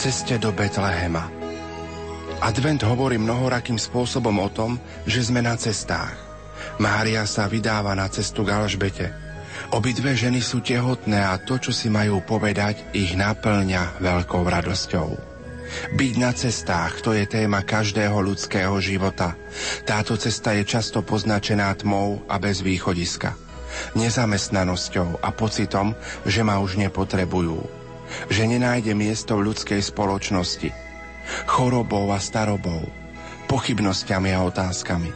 [0.00, 1.28] ceste do Betlehema.
[2.40, 6.16] Advent hovorí mnohorakým spôsobom o tom, že sme na cestách.
[6.80, 9.12] Mária sa vydáva na cestu k Alžbete.
[9.76, 15.08] Obidve ženy sú tehotné a to, čo si majú povedať, ich naplňa veľkou radosťou.
[15.92, 19.36] Byť na cestách, to je téma každého ľudského života.
[19.84, 23.36] Táto cesta je často poznačená tmou a bez východiska.
[24.00, 25.92] Nezamestnanosťou a pocitom,
[26.24, 27.80] že ma už nepotrebujú
[28.28, 30.70] že nenájde miesto v ľudskej spoločnosti.
[31.46, 32.86] Chorobou a starobou,
[33.46, 35.10] pochybnosťami a otázkami.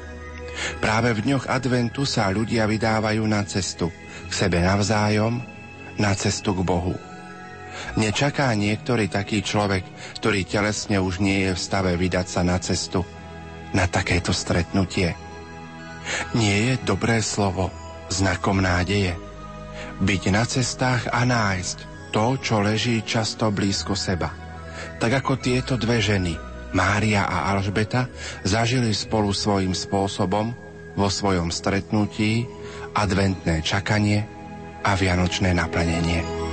[0.79, 3.91] Práve v dňoch adventu sa ľudia vydávajú na cestu
[4.31, 5.43] k sebe navzájom,
[5.99, 6.95] na cestu k Bohu.
[7.99, 9.83] Nečaká niektorý taký človek,
[10.23, 13.03] ktorý telesne už nie je v stave vydať sa na cestu,
[13.75, 15.19] na takéto stretnutie.
[16.39, 17.75] Nie je dobré slovo
[18.07, 19.19] znakom nádeje.
[19.99, 24.31] Byť na cestách a nájsť to, čo leží často blízko seba.
[25.03, 26.39] Tak ako tieto dve ženy,
[26.71, 28.07] Mária a Alžbeta,
[28.47, 30.55] zažili spolu svojím spôsobom
[30.95, 32.47] vo svojom stretnutí
[32.95, 34.23] adventné čakanie
[34.87, 36.44] a vianočné naplnenie.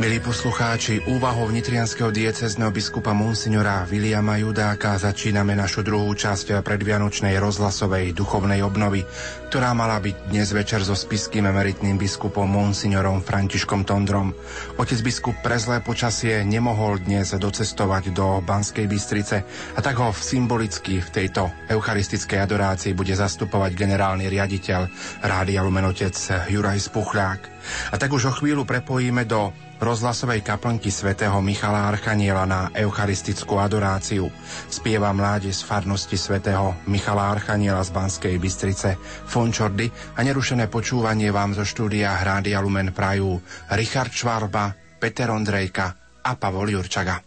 [0.00, 8.16] Milí poslucháči, úvahou nitrianského diecezneho biskupa Monsignora Viliama Judáka začíname našu druhú časť predvianočnej rozhlasovej
[8.16, 9.04] duchovnej obnovy,
[9.52, 14.32] ktorá mala byť dnes večer so spiským emeritným biskupom Monsignorom Františkom Tondrom.
[14.80, 19.44] Otec biskup pre zlé počasie nemohol dnes docestovať do Banskej Bystrice
[19.76, 24.80] a tak ho symbolicky v tejto eucharistickej adorácii bude zastupovať generálny riaditeľ
[25.28, 26.16] Rádia Lumenotec
[26.48, 27.59] Juraj Spuchľák.
[27.90, 34.28] A tak už o chvíľu prepojíme do rozhlasovej kaplnky svätého Michala Archaniela na eucharistickú adoráciu.
[34.68, 41.56] Spieva mládež z farnosti svätého Michala Archaniela z Banskej Bystrice Fončordy a nerušené počúvanie vám
[41.56, 43.40] zo štúdia Hrádia Lumen Prajú
[43.72, 47.24] Richard Švarba, Peter Ondrejka a Pavol Jurčaga.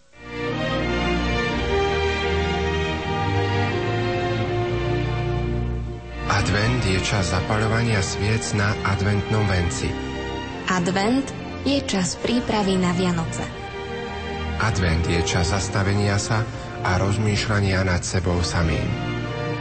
[6.34, 10.13] Advent je čas zapaľovania sviec na adventnom venci.
[10.72, 11.28] Advent
[11.68, 13.44] je čas prípravy na Vianoce.
[14.64, 16.48] Advent je čas zastavenia sa
[16.88, 18.88] a rozmýšľania nad sebou samým.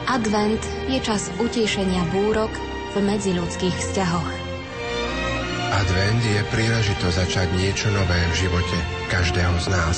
[0.07, 2.51] Advent je čas utiešenia búrok
[2.95, 4.31] v medziludských vzťahoch.
[5.73, 8.77] Advent je príležitosť začať niečo nové v živote
[9.11, 9.97] každého z nás.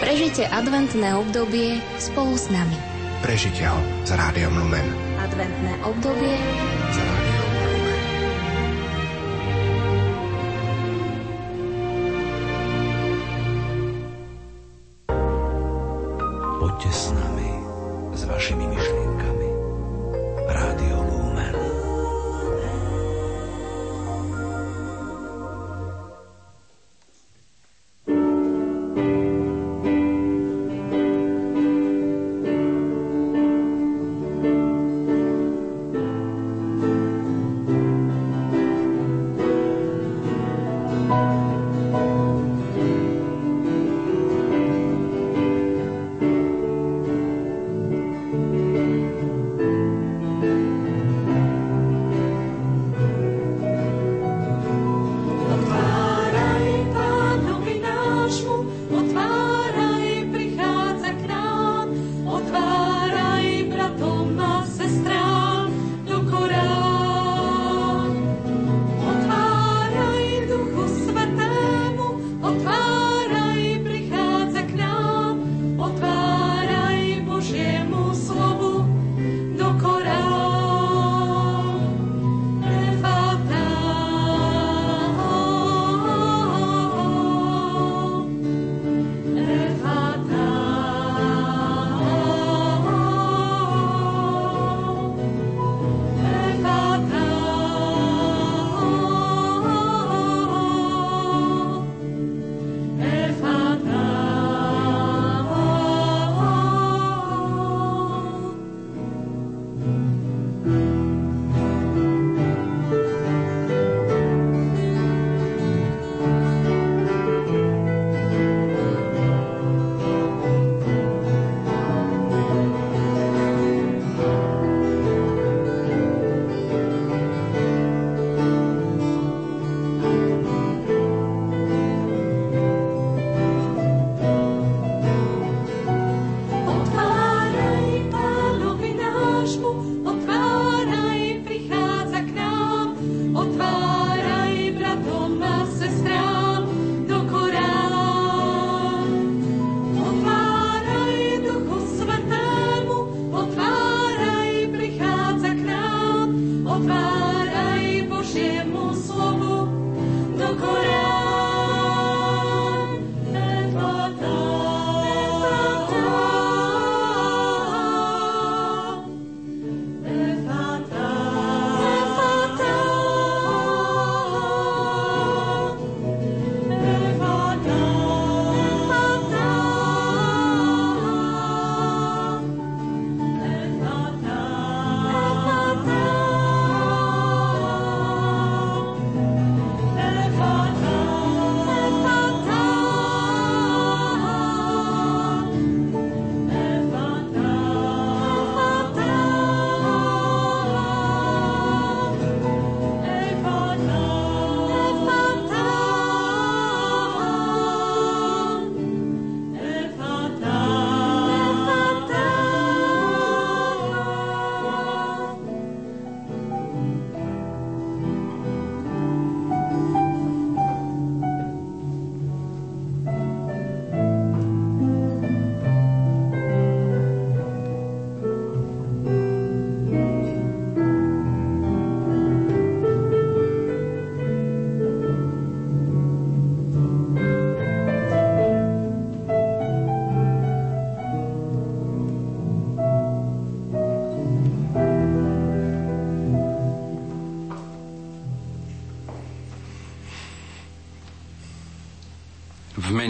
[0.00, 2.76] Prežite adventné obdobie spolu s nami.
[3.20, 4.88] Prežite ho s Rádiom Lumen.
[5.20, 6.36] Adventné obdobie
[6.92, 6.96] s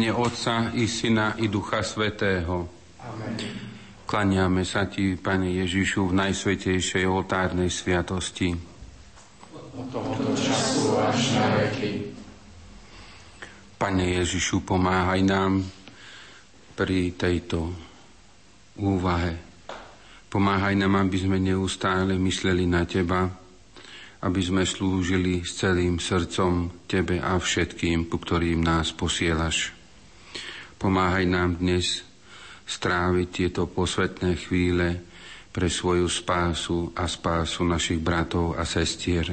[0.04, 2.68] mene Otca i Syna i Ducha Svetého.
[3.00, 3.40] Amen.
[4.04, 8.52] Klaniame sa Ti, Pane Ježišu, v najsvetejšej oltárnej sviatosti.
[9.72, 12.12] Od tohoto času až na veky.
[13.80, 15.64] Pane Ježišu, pomáhaj nám
[16.76, 17.72] pri tejto
[18.76, 19.40] úvahe.
[20.28, 23.24] Pomáhaj nám, aby sme neustále mysleli na Teba,
[24.20, 29.83] aby sme slúžili s celým srdcom Tebe a všetkým, ku ktorým nás posielaš.
[30.84, 32.04] Pomáhaj nám dnes
[32.68, 35.00] stráviť tieto posvetné chvíle
[35.48, 39.32] pre svoju spásu a spásu našich bratov a sestier.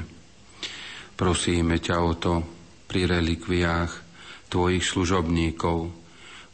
[1.11, 2.33] Prosíme ťa o to
[2.87, 3.91] pri relikviách
[4.47, 5.91] Tvojich služobníkov,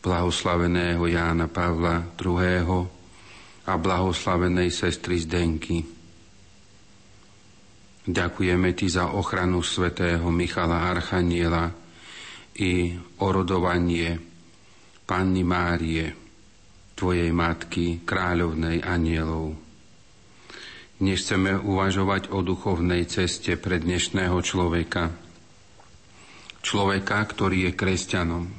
[0.01, 2.81] blahoslaveného Jána Pavla II.
[3.69, 5.77] a blahoslavenej sestry Zdenky,
[8.01, 11.69] Ďakujeme Ti za ochranu svätého Michala Archaniela
[12.57, 14.26] i orodovanie
[15.07, 16.11] Panny Márie,
[16.91, 19.55] Tvojej matky, kráľovnej anielov.
[20.99, 25.07] Dnes chceme uvažovať o duchovnej ceste pre dnešného človeka.
[26.59, 28.51] Človeka, ktorý je kresťanom.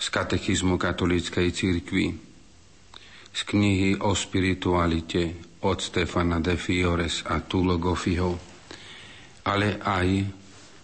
[0.00, 2.16] Z katechizmu katolíckej cirkvi.
[3.36, 8.32] Z knihy o spiritualite od Stefana de Fiores a Tulo Gofiho,
[9.44, 10.08] ale aj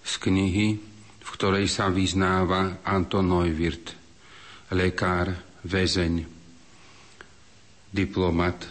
[0.04, 0.85] z knihy,
[1.26, 3.90] v ktorej sa vyznáva Anton Neuwirth,
[4.70, 5.34] lekár,
[5.66, 6.22] väzeň,
[7.90, 8.70] diplomat,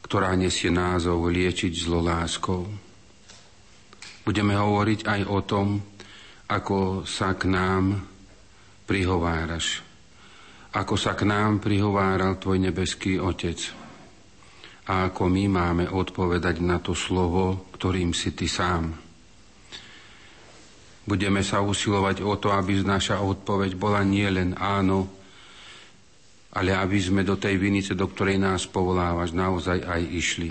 [0.00, 2.64] ktorá nesie názov Liečiť zlo láskou.
[4.24, 5.68] Budeme hovoriť aj o tom,
[6.48, 8.00] ako sa k nám
[8.88, 9.84] prihováraš.
[10.70, 13.58] Ako sa k nám prihováral Tvoj nebeský Otec
[14.90, 19.09] a ako my máme odpovedať na to slovo, ktorým si ty sám.
[21.04, 25.08] Budeme sa usilovať o to, aby naša odpoveď bola nie len áno,
[26.54, 30.50] ale aby sme do tej vinice, do ktorej nás povolávaš, naozaj aj išli.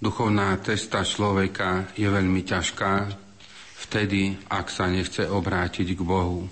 [0.00, 2.92] Duchovná cesta človeka je veľmi ťažká
[3.84, 6.48] vtedy, ak sa nechce obrátiť k Bohu.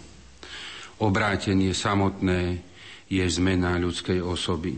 [1.00, 2.60] Obrátenie samotné
[3.08, 4.76] je zmena ľudskej osoby.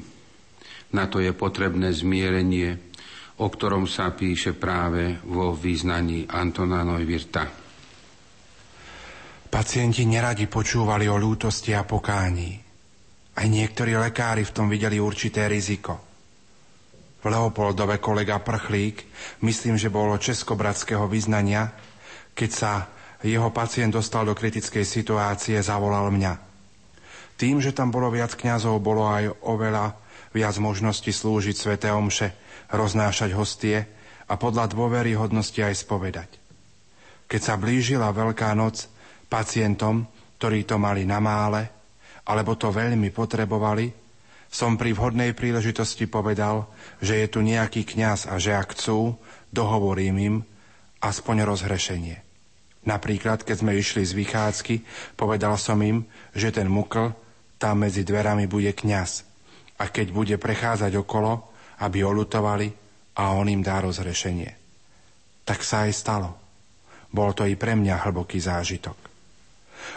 [0.94, 2.89] Na to je potrebné zmierenie,
[3.40, 7.48] o ktorom sa píše práve vo význaní Antona Neuwirta.
[9.50, 12.52] Pacienti neradi počúvali o lútosti a pokání.
[13.40, 15.96] Aj niektorí lekári v tom videli určité riziko.
[17.20, 19.08] V Leopoldove kolega Prchlík,
[19.42, 21.72] myslím, že bolo českobratského vyznania,
[22.36, 22.72] keď sa
[23.24, 26.32] jeho pacient dostal do kritickej situácie, zavolal mňa.
[27.40, 29.96] Tým, že tam bolo viac kňazov, bolo aj oveľa
[30.36, 32.32] viac možností slúžiť sväté omše,
[32.70, 33.86] roznášať hostie
[34.30, 36.30] a podľa dôveryhodnosti aj spovedať.
[37.30, 38.90] Keď sa blížila Veľká noc,
[39.30, 40.06] pacientom,
[40.38, 41.70] ktorí to mali na mále,
[42.26, 43.90] alebo to veľmi potrebovali,
[44.50, 46.66] som pri vhodnej príležitosti povedal,
[46.98, 49.14] že je tu nejaký kňaz a že ak chcú,
[49.54, 50.36] dohovorím im
[50.98, 52.18] aspoň rozhrešenie.
[52.82, 54.74] Napríklad, keď sme išli z vychádzky,
[55.14, 56.02] povedal som im,
[56.34, 57.14] že ten mukl
[57.60, 59.22] tam medzi dverami bude kňaz
[59.78, 61.49] a keď bude prechádzať okolo,
[61.80, 62.68] aby olutovali
[63.16, 64.50] a on im dá rozhrešenie.
[65.44, 66.30] Tak sa aj stalo.
[67.10, 68.96] Bol to i pre mňa hlboký zážitok.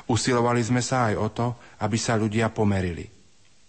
[0.10, 1.48] Usilovali sme sa aj o to,
[1.84, 3.06] aby sa ľudia pomerili.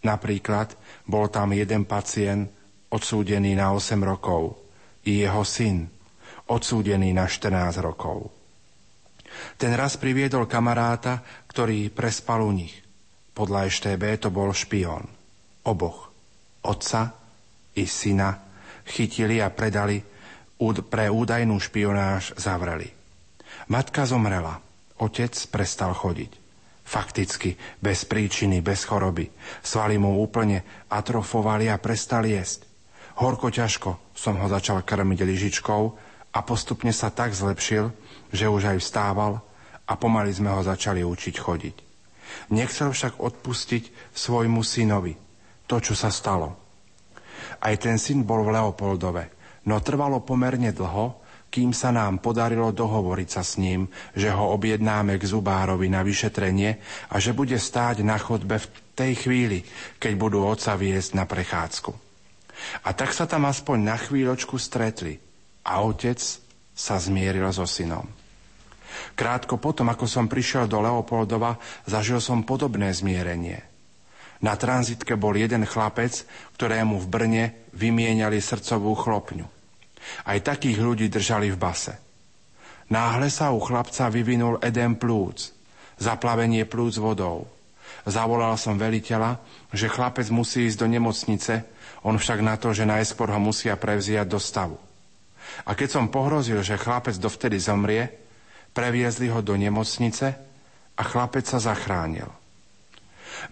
[0.05, 2.49] Napríklad bol tam jeden pacient
[2.89, 4.57] odsúdený na 8 rokov
[5.05, 5.85] i jeho syn
[6.49, 8.31] odsúdený na 14 rokov.
[9.59, 12.75] Ten raz priviedol kamaráta, ktorý prespal u nich.
[13.35, 15.11] Podľa EŠTB to bol špión
[15.65, 16.13] oboch,
[16.63, 17.24] otca
[17.75, 18.39] i syna,
[18.87, 20.03] chytili a predali,
[20.89, 22.89] pre údajnú špionáž zavreli.
[23.69, 24.61] Matka zomrela,
[24.97, 26.33] otec prestal chodiť.
[26.85, 29.29] Fakticky, bez príčiny, bez choroby.
[29.65, 32.69] Svaly mu úplne atrofovali a prestali jesť.
[33.21, 35.83] Horko ťažko som ho začal krmiť lyžičkou
[36.35, 37.89] a postupne sa tak zlepšil,
[38.35, 39.41] že už aj vstával
[39.85, 41.77] a pomaly sme ho začali učiť chodiť.
[42.53, 45.15] Nechcel však odpustiť svojmu synovi,
[45.69, 46.64] to, čo sa stalo.
[47.65, 49.33] Aj ten syn bol v Leopoldove,
[49.65, 55.17] no trvalo pomerne dlho, kým sa nám podarilo dohovoriť sa s ním, že ho objednáme
[55.17, 59.59] k zubárovi na vyšetrenie a že bude stáť na chodbe v tej chvíli,
[60.03, 61.95] keď budú oca viesť na prechádzku.
[62.85, 65.17] A tak sa tam aspoň na chvíľočku stretli
[65.65, 66.19] a otec
[66.75, 68.05] sa zmieril so synom.
[69.15, 71.57] Krátko potom, ako som prišiel do Leopoldova,
[71.87, 73.63] zažil som podobné zmierenie–
[74.45, 76.29] na tranzitke bol jeden chlapec,
[76.61, 79.49] ktorému v Brne vymieniali srdcovú chlopňu.
[80.29, 81.97] Aj takých ľudí držali v base.
[82.93, 85.57] Náhle sa u chlapca vyvinul Eden plúc,
[85.97, 87.49] zaplavenie plúc vodou.
[88.05, 89.41] Zavolal som veliteľa,
[89.73, 91.65] že chlapec musí ísť do nemocnice,
[92.05, 94.77] on však na to, že najskôr ho musia prevziať do stavu.
[95.65, 98.13] A keď som pohrozil, že chlapec dovtedy zomrie,
[98.77, 100.37] previezli ho do nemocnice
[101.01, 102.44] a chlapec sa zachránil.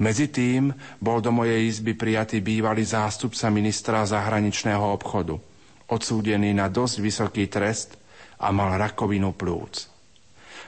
[0.01, 0.73] Medzi tým
[1.03, 5.37] bol do mojej izby prijatý bývalý zástupca ministra zahraničného obchodu,
[5.91, 7.99] odsúdený na dosť vysoký trest
[8.41, 9.93] a mal rakovinu plúc.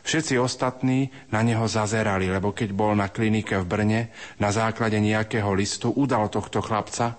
[0.04, 4.00] Všetci ostatní na neho zazerali, lebo keď bol na klinike v Brne
[4.36, 7.16] na základe nejakého listu udal tohto chlapca,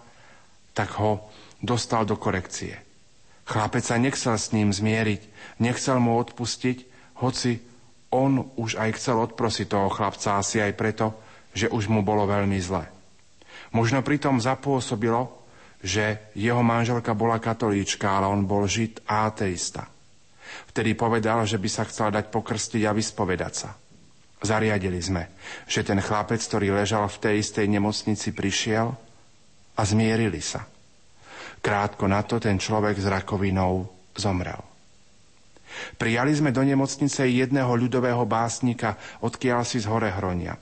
[0.77, 1.25] tak ho
[1.57, 2.77] dostal do korekcie.
[3.50, 5.21] Chlapec sa nechcel s ním zmieriť,
[5.57, 6.77] nechcel mu odpustiť,
[7.25, 7.57] hoci
[8.13, 11.25] on už aj chcel odprosiť toho chlapca asi aj preto,
[11.55, 12.83] že už mu bolo veľmi zle.
[13.71, 15.31] Možno pritom zapôsobilo,
[15.79, 19.88] že jeho manželka bola katolíčka, ale on bol žid a ateista.
[20.71, 23.71] Vtedy povedal, že by sa chcel dať pokrstiť a vyspovedať sa.
[24.43, 25.31] Zariadili sme,
[25.65, 28.91] že ten chlapec, ktorý ležal v tej istej nemocnici, prišiel
[29.75, 30.67] a zmierili sa.
[31.63, 34.62] Krátko na to ten človek s rakovinou zomrel.
[35.95, 40.55] Prijali sme do nemocnice jedného ľudového básnika, odkiaľ si z hore hronia.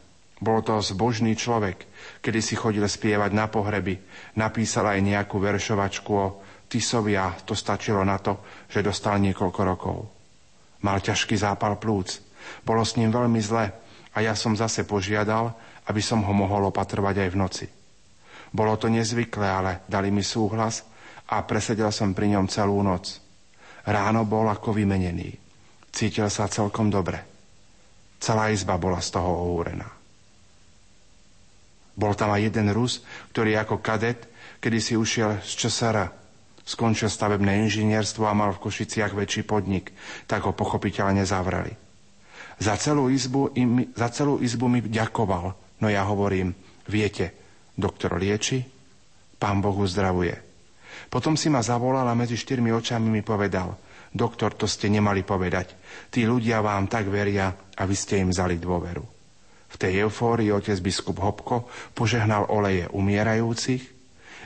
[0.43, 1.87] Bol to zbožný človek,
[2.19, 3.95] kedy si chodil spievať na pohreby,
[4.35, 9.97] napísal aj nejakú veršovačku o Tisovi a to stačilo na to, že dostal niekoľko rokov.
[10.83, 12.19] Mal ťažký zápal plúc.
[12.67, 13.71] Bolo s ním veľmi zle
[14.11, 15.55] a ja som zase požiadal,
[15.87, 17.65] aby som ho mohol opatrovať aj v noci.
[18.51, 20.83] Bolo to nezvyklé, ale dali mi súhlas
[21.31, 23.15] a presedel som pri ňom celú noc.
[23.87, 25.39] Ráno bol ako vymenený.
[25.87, 27.23] Cítil sa celkom dobre.
[28.19, 30.02] Celá izba bola z toho ohúrená.
[31.93, 34.25] Bol tam aj jeden Rus, ktorý ako kadet,
[34.57, 36.23] kedy si ušiel z Česara,
[36.63, 39.91] Skončil stavebné inžinierstvo a mal v Košiciach väčší podnik,
[40.31, 41.75] tak ho pochopiteľne zavreli.
[42.55, 45.45] Za celú izbu, im, za celú izbu mi ďakoval,
[45.83, 46.55] no ja hovorím,
[46.87, 47.35] viete,
[47.75, 48.63] doktor lieči,
[49.35, 50.39] pán Boh uzdravuje.
[51.11, 53.75] Potom si ma zavolal a medzi štyrmi očami mi povedal,
[54.15, 55.75] doktor, to ste nemali povedať,
[56.15, 59.12] tí ľudia vám tak veria a vy ste im vzali dôveru.
[59.73, 61.65] V tej eufórii otec biskup Hopko
[61.97, 63.93] požehnal oleje umierajúcich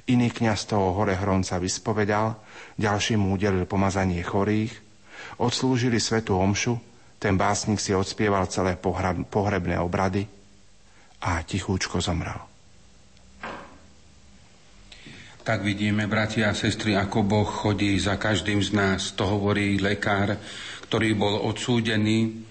[0.07, 2.39] Iný kniaz toho hore hronca vyspovedal,
[2.79, 4.71] ďalší mu udelil pomazanie chorých,
[5.35, 6.79] odslúžili svetu omšu,
[7.19, 8.79] ten básnik si odspieval celé
[9.27, 10.23] pohrebné obrady
[11.19, 12.39] a tichúčko zomrel.
[15.43, 19.15] Tak vidíme, bratia a sestry, ako Boh chodí za každým z nás.
[19.15, 20.39] To hovorí lekár,
[20.87, 22.47] ktorý bol odsúdený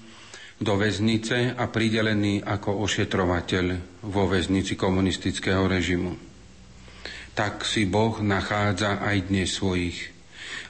[0.57, 3.65] do väznice a pridelený ako ošetrovateľ
[4.09, 6.27] vo väznici komunistického režimu
[7.37, 10.09] tak si Boh nachádza aj dnes svojich,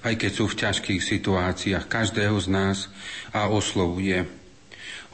[0.03, 2.91] aj keď sú v ťažkých situáciách každého z nás
[3.31, 4.27] a oslovuje.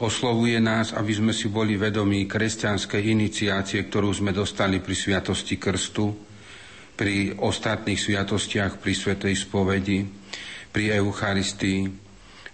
[0.01, 6.09] Oslovuje nás, aby sme si boli vedomí kresťanskej iniciácie, ktorú sme dostali pri Sviatosti Krstu,
[6.97, 10.01] pri ostatných sviatostiach, pri Svetej spovedi,
[10.73, 11.85] pri Eucharistii,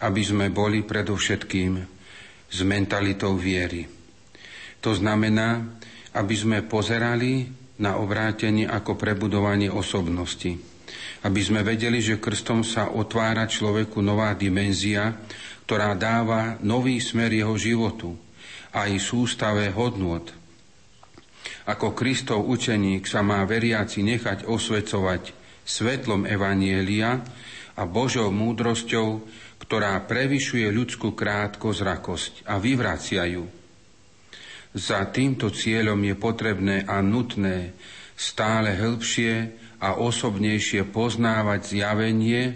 [0.04, 1.99] aby sme boli predovšetkým
[2.50, 3.86] s mentalitou viery.
[4.82, 5.64] To znamená,
[6.18, 7.46] aby sme pozerali
[7.80, 10.58] na obrátenie ako prebudovanie osobnosti.
[11.24, 15.16] Aby sme vedeli, že krstom sa otvára človeku nová dimenzia,
[15.70, 18.18] ktorá dáva nový smer jeho životu
[18.74, 20.34] aj sústave hodnot.
[21.70, 27.22] Ako Kristov učeník sa má veriaci nechať osvecovať svetlom Evanielia
[27.78, 29.22] a Božou múdrosťou,
[29.70, 33.46] ktorá prevyšuje ľudskú krátkozrakosť a vyvracia ju
[34.76, 37.74] za týmto cieľom je potrebné a nutné
[38.14, 39.34] stále hĺbšie
[39.82, 42.54] a osobnejšie poznávať zjavenie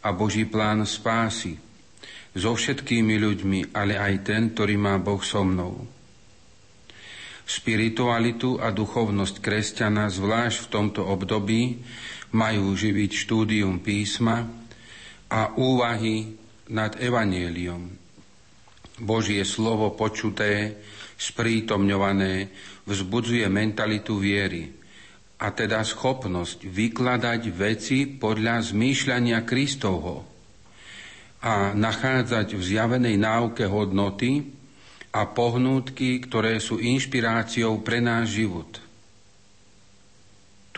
[0.00, 1.60] a Boží plán spásy
[2.32, 5.84] so všetkými ľuďmi, ale aj ten, ktorý má Boh so mnou.
[7.44, 11.82] Spiritualitu a duchovnosť kresťana, zvlášť v tomto období,
[12.30, 14.46] majú živiť štúdium písma
[15.26, 16.39] a úvahy
[16.70, 17.90] nad evanieliom.
[19.00, 20.76] Božie slovo počuté
[21.20, 22.48] sprítomňované,
[22.88, 24.72] vzbudzuje mentalitu viery
[25.40, 30.24] a teda schopnosť vykladať veci podľa zmýšľania Kristovho
[31.40, 34.44] a nachádzať v zjavenej náuke hodnoty
[35.10, 38.89] a pohnútky, ktoré sú inšpiráciou pre náš život.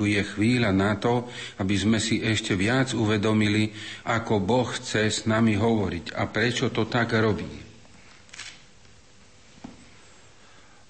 [0.03, 1.31] Tu je chvíľa na to,
[1.62, 3.71] aby sme si ešte viac uvedomili,
[4.03, 7.47] ako Boh chce s nami hovoriť a prečo to tak robí.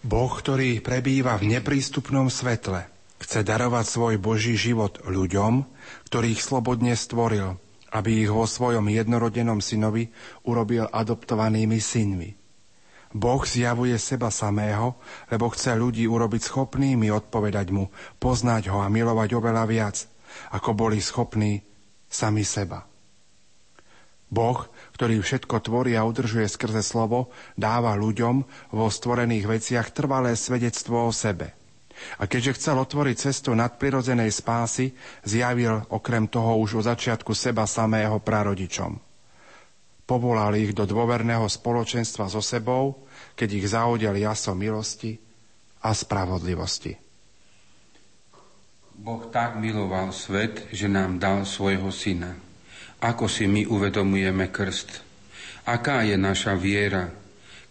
[0.01, 2.89] Boh, ktorý prebýva v neprístupnom svetle,
[3.21, 5.69] chce darovať svoj Boží život ľuďom,
[6.09, 7.61] ktorých slobodne stvoril
[7.93, 10.09] aby ich vo svojom jednorodenom synovi
[10.49, 12.42] urobil adoptovanými synmi.
[13.13, 14.97] Boh zjavuje seba samého,
[15.29, 19.97] lebo chce ľudí urobiť schopnými odpovedať mu, poznať ho a milovať oveľa viac,
[20.51, 21.61] ako boli schopní
[22.09, 22.89] sami seba.
[24.33, 24.65] Boh,
[24.97, 28.41] ktorý všetko tvorí a udržuje skrze slovo, dáva ľuďom
[28.73, 31.53] vo stvorených veciach trvalé svedectvo o sebe–
[32.19, 34.91] a keďže chcel otvoriť cestu nadprirodzenej spásy,
[35.23, 39.12] zjavil okrem toho už od začiatku seba samého prarodičom.
[40.13, 45.17] Povolal ich do dôverného spoločenstva so sebou, keď ich zaudel jaso milosti
[45.81, 46.93] a spravodlivosti.
[48.93, 52.37] Boh tak miloval svet, že nám dal svojho syna.
[53.01, 55.01] Ako si my uvedomujeme krst?
[55.65, 57.09] Aká je naša viera,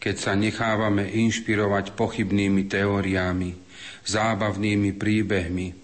[0.02, 3.54] keď sa nechávame inšpirovať pochybnými teóriami,
[4.10, 5.78] zábavnými príbehmi,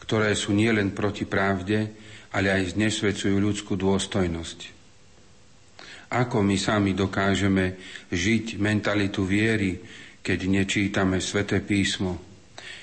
[0.00, 1.92] ktoré sú nielen proti pravde,
[2.32, 4.79] ale aj znesvedcujú ľudskú dôstojnosť.
[6.10, 7.78] Ako my sami dokážeme
[8.10, 9.78] žiť mentalitu viery,
[10.20, 12.18] keď nečítame sväté písmo,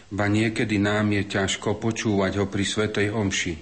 [0.07, 3.55] ba niekedy nám je ťažko počúvať ho pri svätej omši.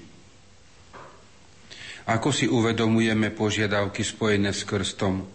[2.05, 5.25] Ako si uvedomujeme požiadavky spojené s krstom,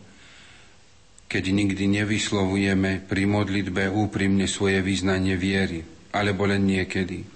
[1.27, 5.83] keď nikdy nevyslovujeme pri modlitbe úprimne svoje význanie viery,
[6.15, 7.27] alebo len niekedy.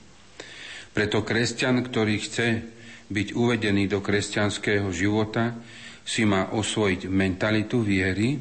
[0.94, 2.46] Preto kresťan, ktorý chce
[3.10, 5.58] byť uvedený do kresťanského života,
[6.04, 8.36] si má osvojiť mentalitu viery,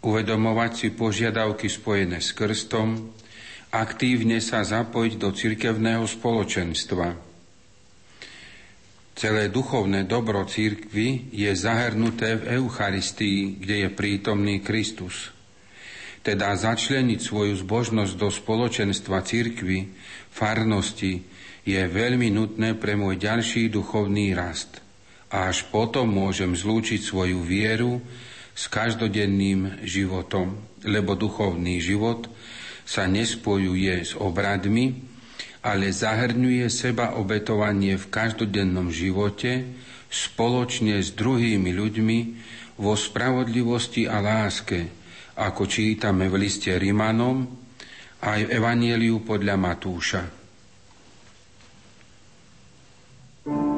[0.00, 3.12] uvedomovať si požiadavky spojené s krstom,
[3.70, 7.26] aktívne sa zapojiť do cirkevného spoločenstva,
[9.16, 15.32] Celé duchovné dobro církvy je zahrnuté v Eucharistii, kde je prítomný Kristus.
[16.20, 19.88] Teda začleniť svoju zbožnosť do spoločenstva církvy,
[20.28, 21.24] farnosti,
[21.64, 24.84] je veľmi nutné pre môj ďalší duchovný rast.
[25.30, 27.98] A až potom môžem zlúčiť svoju vieru
[28.54, 32.30] s každodenným životom, lebo duchovný život
[32.86, 34.94] sa nespojuje s obradmi,
[35.66, 39.66] ale zahrňuje seba obetovanie v každodennom živote
[40.06, 42.18] spoločne s druhými ľuďmi
[42.78, 44.86] vo spravodlivosti a láske,
[45.34, 47.44] ako čítame v liste Rimanom
[48.22, 50.22] aj v Evanieliu podľa Matúša.
[53.46, 53.75] teraz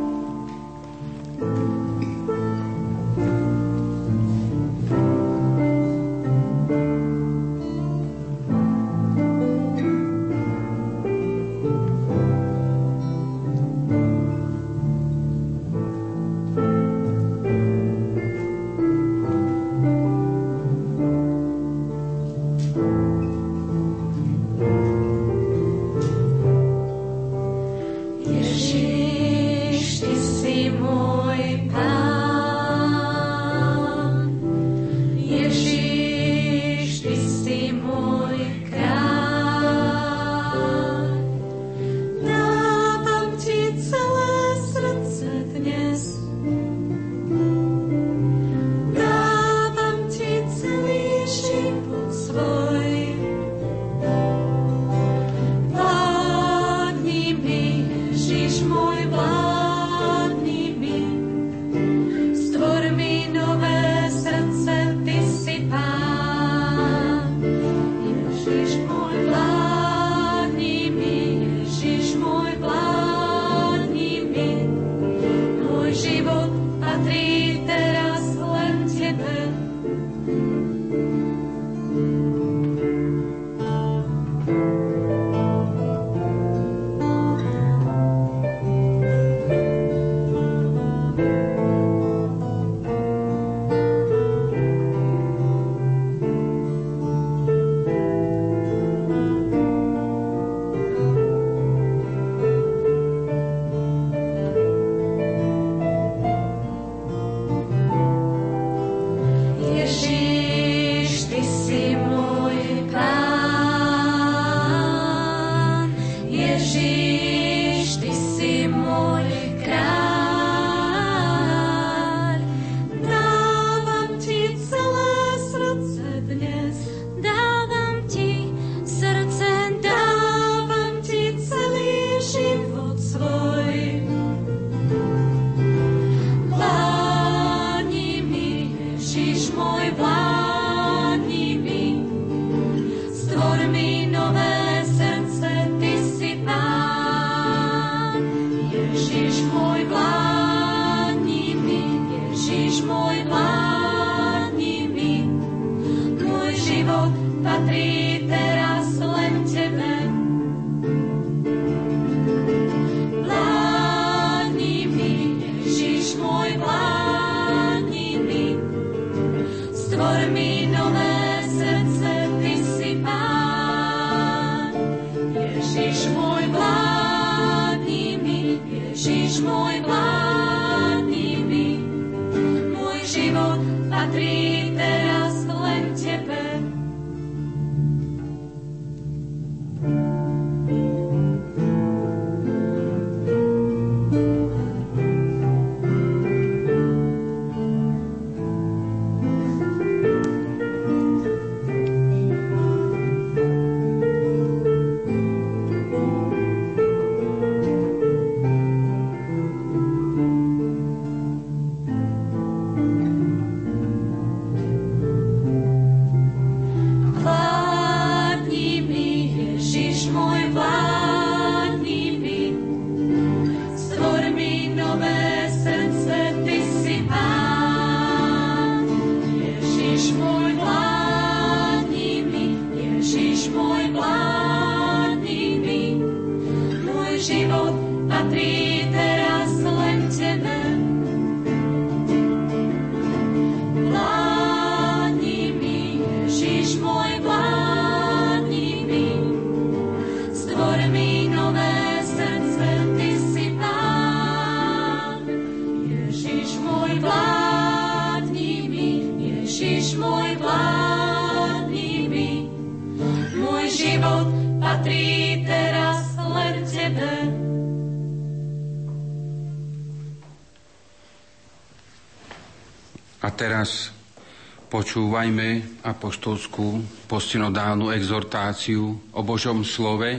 [274.89, 276.81] počúvajme apoštolskú
[277.13, 280.17] postinodálnu exhortáciu o Božom slove,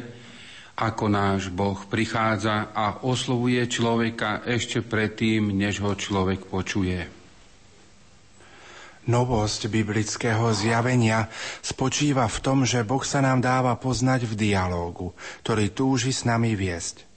[0.78, 7.02] ako náš Boh prichádza a oslovuje človeka ešte predtým, než ho človek počuje.
[9.10, 11.34] Novosť biblického zjavenia
[11.66, 16.54] spočíva v tom, že Boh sa nám dáva poznať v dialógu, ktorý túži s nami
[16.54, 17.10] viesť.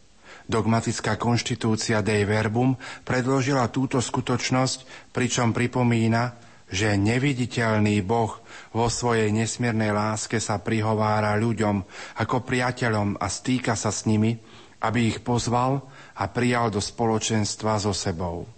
[0.49, 8.41] Dogmatická konštitúcia Dei Verbum predložila túto skutočnosť, pričom pripomína, že neviditeľný Boh
[8.73, 11.85] vo svojej nesmiernej láske sa prihovára ľuďom
[12.17, 14.41] ako priateľom a stýka sa s nimi,
[14.81, 15.85] aby ich pozval
[16.17, 18.49] a prijal do spoločenstva so sebou.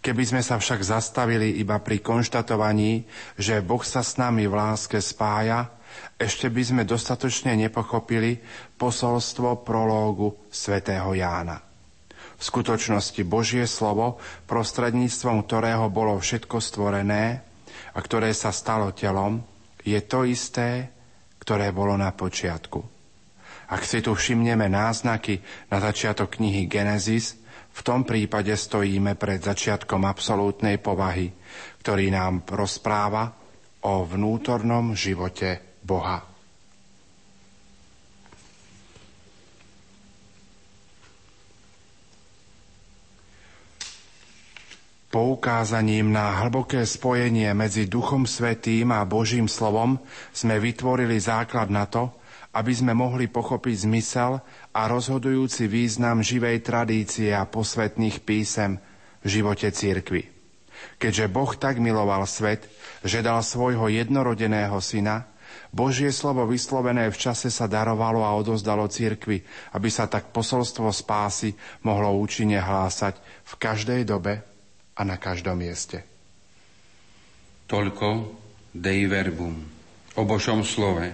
[0.00, 5.02] Keby sme sa však zastavili iba pri konštatovaní, že Boh sa s nami v láske
[5.02, 5.68] spája,
[6.14, 8.38] ešte by sme dostatočne nepochopili
[8.78, 11.63] posolstvo prológu svätého Jána.
[12.34, 14.18] V skutočnosti Božie slovo,
[14.50, 17.40] prostredníctvom ktorého bolo všetko stvorené
[17.94, 19.42] a ktoré sa stalo telom,
[19.84, 20.90] je to isté,
[21.38, 22.80] ktoré bolo na počiatku.
[23.70, 25.40] Ak si tu všimneme náznaky
[25.72, 27.40] na začiatok knihy Genesis,
[27.74, 31.32] v tom prípade stojíme pred začiatkom absolútnej povahy,
[31.82, 33.34] ktorý nám rozpráva
[33.84, 36.33] o vnútornom živote Boha.
[45.14, 50.02] Poukázaním na hlboké spojenie medzi Duchom Svetým a Božím slovom
[50.34, 52.10] sme vytvorili základ na to,
[52.50, 54.42] aby sme mohli pochopiť zmysel
[54.74, 58.82] a rozhodujúci význam živej tradície a posvetných písem
[59.22, 60.26] v živote cirkvy.
[60.98, 62.66] Keďže Boh tak miloval svet,
[63.06, 65.30] že dal svojho jednorodeného syna,
[65.70, 69.46] Božie slovo vyslovené v čase sa darovalo a odozdalo cirkvi,
[69.78, 71.54] aby sa tak posolstvo spásy
[71.86, 73.14] mohlo účinne hlásať
[73.46, 74.53] v každej dobe
[74.94, 76.02] a na každom mieste.
[77.66, 78.08] Toľko
[78.74, 79.58] Dei Verbum,
[80.14, 81.10] o Božom slove.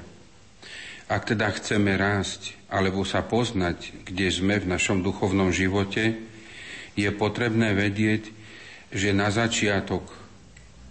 [1.11, 6.17] Ak teda chceme rásť alebo sa poznať, kde sme v našom duchovnom živote,
[6.95, 8.31] je potrebné vedieť,
[8.95, 10.07] že na začiatok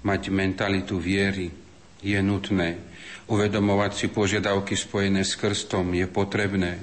[0.03, 1.51] mať mentalitu viery
[1.99, 2.89] je nutné
[3.29, 6.81] Uvedomovať si požiadavky spojené s krstom je potrebné.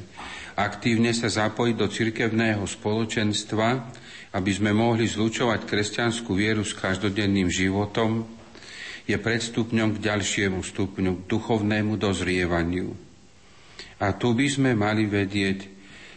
[0.54, 3.82] Aktívne sa zapojiť do cirkevného spoločenstva,
[4.36, 8.28] aby sme mohli zlučovať kresťanskú vieru s každodenným životom,
[9.08, 12.92] je predstupňom k ďalšiemu stupňu, k duchovnému dozrievaniu.
[13.96, 15.72] A tu by sme mali vedieť,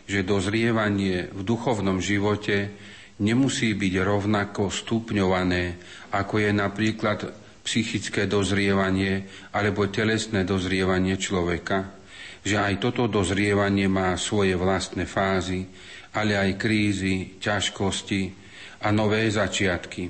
[0.10, 2.76] že dozrievanie v duchovnom živote
[3.24, 5.80] nemusí byť rovnako stupňované,
[6.12, 7.20] ako je napríklad
[7.64, 11.94] psychické dozrievanie alebo telesné dozrievanie človeka,
[12.42, 15.70] že aj toto dozrievanie má svoje vlastné fázy,
[16.14, 18.34] ale aj krízy, ťažkosti
[18.82, 20.10] a nové začiatky.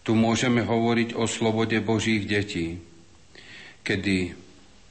[0.00, 2.78] Tu môžeme hovoriť o slobode Božích detí.
[3.80, 4.34] kedy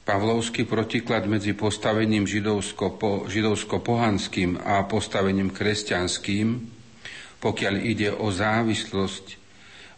[0.00, 6.66] Pavlovský protiklad medzi postavením židovsko-pohanským a postavením kresťanským,
[7.38, 9.38] pokiaľ ide o závislosť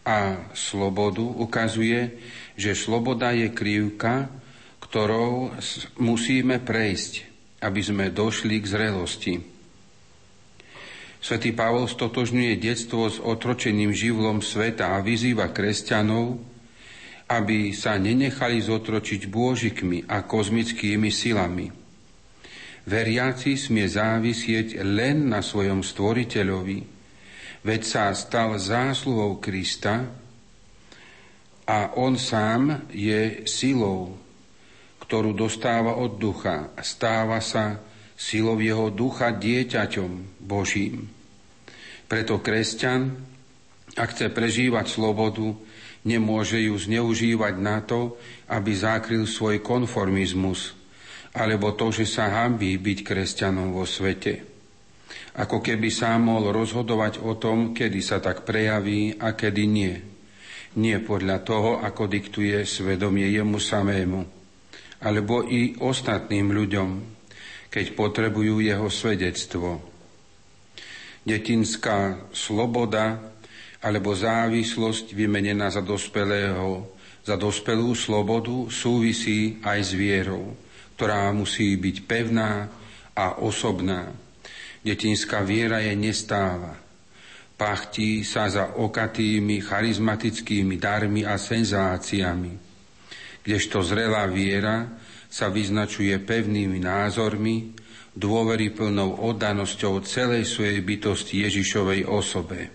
[0.05, 2.13] a slobodu, ukazuje,
[2.53, 4.29] že sloboda je krivka,
[4.83, 5.49] ktorou
[5.97, 7.25] musíme prejsť,
[7.65, 9.41] aby sme došli k zrelosti.
[11.23, 16.35] Svetý Pavol stotožňuje detstvo s otročeným živlom sveta a vyzýva kresťanov,
[17.31, 21.71] aby sa nenechali zotročiť bôžikmi a kozmickými silami.
[22.83, 26.79] Veriaci smie závisieť len na svojom stvoriteľovi,
[27.63, 30.03] veď sa stal zásluhou Krista
[31.63, 34.19] a on sám je silou,
[34.99, 37.79] ktorú dostáva od ducha a stáva sa
[38.19, 41.12] silou jeho ducha dieťaťom Božím.
[42.13, 43.09] Preto kresťan,
[43.97, 45.49] ak chce prežívať slobodu,
[46.05, 48.21] nemôže ju zneužívať na to,
[48.53, 50.77] aby zakryl svoj konformizmus,
[51.33, 54.45] alebo to, že sa hambí byť kresťanom vo svete.
[55.41, 59.97] Ako keby sám mohol rozhodovať o tom, kedy sa tak prejaví a kedy nie.
[60.77, 64.21] Nie podľa toho, ako diktuje svedomie jemu samému,
[65.01, 66.89] alebo i ostatným ľuďom,
[67.73, 69.92] keď potrebujú jeho svedectvo.
[71.23, 73.19] Detinská sloboda
[73.83, 76.87] alebo závislosť vymenená za dospelého,
[77.23, 80.55] za dospelú slobodu súvisí aj s vierou,
[80.95, 82.67] ktorá musí byť pevná
[83.15, 84.11] a osobná.
[84.83, 86.75] Detinská viera je nestáva.
[87.55, 92.59] Pachtí sa za okatými charizmatickými darmi a senzáciami.
[93.43, 94.99] Kdežto zrelá viera
[95.31, 97.72] sa vyznačuje pevnými názormi,
[98.13, 102.69] dôveryplnou oddanosťou celej svojej bytosti Ježišovej osobe.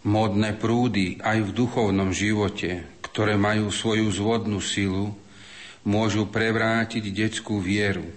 [0.00, 5.12] Modné prúdy aj v duchovnom živote, ktoré majú svoju zvodnú silu,
[5.84, 8.08] môžu prevrátiť detskú vieru,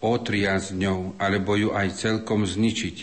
[0.00, 2.96] otriasť ňou alebo ju aj celkom zničiť,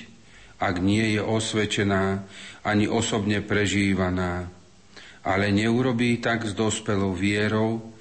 [0.57, 2.25] ak nie je osvečená
[2.65, 4.49] ani osobne prežívaná,
[5.21, 7.96] ale neurobí tak s dospelou vierou,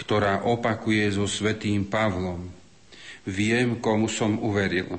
[0.00, 2.48] ktorá opakuje so svetým Pavlom.
[3.28, 4.96] Viem, komu som uveril.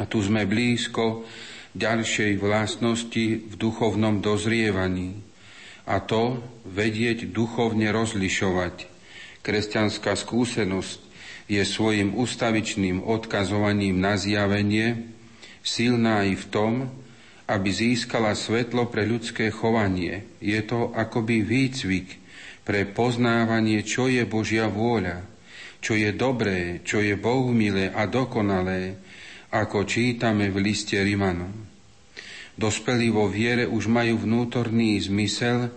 [0.00, 1.28] A tu sme blízko
[1.76, 5.20] ďalšej vlastnosti v duchovnom dozrievaní
[5.84, 8.88] a to vedieť duchovne rozlišovať.
[9.44, 11.00] Kresťanská skúsenosť
[11.52, 15.12] je svojim ustavičným odkazovaním na zjavenie
[15.60, 16.72] silná i v tom,
[17.44, 20.24] aby získala svetlo pre ľudské chovanie.
[20.40, 22.21] Je to akoby výcvik
[22.62, 25.26] pre poznávanie, čo je Božia vôľa,
[25.82, 28.98] čo je dobré, čo je Bohu milé a dokonalé,
[29.50, 31.52] ako čítame v liste Rimanom.
[32.54, 35.72] Dospelí vo viere už majú vnútorný zmysel,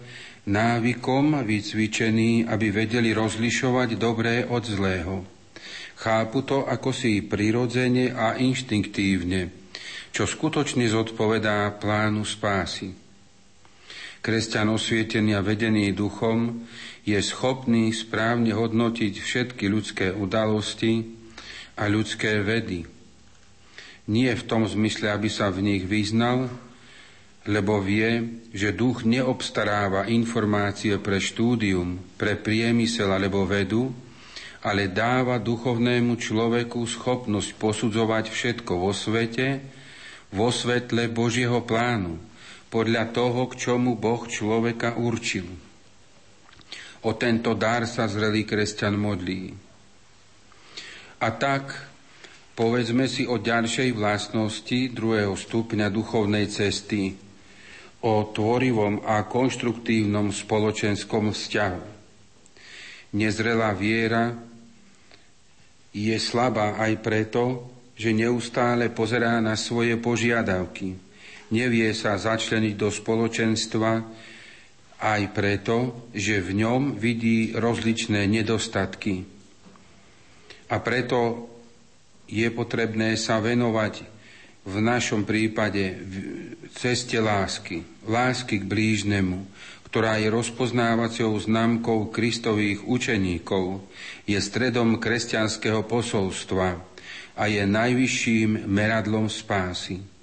[0.45, 5.25] návykom vycvičený, aby vedeli rozlišovať dobré od zlého.
[5.95, 9.49] Chápu to ako si prirodzene a inštinktívne,
[10.11, 13.04] čo skutočne zodpovedá plánu spásy.
[14.25, 16.65] Kresťan osvietený a vedený duchom
[17.05, 21.05] je schopný správne hodnotiť všetky ľudské udalosti
[21.77, 22.89] a ľudské vedy–
[24.05, 26.45] nie v tom zmysle, aby sa v nich vyznal,
[27.45, 33.93] lebo vie, že duch neobstaráva informácie pre štúdium, pre priemysel alebo vedu,
[34.65, 39.61] ale dáva duchovnému človeku schopnosť posudzovať všetko vo svete,
[40.33, 42.17] vo svetle Božieho plánu,
[42.75, 45.47] podľa toho, k čomu Boh človeka určil.
[47.07, 49.55] O tento dar sa zrelý kresťan modlí.
[51.23, 51.95] A tak
[52.55, 57.19] Povedzme si o ďalšej vlastnosti druhého stupňa duchovnej cesty,
[57.99, 61.83] o tvorivom a konštruktívnom spoločenskom vzťahu.
[63.19, 64.39] Nezrelá viera
[65.91, 67.43] je slabá aj preto,
[67.99, 71.04] že neustále pozerá na svoje požiadavky.
[71.53, 73.91] Nevie sa začleniť do spoločenstva
[75.01, 79.27] aj preto, že v ňom vidí rozličné nedostatky.
[80.73, 81.51] A preto
[82.25, 84.01] je potrebné sa venovať
[84.65, 86.01] v našom prípade
[86.73, 89.45] ceste lásky, lásky k blížnemu,
[89.93, 93.85] ktorá je rozpoznávacou známkou kristových učeníkov,
[94.25, 96.81] je stredom kresťanského posolstva
[97.37, 100.14] a je najvyšším meradlom spásy.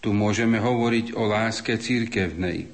[0.00, 2.72] Tu môžeme hovoriť o láske církevnej,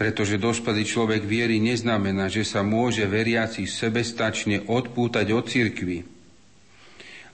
[0.00, 5.98] pretože dospelý človek viery neznamená, že sa môže veriaci sebestačne odpútať od cirkvi,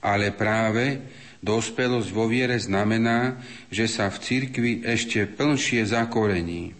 [0.03, 0.99] ale práve
[1.41, 3.39] dospelosť vo viere znamená,
[3.73, 6.75] že sa v cirkvi ešte plnšie zakorení.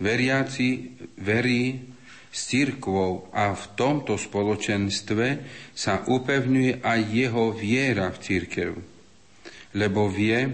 [0.00, 1.92] Veriaci verí
[2.30, 5.26] s církvou a v tomto spoločenstve
[5.74, 8.70] sa upevňuje aj jeho viera v církev,
[9.74, 10.50] lebo vie,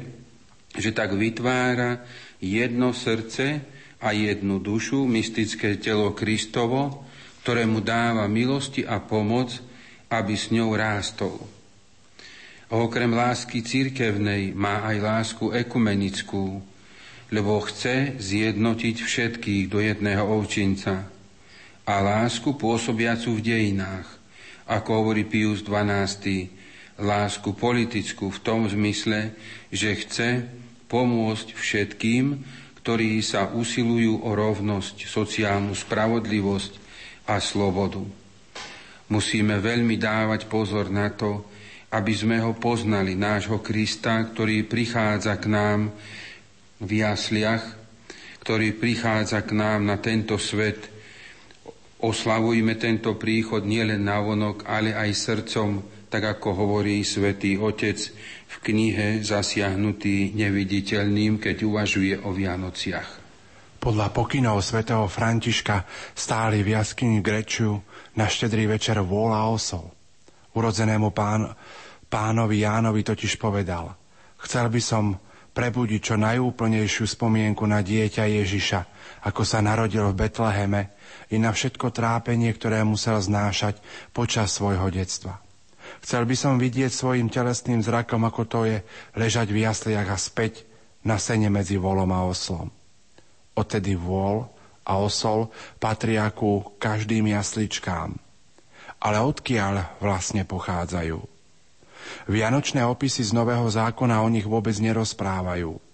[0.77, 2.05] že tak vytvára
[2.41, 3.65] jedno srdce
[4.01, 7.07] a jednu dušu, mystické telo Kristovo,
[7.43, 9.57] ktoré mu dáva milosti a pomoc,
[10.13, 11.39] aby s ňou rástol.
[12.67, 16.59] Okrem lásky církevnej má aj lásku ekumenickú,
[17.31, 21.07] lebo chce zjednotiť všetkých do jedného ovčinca
[21.87, 24.07] a lásku pôsobiacu v dejinách,
[24.67, 26.51] ako hovorí Pius XII,
[26.97, 29.37] lásku politickú v tom zmysle,
[29.69, 30.29] že chce
[30.89, 32.41] pomôcť všetkým,
[32.81, 36.73] ktorí sa usilujú o rovnosť, sociálnu spravodlivosť
[37.27, 38.01] a slobodu.
[39.11, 41.47] Musíme veľmi dávať pozor na to,
[41.91, 45.81] aby sme ho poznali, nášho Krista, ktorý prichádza k nám
[46.83, 47.63] v jasliach,
[48.43, 50.91] ktorý prichádza k nám na tento svet.
[51.99, 57.99] Oslavujme tento príchod nielen na vonok, ale aj srdcom, tak ako hovorí svätý Otec
[58.47, 63.27] v knihe Zasiahnutý neviditeľným, keď uvažuje o Vianociach.
[63.77, 67.79] Podľa pokynov svätého Františka stáli v jaskyni Grečiu
[68.19, 69.87] na štedrý večer vôľa osol.
[70.57, 71.55] Urodzenému pán,
[72.11, 73.95] pánovi Jánovi totiž povedal,
[74.43, 75.05] chcel by som
[75.57, 78.81] prebudiť čo najúplnejšiu spomienku na dieťa Ježiša,
[79.25, 80.93] ako sa narodil v Betleheme
[81.33, 83.81] i na všetko trápenie, ktoré musel znášať
[84.13, 85.46] počas svojho detstva.
[86.03, 88.79] Chcel by som vidieť svojim telesným zrakom, ako to je
[89.15, 90.67] ležať v jasliach a späť
[91.07, 92.71] na sene medzi volom a oslom.
[93.57, 94.47] Odtedy vôľ
[94.87, 95.51] a osol
[95.83, 98.15] patria ku každým jasličkám.
[99.03, 101.19] Ale odkiaľ vlastne pochádzajú?
[102.31, 105.86] Vianočné opisy z Nového zákona o nich vôbec nerozprávajú.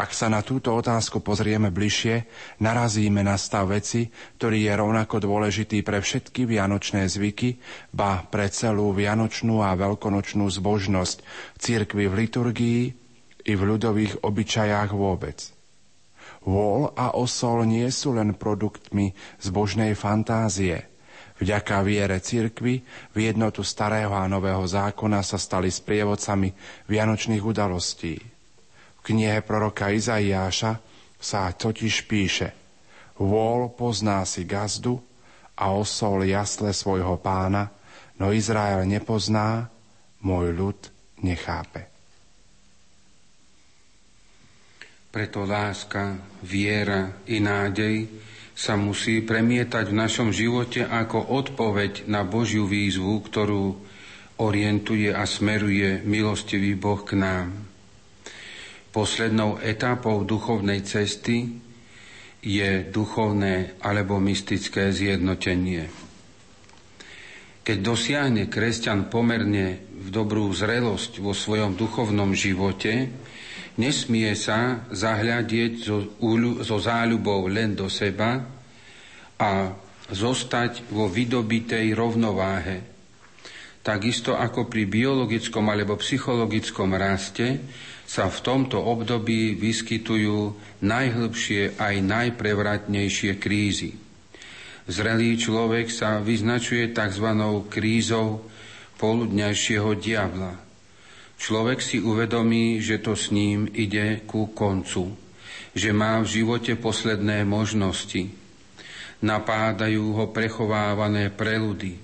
[0.00, 2.24] Ak sa na túto otázku pozrieme bližšie,
[2.56, 4.08] narazíme na stav veci,
[4.40, 7.60] ktorý je rovnako dôležitý pre všetky vianočné zvyky,
[7.92, 11.20] ba pre celú vianočnú a veľkonočnú zbožnosť
[11.60, 12.80] cirkvy v liturgii
[13.44, 15.52] i v ľudových obyčajách vôbec.
[16.48, 20.80] Vôľ a osol nie sú len produktmi zbožnej fantázie–
[21.40, 22.84] Vďaka viere cirkvy
[23.16, 26.52] v jednotu starého a nového zákona sa stali sprievodcami
[26.84, 28.20] vianočných udalostí.
[29.10, 30.78] Knihe proroka Izaiáša
[31.18, 32.54] sa totiž píše
[33.18, 35.02] Vôľ pozná si gazdu
[35.58, 37.74] a osol jasle svojho pána,
[38.22, 39.66] no Izrael nepozná,
[40.22, 40.78] môj ľud
[41.26, 41.90] nechápe.
[45.10, 46.14] Preto láska,
[46.46, 48.06] viera i nádej
[48.54, 53.74] sa musí premietať v našom živote ako odpoveď na Božiu výzvu, ktorú
[54.38, 57.69] orientuje a smeruje milostivý Boh k nám.
[58.90, 61.46] Poslednou etapou duchovnej cesty
[62.42, 65.86] je duchovné alebo mystické zjednotenie.
[67.60, 73.12] Keď dosiahne kresťan pomerne v dobrú zrelosť vo svojom duchovnom živote,
[73.80, 76.04] Nesmie sa zahľadieť so,
[76.60, 78.44] so záľubou len do seba
[79.40, 79.72] a
[80.12, 82.84] zostať vo vydobitej rovnováhe.
[83.80, 87.56] Takisto ako pri biologickom alebo psychologickom raste
[88.10, 93.94] sa v tomto období vyskytujú najhlbšie aj najprevratnejšie krízy.
[94.90, 97.30] Zrelý človek sa vyznačuje tzv.
[97.70, 98.50] krízou
[98.98, 100.58] poludňajšieho diabla–
[101.40, 105.16] Človek si uvedomí, že to s ním ide ku koncu,
[105.72, 108.28] že má v živote posledné možnosti.
[109.24, 111.96] Napádajú ho prechovávané preludy.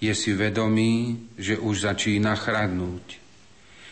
[0.00, 3.19] Je si vedomý, že už začína chradnúť.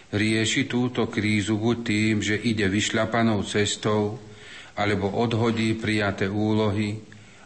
[0.09, 4.17] Rieši túto krízu buď tým, že ide vyšľapanou cestou,
[4.79, 6.97] alebo odhodí prijaté úlohy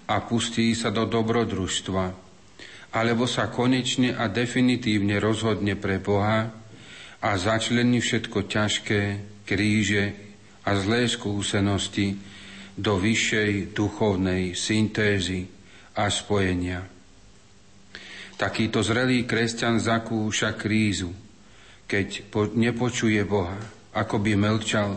[0.06, 2.04] a pustí sa do dobrodružstva,
[2.92, 6.62] alebo sa konečne a definitívne rozhodne pre Boha,
[7.22, 9.02] a začlení všetko ťažké,
[9.46, 10.04] kríže
[10.66, 12.18] a zlé skúsenosti
[12.74, 15.46] do vyššej duchovnej syntézy
[15.94, 16.82] a spojenia.
[18.34, 21.14] Takýto zrelý kresťan zakúša krízu,
[21.92, 22.24] keď
[22.56, 23.60] nepočuje Boha,
[23.92, 24.96] ako by melčal,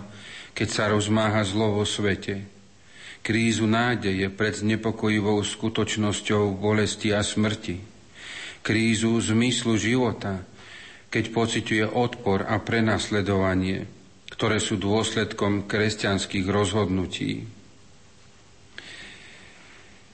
[0.56, 2.48] keď sa rozmáha zlo vo svete.
[3.20, 7.84] Krízu nádeje pred znepokojivou skutočnosťou bolesti a smrti.
[8.64, 10.40] Krízu zmyslu života,
[11.12, 13.84] keď pociťuje odpor a prenasledovanie,
[14.32, 17.44] ktoré sú dôsledkom kresťanských rozhodnutí.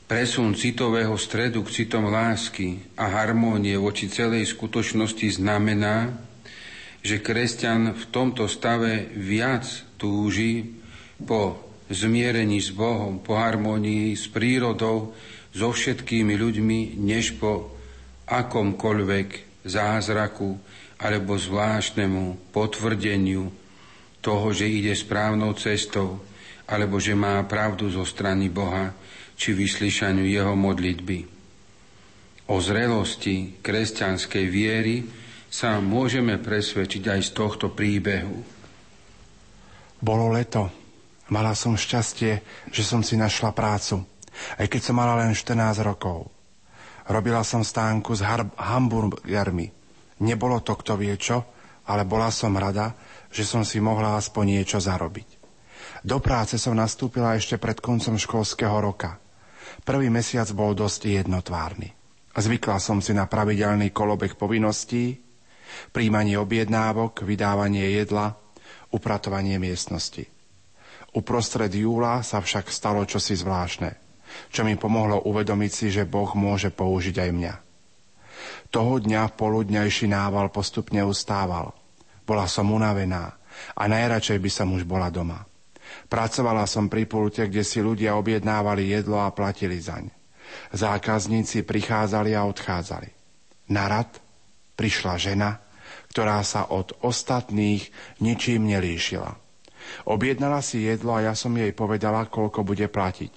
[0.09, 6.30] Presun citového stredu k citom lásky a harmónie voči celej skutočnosti znamená,
[7.01, 9.65] že kresťan v tomto stave viac
[9.97, 10.77] túži
[11.25, 11.57] po
[11.89, 15.13] zmierení s Bohom, po harmonii s prírodou,
[15.51, 17.75] so všetkými ľuďmi, než po
[18.31, 20.55] akomkoľvek zázraku
[21.01, 23.51] alebo zvláštnemu potvrdeniu
[24.23, 26.21] toho, že ide správnou cestou,
[26.69, 28.95] alebo že má pravdu zo strany Boha,
[29.35, 31.25] či vyslyšaniu jeho modlitby.
[32.53, 35.01] O zrelosti kresťanskej viery
[35.51, 38.39] sa môžeme presvedčiť aj z tohto príbehu.
[39.99, 40.71] Bolo leto.
[41.27, 42.39] Mala som šťastie,
[42.71, 44.03] že som si našla prácu,
[44.59, 46.31] aj keď som mala len 14 rokov.
[47.07, 48.23] Robila som stánku s
[48.55, 49.67] hamburgermi.
[50.23, 51.43] Nebolo to kto vie čo,
[51.87, 52.95] ale bola som rada,
[53.31, 55.39] že som si mohla aspoň niečo zarobiť.
[56.03, 59.19] Do práce som nastúpila ešte pred koncom školského roka.
[59.87, 61.91] Prvý mesiac bol dosť jednotvárny.
[62.31, 65.30] Zvykla som si na pravidelný kolobeh povinností,
[65.91, 68.35] príjmanie objednávok, vydávanie jedla,
[68.91, 70.27] upratovanie miestnosti.
[71.11, 73.91] Uprostred júla sa však stalo čosi zvláštne,
[74.47, 77.53] čo mi pomohlo uvedomiť si, že Boh môže použiť aj mňa.
[78.71, 81.75] Toho dňa poludňajší nával postupne ustával.
[82.23, 83.35] Bola som unavená
[83.75, 85.43] a najradšej by som už bola doma.
[86.07, 90.07] Pracovala som pri pulte, kde si ľudia objednávali jedlo a platili zaň.
[90.71, 93.09] Zákazníci prichádzali a odchádzali.
[93.75, 94.20] Na rad
[94.81, 95.61] prišla žena,
[96.09, 97.85] ktorá sa od ostatných
[98.17, 99.37] ničím nelíšila.
[100.09, 103.29] Objednala si jedlo a ja som jej povedala, koľko bude platiť.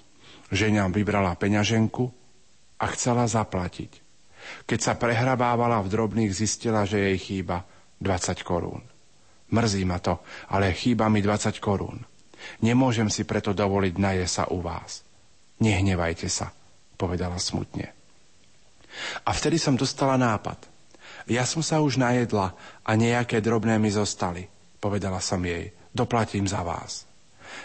[0.49, 2.05] Žena vybrala peňaženku
[2.81, 4.01] a chcela zaplatiť.
[4.65, 7.69] Keď sa prehrabávala v drobných, zistila, že jej chýba
[8.01, 8.81] 20 korún.
[9.53, 12.01] Mrzí ma to, ale chýba mi 20 korún.
[12.65, 15.05] Nemôžem si preto dovoliť naje sa u vás.
[15.61, 16.53] Nehnevajte sa,
[16.97, 17.93] povedala smutne.
[19.25, 20.73] A vtedy som dostala nápad–
[21.25, 22.53] ja som sa už najedla
[22.85, 24.49] a nejaké drobné mi zostali,
[24.81, 25.73] povedala som jej.
[25.95, 27.07] Doplatím za vás.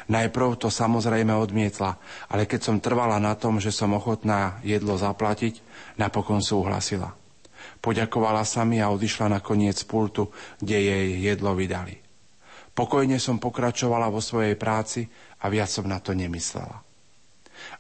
[0.06, 1.98] Najprv to samozrejme odmietla,
[2.30, 5.60] ale keď som trvala na tom, že som ochotná jedlo zaplatiť,
[5.98, 7.18] napokon súhlasila.
[7.80, 10.30] Poďakovala sa mi a odišla na koniec pultu,
[10.60, 11.98] kde jej jedlo vydali.
[12.76, 15.10] Pokojne som pokračovala vo svojej práci
[15.44, 16.80] a viac som na to nemyslela.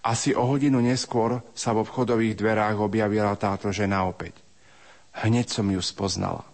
[0.03, 4.48] Asi o hodinu neskôr sa v obchodových dverách objavila táto žena opäť.
[5.19, 6.47] Hneď som ju spoznala.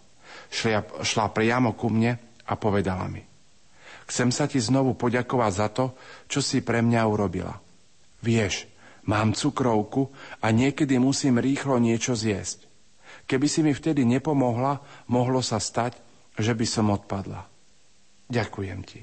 [0.49, 3.21] Šla, šla priamo ku mne a povedala mi.
[4.05, 5.85] Chcem sa ti znovu poďakovať za to,
[6.29, 7.57] čo si pre mňa urobila.
[8.21, 8.69] Vieš,
[9.09, 12.69] mám cukrovku a niekedy musím rýchlo niečo zjesť.
[13.25, 15.97] Keby si mi vtedy nepomohla, mohlo sa stať,
[16.37, 17.41] že by som odpadla.
[18.29, 19.01] Ďakujem ti.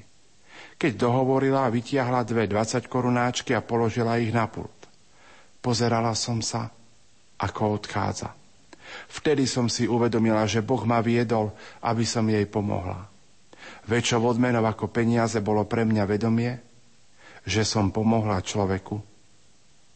[0.78, 4.74] Keď dohovorila, vytiahla dve 20 korunáčky a položila ich na pult.
[5.62, 6.70] Pozerala som sa,
[7.38, 8.41] ako odchádza.
[9.10, 11.52] Vtedy som si uvedomila, že Boh ma viedol,
[11.84, 13.08] aby som jej pomohla.
[13.86, 16.52] Väčšou odmenou ako peniaze bolo pre mňa vedomie,
[17.42, 18.96] že som pomohla človeku,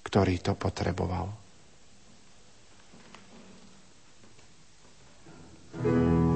[0.02, 1.46] ktorý to potreboval.
[5.76, 6.35] thank you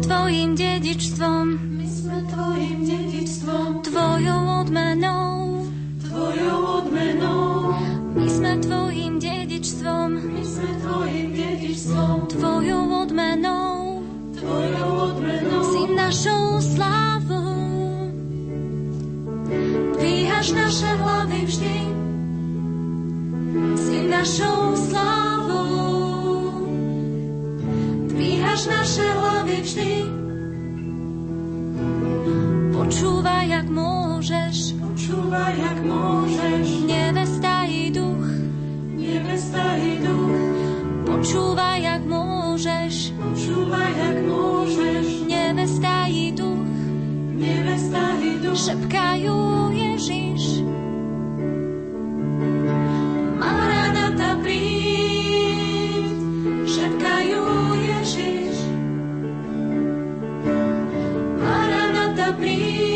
[0.00, 1.46] tvojim dedičstvom.
[1.78, 3.68] My sme tvojim dedičstvom.
[3.80, 5.64] Tvojou odmenou.
[6.04, 7.72] Tvojou odmenou.
[8.12, 10.08] My sme tvojim dedičstvom.
[10.36, 12.16] My sme tvojim dedičstvom.
[12.28, 14.04] Tvojou odmenou.
[14.36, 15.60] Tvojou odmenou.
[15.64, 18.10] Si našou slávou.
[19.96, 21.76] Dvíhaš naše hlavy vždy.
[23.76, 25.39] Si našou slávou
[28.30, 29.90] dvíhaš naše hlavy vždy.
[32.70, 36.66] Počúvaj, jak môžeš, počúvaj, jak môžeš.
[36.86, 38.26] Nevesta i duch,
[38.94, 40.38] nevesta i duch.
[41.10, 45.06] Počúvaj, jak môžeš, počúvaj, jak môžeš.
[45.26, 46.70] Nevesta i duch,
[47.34, 48.54] nevesta i duch.
[48.54, 49.69] Šepkajú
[62.38, 62.89] dedičstvom,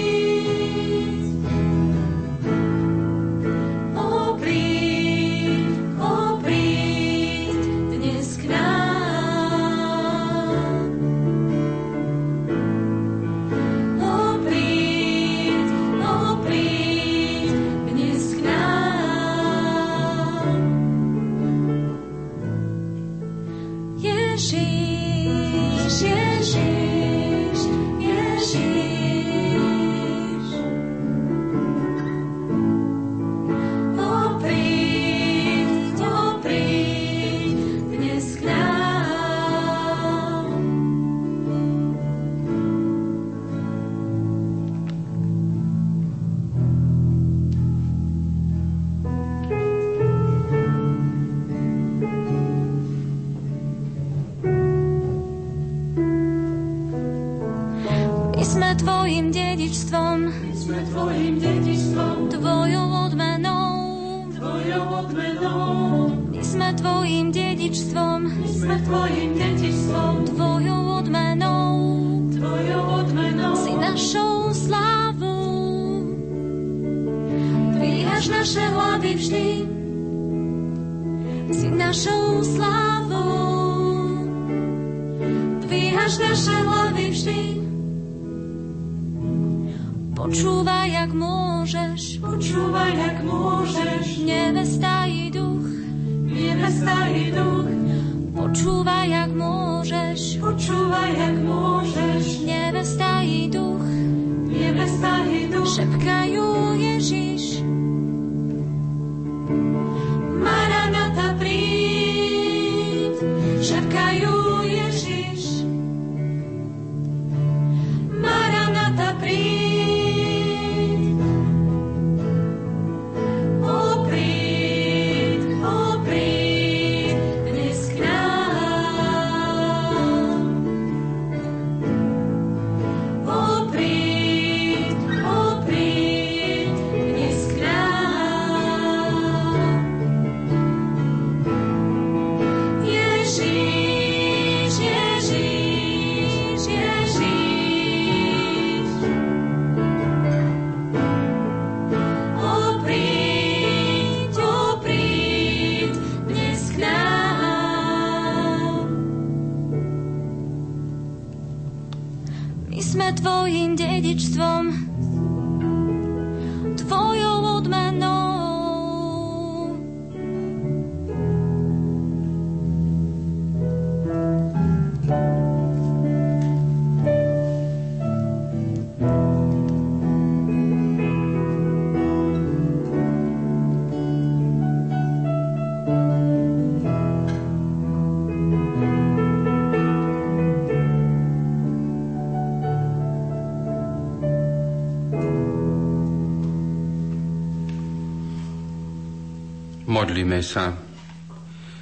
[200.14, 200.70] Modlíme sa.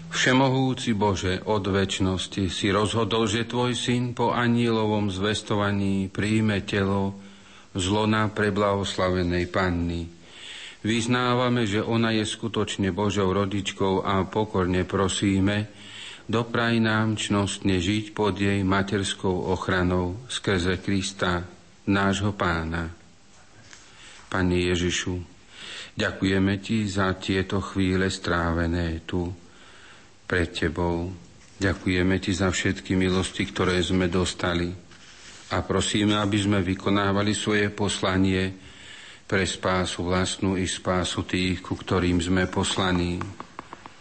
[0.09, 7.12] Všemohúci Bože, od väčšnosti si rozhodol, že Tvoj syn po anílovom zvestovaní príjme telo
[7.76, 10.09] zlona preblahoslavenej panny.
[10.80, 15.68] Vyznávame, že ona je skutočne Božou rodičkou a pokorne prosíme,
[16.24, 21.45] dopraj nám čnostne žiť pod jej materskou ochranou skrze Krista,
[21.85, 22.97] nášho pána.
[24.33, 25.32] Pane Ježišu,
[25.97, 29.28] ďakujeme Ti za tieto chvíle strávené tu
[30.24, 31.12] pred Tebou.
[31.59, 34.72] Ďakujeme Ti za všetky milosti, ktoré sme dostali
[35.53, 38.49] a prosíme, aby sme vykonávali svoje poslanie
[39.28, 43.20] pre spásu vlastnú i spásu tých, ku ktorým sme poslaní.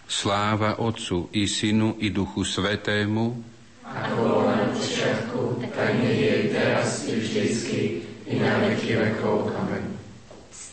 [0.08, 3.52] Sláva Otcu i Synu i Duchu Svetému,
[3.92, 7.80] Ako bola na počiatku, tak nie je teraz i vždycky,
[8.28, 9.52] i na veky vekov.
[9.52, 9.71] Amen.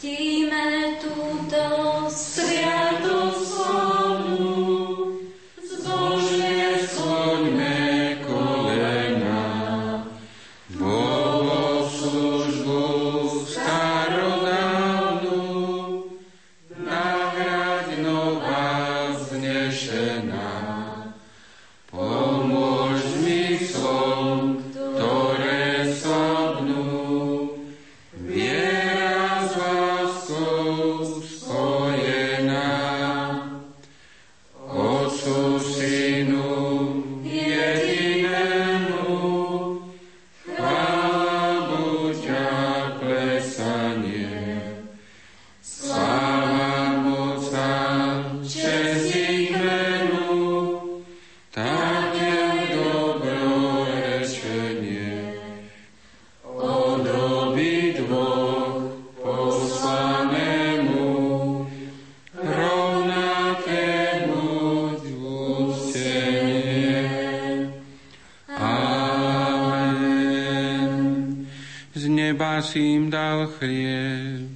[0.08, 1.60] Ctíme túto
[2.08, 3.28] Sviatoslavnú,
[3.60, 4.47] zbožne
[73.38, 74.50] dal chlieb,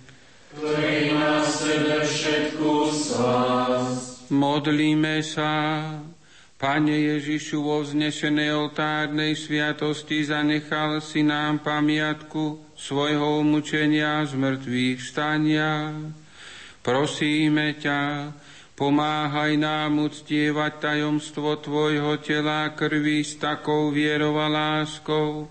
[0.58, 4.26] v sebe všetku slásť.
[4.34, 5.86] Modlíme sa,
[6.58, 15.90] Pane Ježišu, vo vznešenej oltárnej sviatosti zanechal si nám pamiatku svojho umúčenia z mŕtvych stania.
[16.82, 18.30] Prosíme ťa,
[18.78, 25.50] pomáhaj nám uctievať tajomstvo Tvojho tela krvi s takou vierou a láskou,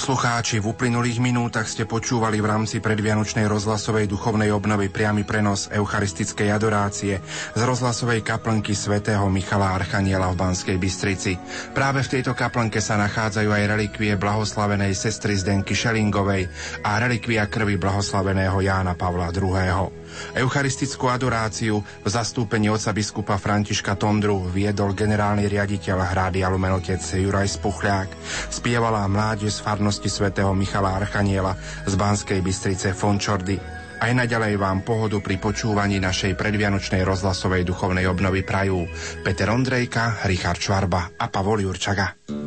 [0.00, 6.48] Poslucháči, v uplynulých minútach ste počúvali v rámci predvianočnej rozhlasovej duchovnej obnovy priamy prenos eucharistickej
[6.56, 7.20] adorácie
[7.52, 11.36] z rozhlasovej kaplnky svätého Michala Archaniela v Banskej Bystrici.
[11.76, 16.48] Práve v tejto kaplnke sa nachádzajú aj relikvie blahoslavenej sestry Zdenky Šelingovej
[16.80, 19.99] a relikvia krvi blahoslaveného Jána Pavla II.
[20.36, 28.08] Eucharistickú adoráciu v zastúpení oca biskupa Františka Tondru viedol generálny riaditeľ Hrádia Lumenotec Juraj Spuchľák.
[28.50, 33.80] Spievala mládež z farnosti svätého Michala Archaniela z Banskej Bystrice Fončordy.
[34.00, 38.88] Aj naďalej vám pohodu pri počúvaní našej predvianočnej rozhlasovej duchovnej obnovy prajú
[39.20, 42.39] Peter Ondrejka, Richard Čvarba a Pavol Jurčaga.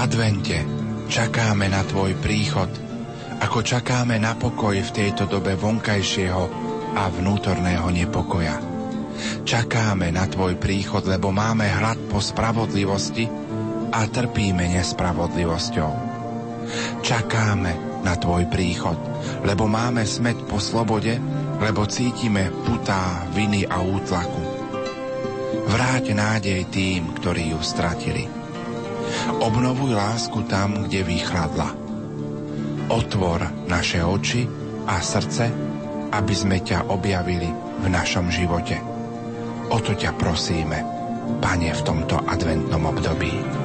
[0.00, 0.56] Advente
[1.12, 2.72] čakáme na Tvoj príchod,
[3.36, 6.44] ako čakáme na pokoj v tejto dobe vonkajšieho
[6.96, 8.56] a vnútorného nepokoja.
[9.44, 13.28] Čakáme na Tvoj príchod, lebo máme hlad po spravodlivosti
[13.92, 15.92] a trpíme nespravodlivosťou.
[17.04, 18.96] Čakáme na Tvoj príchod,
[19.44, 21.20] lebo máme smet po slobode,
[21.60, 24.64] lebo cítime putá viny a útlaku.
[25.68, 28.39] Vráť nádej tým, ktorí ju stratili
[29.40, 31.74] Obnovuj lásku tam, kde vychladla.
[32.90, 34.46] Otvor naše oči
[34.86, 35.46] a srdce,
[36.10, 38.76] aby sme ťa objavili v našom živote.
[39.70, 40.78] O to ťa prosíme,
[41.38, 43.59] Pane, v tomto adventnom období.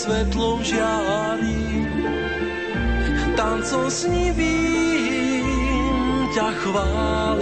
[0.00, 1.84] Svetlom žiari.
[3.36, 5.44] Tancom snivým
[6.32, 7.39] ťa chválim.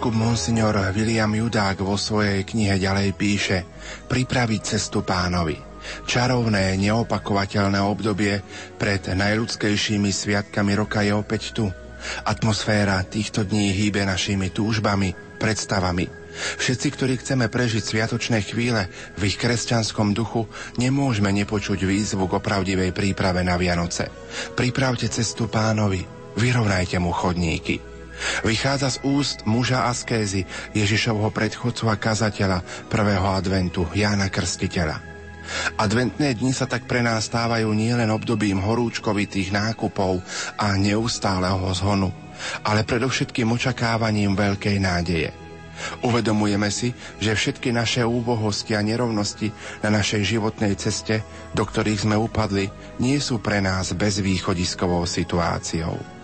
[0.00, 3.68] Biskup Monsignor William Judák vo svojej knihe ďalej píše
[4.08, 5.60] Pripraviť cestu pánovi.
[6.08, 8.40] Čarovné, neopakovateľné obdobie
[8.80, 11.68] pred najľudskejšími sviatkami roka je opäť tu.
[12.24, 16.08] Atmosféra týchto dní hýbe našimi túžbami, predstavami.
[16.56, 18.88] Všetci, ktorí chceme prežiť sviatočné chvíle
[19.20, 20.48] v ich kresťanskom duchu,
[20.80, 24.08] nemôžeme nepočuť výzvu k opravdivej príprave na Vianoce.
[24.56, 26.00] Pripravte cestu pánovi,
[26.40, 27.89] vyrovnajte mu chodníky.
[28.44, 30.44] Vychádza z úst muža askézy
[30.76, 35.00] Ježišovho predchodcu a kazateľa prvého adventu Jána Krstiteľa.
[35.82, 40.22] Adventné dni sa tak pre nás stávajú nielen obdobím horúčkovitých nákupov
[40.54, 42.14] a neustáleho zhonu,
[42.62, 45.30] ale predovšetkým očakávaním veľkej nádeje.
[46.04, 49.48] Uvedomujeme si, že všetky naše úbohosti a nerovnosti
[49.80, 51.24] na našej životnej ceste,
[51.56, 52.68] do ktorých sme upadli,
[53.00, 56.19] nie sú pre nás bezvýchodiskovou situáciou.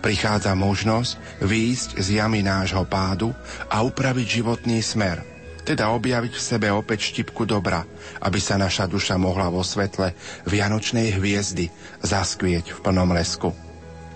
[0.00, 3.34] Prichádza možnosť výjsť z jamy nášho pádu
[3.70, 5.22] a upraviť životný smer,
[5.68, 7.84] teda objaviť v sebe opäť štipku dobra,
[8.24, 10.16] aby sa naša duša mohla vo svetle
[10.48, 11.68] vianočnej hviezdy
[12.00, 13.52] zaskvieť v plnom lesku.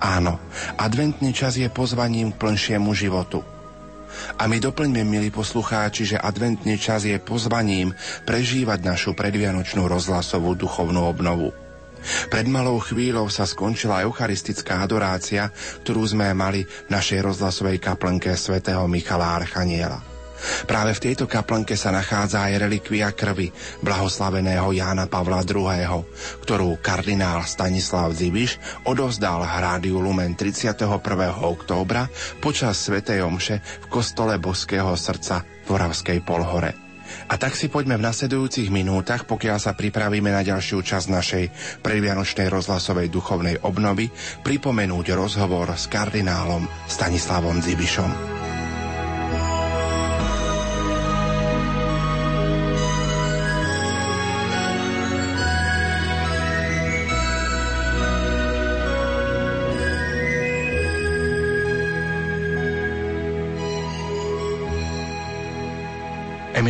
[0.03, 0.43] Áno,
[0.81, 3.47] adventný čas je pozvaním k plnšiemu životu.
[4.37, 7.97] A my doplňme, milí poslucháči, že adventný čas je pozvaním
[8.29, 11.55] prežívať našu predvianočnú rozhlasovú duchovnú obnovu.
[12.29, 15.51] Pred malou chvíľou sa skončila eucharistická adorácia,
[15.87, 20.13] ktorú sme mali v našej rozhlasovej kaplnke svätého Michala Archaniela.
[20.67, 26.03] Práve v tejto kaplnke sa nachádza aj relikvia krvi blahoslaveného Jána Pavla II.,
[26.43, 30.83] ktorú kardinál Stanislav Zibiš odovzdal Rádiu Lumen 31.
[31.47, 32.11] októbra
[32.43, 36.82] počas svätej omše v kostole Boského srdca v Oravskej Polhore.
[37.33, 41.45] A tak si poďme v nasledujúcich minútach, pokiaľ sa pripravíme na ďalšiu časť našej
[41.81, 44.13] predvianočnej rozhlasovej duchovnej obnovy,
[44.45, 48.42] pripomenúť rozhovor s kardinálom Stanislavom Zibišom.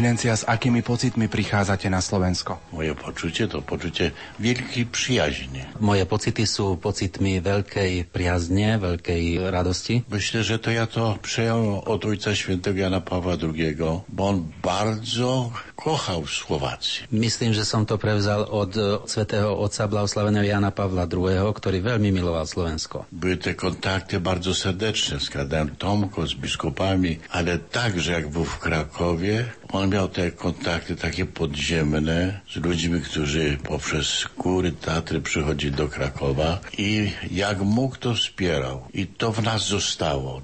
[0.02, 2.58] Eminencia, s akými pocitmi prichádzate na Slovensko?
[2.74, 5.62] Moje počucie to počucie wielkiej przyjaźni.
[5.78, 10.02] Moje pocity sú pocitmi veľkej priazne, veľkej radosti.
[10.10, 13.78] Myślę, że to ja to przejąłem od Ojca Świętego Jana Pawła II,
[14.10, 17.06] bo on bardzo kochał Słowację.
[17.14, 18.74] Myslím, že som to prevzal od
[19.06, 23.06] svätého otca blahoslaveného Jana Pavla II., ktorý veľmi miloval Slovensko.
[23.14, 28.58] Były te kontakty bardzo serdeczne z kardynałem Tomko, z biskupami, ale także jak był w
[28.58, 35.88] Krakowie, on miał te kontakty takie podziemne z ludźmi, którzy poprzez góry Tatry przychodzili do
[35.88, 38.82] Krakowa i jak mógł to wspierał.
[38.94, 40.42] I to w nas zostało.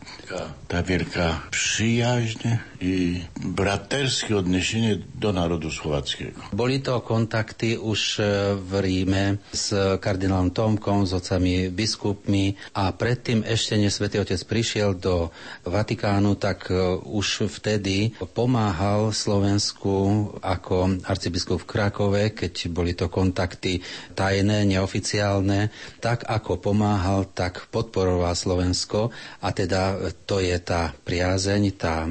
[0.68, 2.48] Ta, wielka przyjaźń
[2.80, 6.40] i braterskie odniesienie do narodu słowackiego.
[6.52, 8.24] Boli to kontakty už e,
[8.54, 14.94] v Ríme s kardinálom Tomkom, s otcami biskupmi a predtým ešte, než svätý Otec prišiel
[14.94, 15.34] do
[15.66, 19.94] Vatikánu, tak e, už vtedy pomáhal Slovensku
[20.38, 23.82] ako arcibiskup v Krakove, keď boli to kontakty
[24.14, 29.10] tajné, neoficiálne, tak ako pomáhal, tak podporoval Slovensko
[29.42, 32.06] a teda to je tá priazeň, tá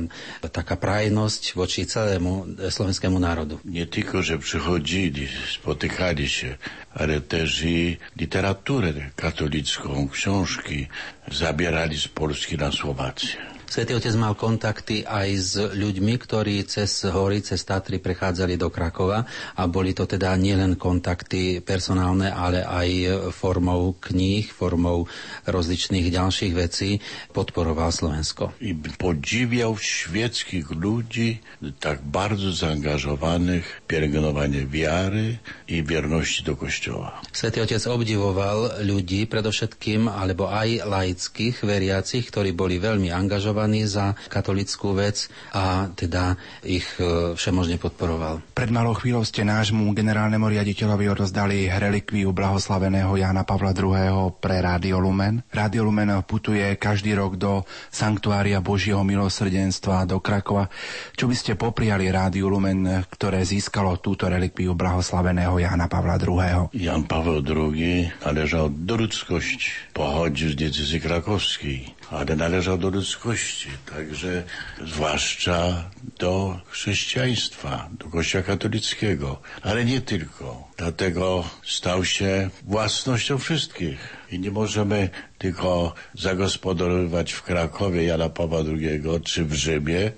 [0.52, 3.64] taká prajnosť voči celému slovenskému národu.
[3.64, 6.58] Nie tylko, że przychodzili, spotykali się,
[6.94, 10.88] ale też i literaturę katolicką, książki
[11.32, 13.57] zabierali z Polski na Słowację.
[13.68, 19.28] Svetý Otec mal kontakty aj s ľuďmi, ktorí cez hory, cez Tatry prechádzali do Krakova
[19.60, 25.12] a boli to teda nielen kontakty personálne, ale aj formou kníh, formou
[25.44, 27.04] rozličných ďalších vecí
[27.36, 28.56] podporoval Slovensko.
[28.64, 31.44] I podziwiał świeckich ludzi
[31.84, 37.20] tak bardzo zaangażowanych w pielęgnowanie wiary i wierności do Kościoła.
[37.36, 44.14] Svetý Otec obdivoval ľudí, predovšetkým, alebo aj laických veriacich, ktorí boli veľmi angažovaní považovaní za
[44.30, 48.46] katolickú vec a teda ich e, všemožne podporoval.
[48.54, 54.38] Pred malou chvíľou ste nášmu generálnemu riaditeľovi odozdali relikviu blahoslaveného Jána Pavla II.
[54.38, 55.42] pre Rádio Lumen.
[55.50, 60.70] Rádio Lumen putuje každý rok do Sanktuária Božieho milosrdenstva do Krakova.
[61.18, 66.70] Čo by ste popriali Rádiu Lumen, ktoré získalo túto relikviu blahoslaveného Jána Pavla II.
[66.78, 69.90] Jan Paweł II należał do ludzkości.
[69.98, 74.44] Pochodził z decyzji krakowskiej ale należał do ludzkości, także
[74.86, 75.90] zwłaszcza
[76.20, 80.68] do chrześcijaństwa, do Kościoła katolickiego, ale nie tylko.
[80.78, 83.98] Dlatego stał się własnością wszystkich
[84.32, 90.12] i nie możemy tylko zagospodarowywać w Krakowie Jana Pawła II czy w Rzymie,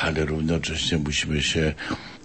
[0.00, 1.74] ale równocześnie musimy się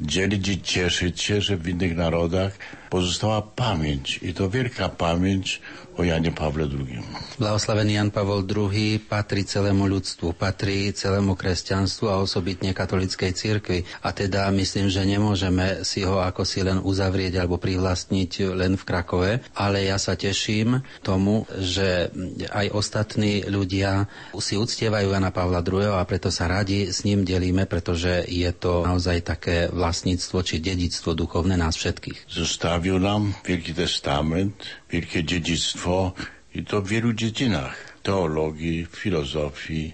[0.01, 2.51] dzielić i cieszyć się, że w innych narodach
[2.89, 5.61] pozostała pamięć i to wielka pamięć
[5.99, 7.03] o Jane Pavle II.
[7.39, 13.83] Blahoslavený Jan Pavol II patrí celému ľudstvu, patrí celému kresťanstvu a osobitne katolickej cirkvi.
[13.99, 18.83] A teda myslím, že nemôžeme si ho ako si len uzavrieť alebo privlastniť len v
[18.87, 22.15] Krakove, ale ja sa teším tomu, že
[22.47, 24.07] aj ostatní ľudia
[24.39, 28.87] si uctievajú Jana Pavla II a preto sa radi s ním delíme, pretože je to
[28.87, 32.29] naozaj také vlastníctvo či dedictvo duchovné nás všetkých.
[32.29, 34.53] Zostawił nam Wielki Testament,
[34.85, 36.13] wielkie dziedzictwo
[36.53, 39.93] i to w wielu dziedzinach teologii, filozofii,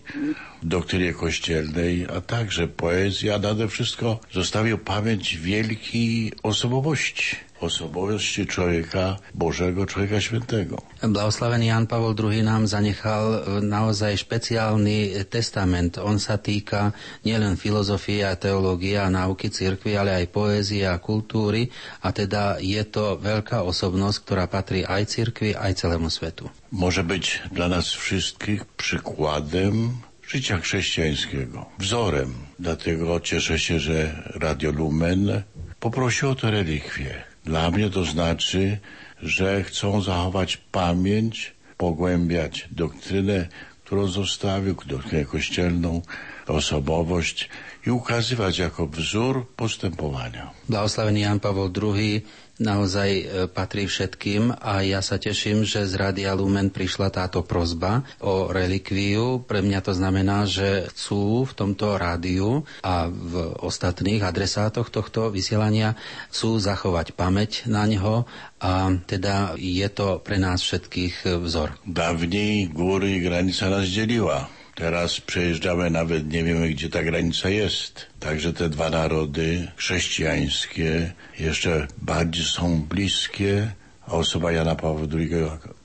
[0.64, 9.86] doktrynie kościelnej, a także poezji, a nade wszystko zostawił pamięć wielkiej osobowości osobowości człowieka Bożego,
[9.86, 10.82] człowieka świętego.
[11.04, 15.98] Blahoslavený Jan Pavol II nám zanechal naozaj špeciálny testament.
[15.98, 16.92] On sa týka
[17.24, 21.72] nielen filozofie a teológie a náuky cirkvi, ale aj poézie a kultúry
[22.04, 26.52] a teda je to veľká osobnosť, ktorá patrí aj cirkvi, aj celému svetu.
[26.76, 29.98] Może być dla nas wszystkich przykładem
[30.28, 32.34] życia chrześcijańskiego, wzorem.
[32.60, 35.42] Dlatego cieszę się, że Radio Lumen
[35.80, 37.24] poprosiło o tę relikwię.
[37.46, 38.78] Dla mnie to znaczy,
[39.22, 43.48] że chcą zachować pamięć, pogłębiać doktrynę,
[43.84, 46.02] którą zostawił, doktrynę kościelną,
[46.48, 47.50] osobowość
[47.88, 50.52] i ukazywać jako wzór postępowania.
[50.70, 52.22] Blahoslavený Jan Pavel II
[52.58, 58.08] naozaj e, patrí všetkým a ja sa teším, že z Radia Lumen prišla táto prozba
[58.24, 59.44] o relikviu.
[59.44, 66.00] Pre mňa to znamená, že chcú v tomto rádiu a v ostatných adresátoch tohto vysielania
[66.32, 68.24] chcú zachovať pamäť na neho
[68.64, 71.76] a teda je to pre nás všetkých vzor.
[71.84, 74.48] Dawniej góry granica nás delila.
[74.76, 78.06] Teraz przejeżdżamy, nawet nie wiemy, gdzie ta granica jest.
[78.20, 83.72] Także te dwa narody chrześcijańskie jeszcze bardziej są bliskie,
[84.08, 85.30] a osoba Jana Pawła II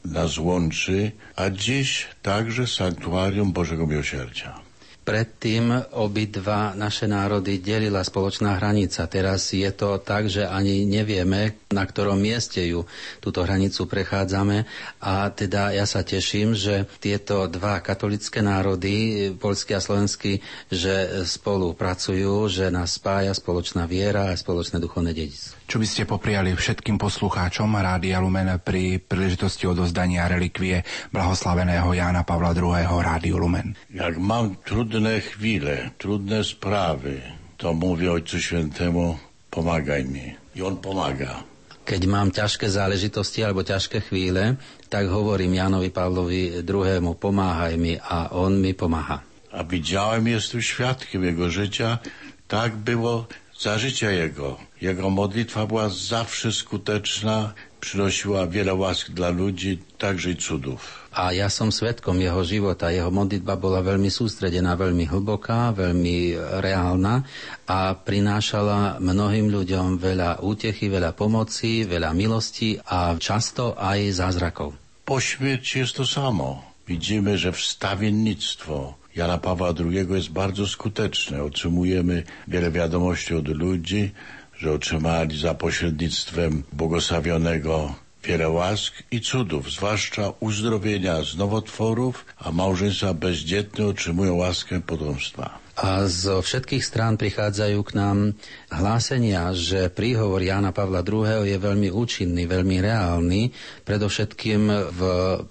[0.04, 4.69] nas łączy, a dziś także sanktuarium Bożego Miłosierdzia.
[5.10, 9.10] Predtým obidva naše národy delila spoločná hranica.
[9.10, 12.86] Teraz je to tak, že ani nevieme, na ktorom mieste ju
[13.18, 14.70] túto hranicu prechádzame.
[15.02, 20.38] A teda ja sa teším, že tieto dva katolické národy, polský a slovenský,
[20.70, 25.59] že spolupracujú, že nás spája spoločná viera a spoločné duchovné dedictvo.
[25.70, 30.82] Čo by ste popriali všetkým poslucháčom Rádia Lumen pri príležitosti odozdania relikvie
[31.14, 32.74] blahoslaveného Jána Pavla II.
[32.98, 33.78] Rádiu Lumen?
[33.86, 37.22] Jak mam trudne chwile, trudne sprawy,
[37.54, 39.14] to mówię Ojcu Świętemu,
[39.46, 40.34] pomagaj mi.
[40.58, 41.46] I On pomaga.
[41.86, 44.58] Keď mám ťažké záležitosti alebo ťažké chvíle,
[44.90, 47.14] tak hovorím Jánovi Pavlovi II.
[47.14, 49.22] pomáhaj mi a on mi pomáha.
[49.54, 52.02] A widziałem, jestem świadkiem Jego życia.
[52.50, 53.30] Tak było
[53.60, 54.56] za życia Jego.
[54.80, 61.00] Jego modlitwa była zawsze skuteczna, przynosiła wiele łask dla ludzi, także i cudów.
[61.10, 62.94] A ja som svetkom jeho života.
[62.94, 67.26] Jeho modlitba bola veľmi sústredená, veľmi hlboká, veľmi reálna
[67.66, 74.78] a prinášala mnohým ľuďom veľa útechy, veľa pomoci, veľa milostí a často aj zázrakov.
[75.02, 76.62] Po śmierci jest to samo.
[76.86, 81.42] Widzimy, że wstawiennictwo Jana Pawła II jest bardzo skuteczne.
[81.42, 84.10] Otrzymujemy wiele wiadomości od ludzi,
[84.58, 87.94] że otrzymali za pośrednictwem błogosławionego
[88.24, 95.59] wiele łask i cudów, zwłaszcza uzdrowienia z nowotworów, a małżeństwa bezdzietne otrzymują łaskę potomstwa.
[95.80, 98.36] A zo všetkých strán prichádzajú k nám
[98.68, 101.48] hlásenia, že príhovor Jána Pavla II.
[101.48, 103.48] je veľmi účinný, veľmi reálny,
[103.88, 105.00] predovšetkým v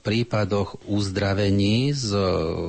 [0.05, 2.13] prípadoch uzdravení z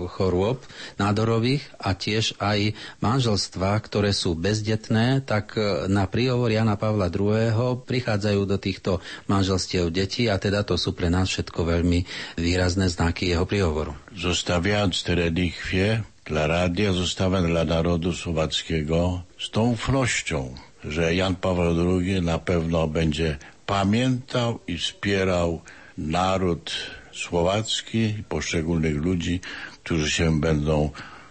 [0.09, 0.65] chorôb
[0.97, 2.73] nádorových a tiež aj
[3.05, 5.53] manželstva, ktoré sú bezdetné, tak
[5.85, 7.85] na príhovor Jána Pavla II.
[7.85, 12.09] prichádzajú do týchto manželstiev deti a teda to sú pre nás všetko veľmi
[12.41, 13.93] výrazné znaky jeho príhovoru.
[14.17, 22.01] Zostawiając te relikwie, dla radia zostawiam dla narodu słowackiego z tą ufnością, że Jan Paweł
[22.01, 25.61] II na pewno będzie pamiętał i wspierał
[25.99, 26.73] naród
[27.13, 29.41] słowacki i poszczególnych ludzi,
[29.85, 30.91] którzy się będą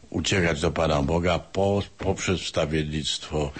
[0.09, 3.51] uciekać do Pana Boga po, poprzez wstawiennictwo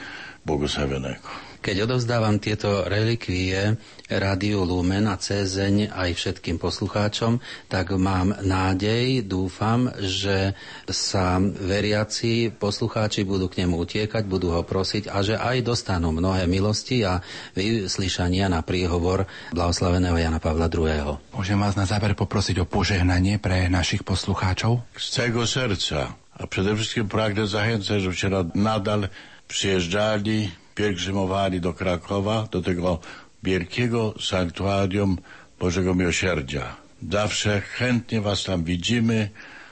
[0.45, 1.29] błogosławionego.
[1.61, 3.75] Keď odovzdávam tieto relikvie
[4.09, 7.37] Rádiu Lumen a Cezeň aj všetkým poslucháčom,
[7.69, 10.57] tak mám nádej, dúfam, že
[10.89, 16.49] sa veriaci poslucháči budú k nemu utiekať, budú ho prosiť a že aj dostanú mnohé
[16.49, 17.21] milosti a
[17.53, 21.21] vyslyšania na príhovor blahoslaveného Jana Pavla II.
[21.37, 24.81] Môžem vás na záver poprosiť o požehnanie pre našich poslucháčov?
[24.97, 29.09] Z całego serca, a przede wszystkim pragnę zachęcać, żebyście nadal
[29.47, 32.99] przyjeżdżali pielgrzymowali do Krakowa, do tego
[33.43, 35.17] wielkiego sanktuarium
[35.59, 36.75] Bożego Miłosierdzia.
[37.11, 39.29] Zawsze chętnie Was tam widzimy,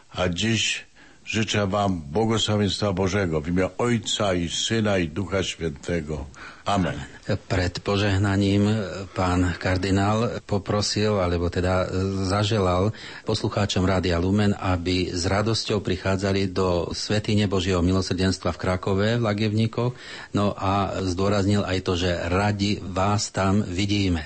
[0.10, 0.87] a dziś
[1.28, 6.26] życzę Wam błogosławieństwa Bożego w imię Ojca i Syna i Ducha Świętego.
[6.64, 6.96] Amen.
[7.28, 8.72] Pred požehnaním
[9.12, 11.88] pán kardinál poprosil, alebo teda
[12.28, 12.96] zaželal
[13.28, 19.92] poslucháčom Rádia Lumen, aby s radosťou prichádzali do Svetine Božieho milosrdenstva v Krakove v Lagevníkoch,
[20.32, 24.24] no a zdôraznil aj to, že radi vás tam vidíme.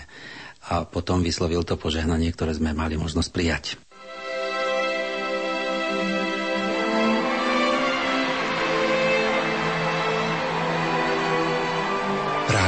[0.69, 3.80] A potom vyslovil to požehnanie, ktoré sme mali možnosť prijať.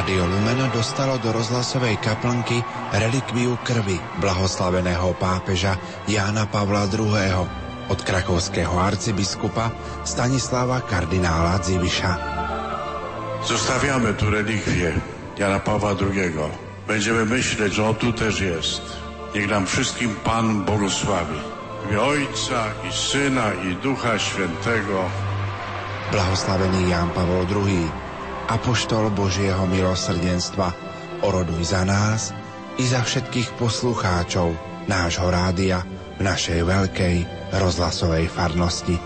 [0.04, 2.60] Rádio Lumena dostalo do rozhlasovej kaplnky
[2.92, 5.80] relikviu krvi blahoslaveného pápeža
[6.12, 7.48] Jána Pavla II.
[7.88, 9.72] od krakovského arcybiskupa
[10.04, 12.20] Stanislava kardinála Dziwisza.
[13.48, 14.92] Zostawiamy tu relikwię
[15.40, 16.36] Jana Pawła II.
[16.84, 18.84] Będziemy myśleć, że on tu też jest.
[19.32, 21.40] Niech nam wszystkim Pan błogosławi.
[21.40, 25.08] W imię Ojca i Syna i Ducha Świętego.
[26.12, 28.03] Blahoslavený Ján Pavol II,
[28.50, 30.76] apoštol Božieho milosrdenstva,
[31.24, 32.36] oroduj za nás
[32.80, 34.52] i za všetkých poslucháčov
[34.90, 35.86] nášho rádia
[36.20, 37.16] v našej veľkej
[37.56, 38.98] rozhlasovej farnosti.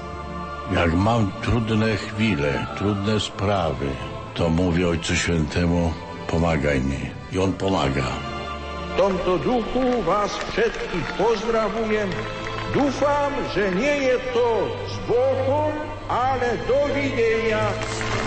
[0.68, 3.88] Jak mam trudne chwile, trudne sprawy,
[4.36, 5.94] to mówię Ojcu Świętemu,
[6.28, 7.12] pomagaj mi.
[7.32, 8.08] I On pomaga.
[8.94, 12.10] W tomto duchu was všetkých pozdravujem.
[12.76, 14.50] Dúfam, že nie je to
[14.92, 15.72] s Bohom,
[16.12, 17.72] ale dovidenia.
[17.72, 18.27] Po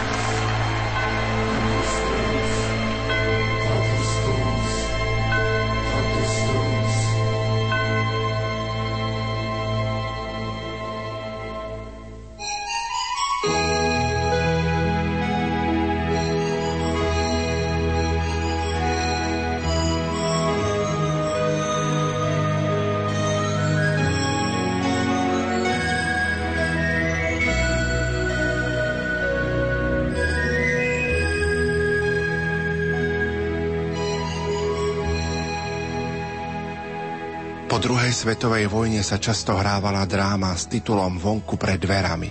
[38.10, 42.26] druhej svetovej vojne sa často hrávala dráma s titulom Vonku pred dverami.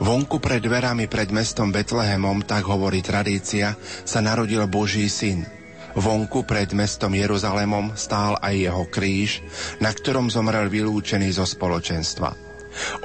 [0.00, 3.76] Vonku pred dverami pred mestom Betlehemom, tak hovorí tradícia,
[4.08, 5.44] sa narodil Boží syn.
[5.92, 9.44] Vonku pred mestom Jeruzalemom stál aj jeho kríž,
[9.84, 12.32] na ktorom zomrel vylúčený zo spoločenstva.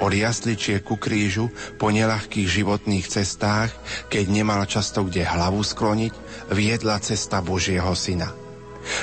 [0.00, 3.68] Od jasličie ku krížu po nelahkých životných cestách,
[4.08, 6.12] keď nemal často kde hlavu skloniť,
[6.56, 8.45] viedla cesta Božieho syna.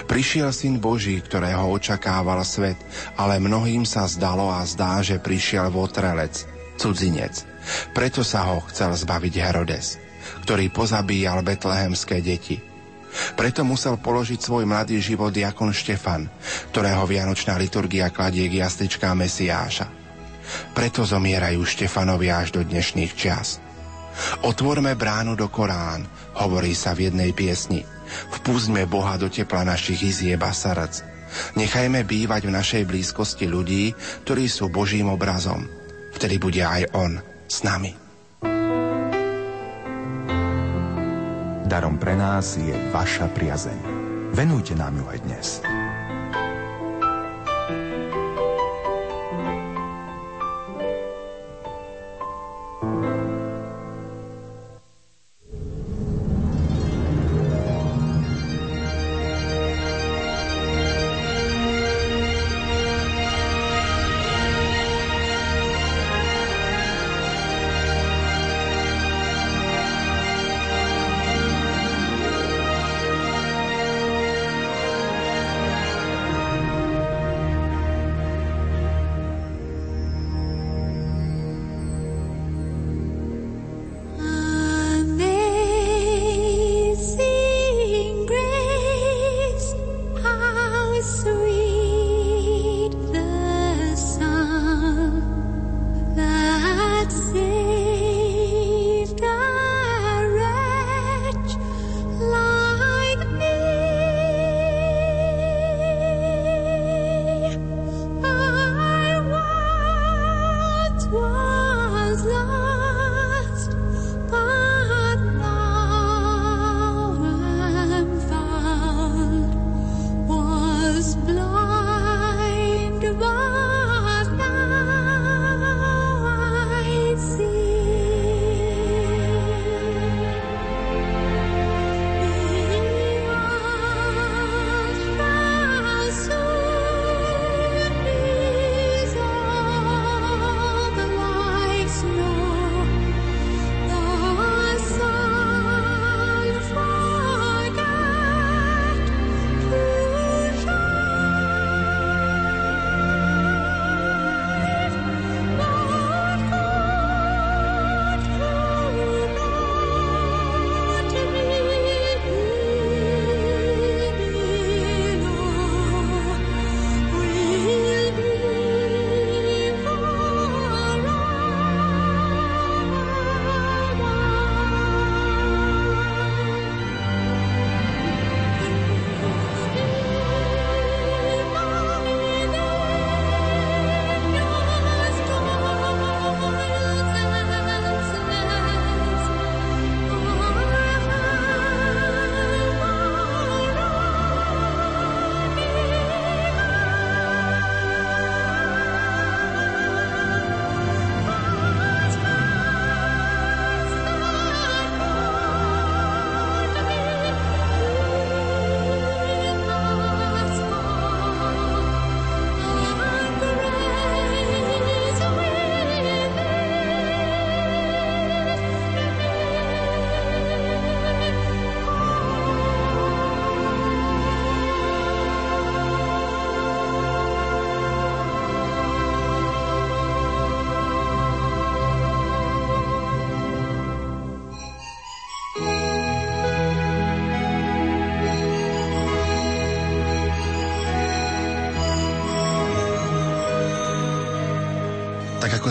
[0.07, 2.79] Prišiel syn Boží, ktorého očakával svet,
[3.19, 6.47] ale mnohým sa zdalo a zdá, že prišiel votrelec,
[6.79, 7.43] cudzinec.
[7.91, 10.03] Preto sa ho chcel zbaviť Herodes.
[10.43, 12.59] ktorý pozabíjal betlehemské deti.
[13.37, 16.25] Preto musel položiť svoj mladý život diakon Štefan,
[16.73, 19.85] ktorého vianočná liturgia kladie k jasličká Mesiáša.
[20.73, 23.61] Preto zomierajú Štefanovi až do dnešných čias.
[24.45, 26.05] Otvorme bránu do Korán,
[26.41, 27.85] hovorí sa v jednej piesni.
[28.39, 31.13] Vpúzme Boha do tepla našich izieb a srdc.
[31.57, 33.93] Nechajme bývať v našej blízkosti ľudí,
[34.25, 35.65] ktorí sú Božím obrazom.
[36.13, 37.17] Vtedy bude aj On
[37.49, 37.91] s nami.
[41.65, 43.79] Darom pre nás je vaša priazeň.
[44.37, 45.47] Venujte nám ju aj dnes.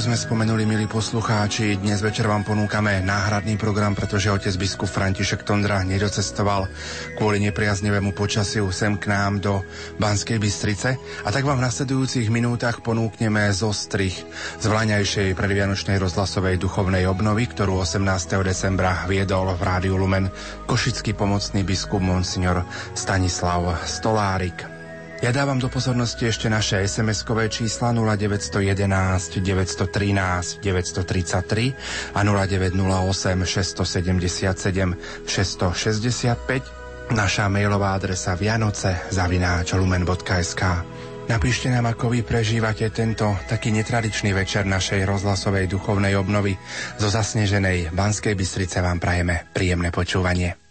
[0.03, 5.79] Sme spomenuli, milí poslucháči, dnes večer vám ponúkame náhradný program, pretože otec biskup František Tondra
[5.87, 6.67] nedocestoval
[7.15, 9.63] kvôli nepriaznivému počasiu sem k nám do
[10.03, 10.99] Banskej Bystrice.
[11.23, 14.27] A tak vám v nasledujúcich minútach ponúkneme zostrich
[14.59, 18.03] z vlaňajšej predvianočnej rozhlasovej duchovnej obnovy, ktorú 18.
[18.43, 20.27] decembra viedol v Rádiu Lumen
[20.67, 22.67] košický pomocný biskup Monsignor
[22.99, 24.72] Stanislav Stolárik.
[25.23, 37.15] Ja dávam do pozornosti ešte naše SMS-kové čísla 0911 913 933 a 0908 677 665
[37.15, 40.63] naša mailová adresa vianoce zavináč lumen.sk
[41.31, 46.59] Napíšte nám, ako vy prežívate tento taký netradičný večer našej rozhlasovej duchovnej obnovy.
[46.99, 50.62] Zo zasneženej Banskej Bystrice vám prajeme príjemné počúvanie.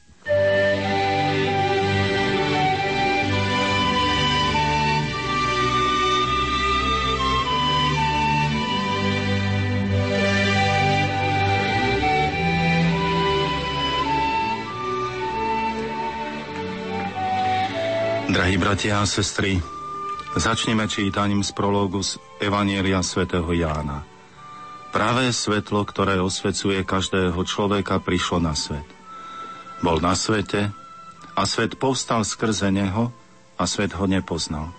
[18.41, 19.61] Drahí bratia a sestry,
[20.33, 24.01] začneme čítaním z prologu z Evanielia svätého Jána.
[24.89, 28.89] Pravé svetlo, ktoré osvecuje každého človeka, prišlo na svet.
[29.85, 30.73] Bol na svete
[31.37, 33.13] a svet povstal skrze neho
[33.61, 34.73] a svet ho nepoznal.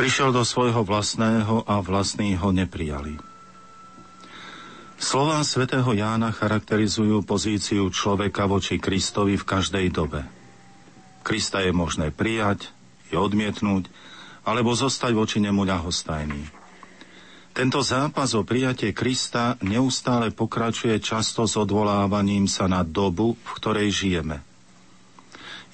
[0.00, 3.20] Prišiel do svojho vlastného a vlastní ho neprijali.
[4.96, 10.24] Slová svätého Jána charakterizujú pozíciu človeka voči Kristovi v každej dobe–
[11.20, 12.72] Krista je možné prijať,
[13.12, 13.90] je odmietnúť,
[14.46, 16.60] alebo zostať voči nemu ľahostajný.
[17.50, 23.90] Tento zápas o prijatie Krista neustále pokračuje často s odvolávaním sa na dobu, v ktorej
[23.90, 24.38] žijeme.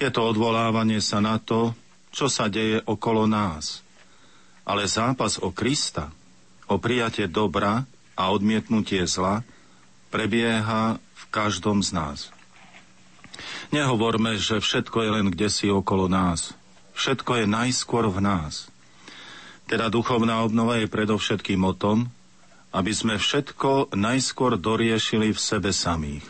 [0.01, 1.73] Je to odvolávanie sa na to,
[2.09, 3.85] čo sa deje okolo nás.
[4.65, 6.09] Ale zápas o Krista,
[6.67, 7.85] o prijatie dobra
[8.17, 9.45] a odmietnutie zla
[10.09, 12.19] prebieha v každom z nás.
[13.69, 16.55] Nehovorme, že všetko je len kde si okolo nás.
[16.97, 18.71] Všetko je najskôr v nás.
[19.67, 22.07] Teda duchovná obnova je predovšetkým o tom,
[22.71, 26.25] aby sme všetko najskôr doriešili v sebe samých.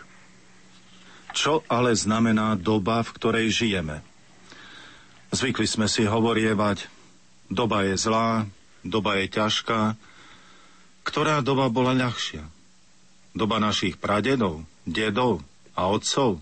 [1.37, 4.01] Čo ale znamená doba, v ktorej žijeme?
[5.29, 6.87] Zvykli sme si hovorievať,
[7.51, 8.47] doba je zlá,
[8.81, 9.93] doba je ťažká.
[11.05, 12.41] Ktorá doba bola ľahšia?
[13.37, 15.45] Doba našich pradedov, dedov
[15.77, 16.41] a otcov?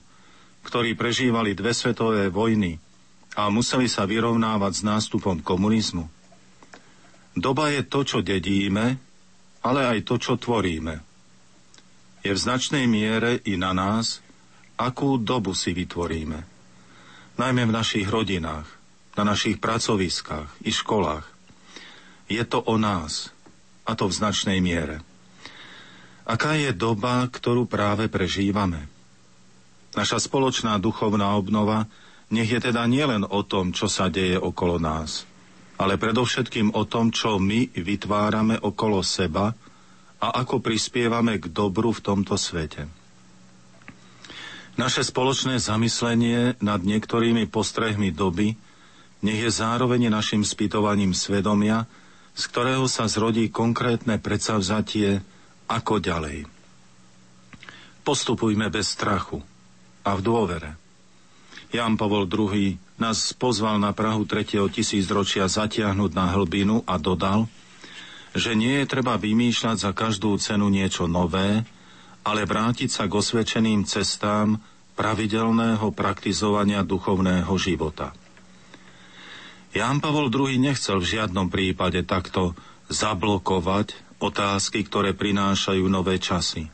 [0.65, 2.81] Ktorí prežívali dve svetové vojny
[3.37, 6.09] a museli sa vyrovnávať s nástupom komunizmu.
[7.37, 8.97] Doba je to, čo dedíme,
[9.61, 11.03] ale aj to, čo tvoríme.
[12.25, 14.23] Je v značnej miere i na nás,
[14.81, 16.41] akú dobu si vytvoríme.
[17.35, 18.65] Najmä v našich rodinách,
[19.19, 21.27] na našich pracoviskách i školách.
[22.31, 23.35] Je to o nás,
[23.85, 25.03] a to v značnej miere.
[26.25, 28.94] Aká je doba, ktorú práve prežívame?
[29.95, 31.87] Naša spoločná duchovná obnova
[32.27, 35.23] nech je teda nielen o tom, čo sa deje okolo nás,
[35.79, 39.55] ale predovšetkým o tom, čo my vytvárame okolo seba
[40.19, 42.87] a ako prispievame k dobru v tomto svete.
[44.75, 48.59] Naše spoločné zamyslenie nad niektorými postrehmi doby
[49.23, 51.87] nech je zároveň našim spýtovaním svedomia,
[52.35, 55.23] z ktorého sa zrodí konkrétne predsavzatie,
[55.71, 56.45] ako ďalej.
[58.03, 59.39] Postupujme bez strachu,
[60.05, 60.77] a v dôvere.
[61.73, 64.69] Jan Pavol II nás pozval na Prahu 3.
[64.71, 67.49] tisícročia zatiahnuť na hlbinu a dodal,
[68.31, 71.65] že nie je treba vymýšľať za každú cenu niečo nové,
[72.23, 74.61] ale vrátiť sa k osvedčeným cestám
[74.95, 78.15] pravidelného praktizovania duchovného života.
[79.75, 82.55] Ján Pavol II nechcel v žiadnom prípade takto
[82.87, 86.71] zablokovať otázky, ktoré prinášajú nové časy,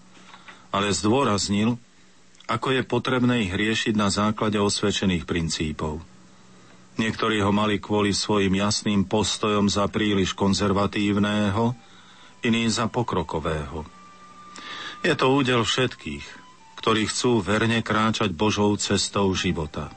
[0.70, 1.82] ale zdôraznil,
[2.48, 6.02] ako je potrebné ich riešiť na základe osvedčených princípov.
[7.00, 11.74] Niektorí ho mali kvôli svojim jasným postojom za príliš konzervatívneho,
[12.44, 13.86] iní za pokrokového.
[15.02, 16.26] Je to údel všetkých,
[16.78, 19.90] ktorí chcú verne kráčať Božou cestou života.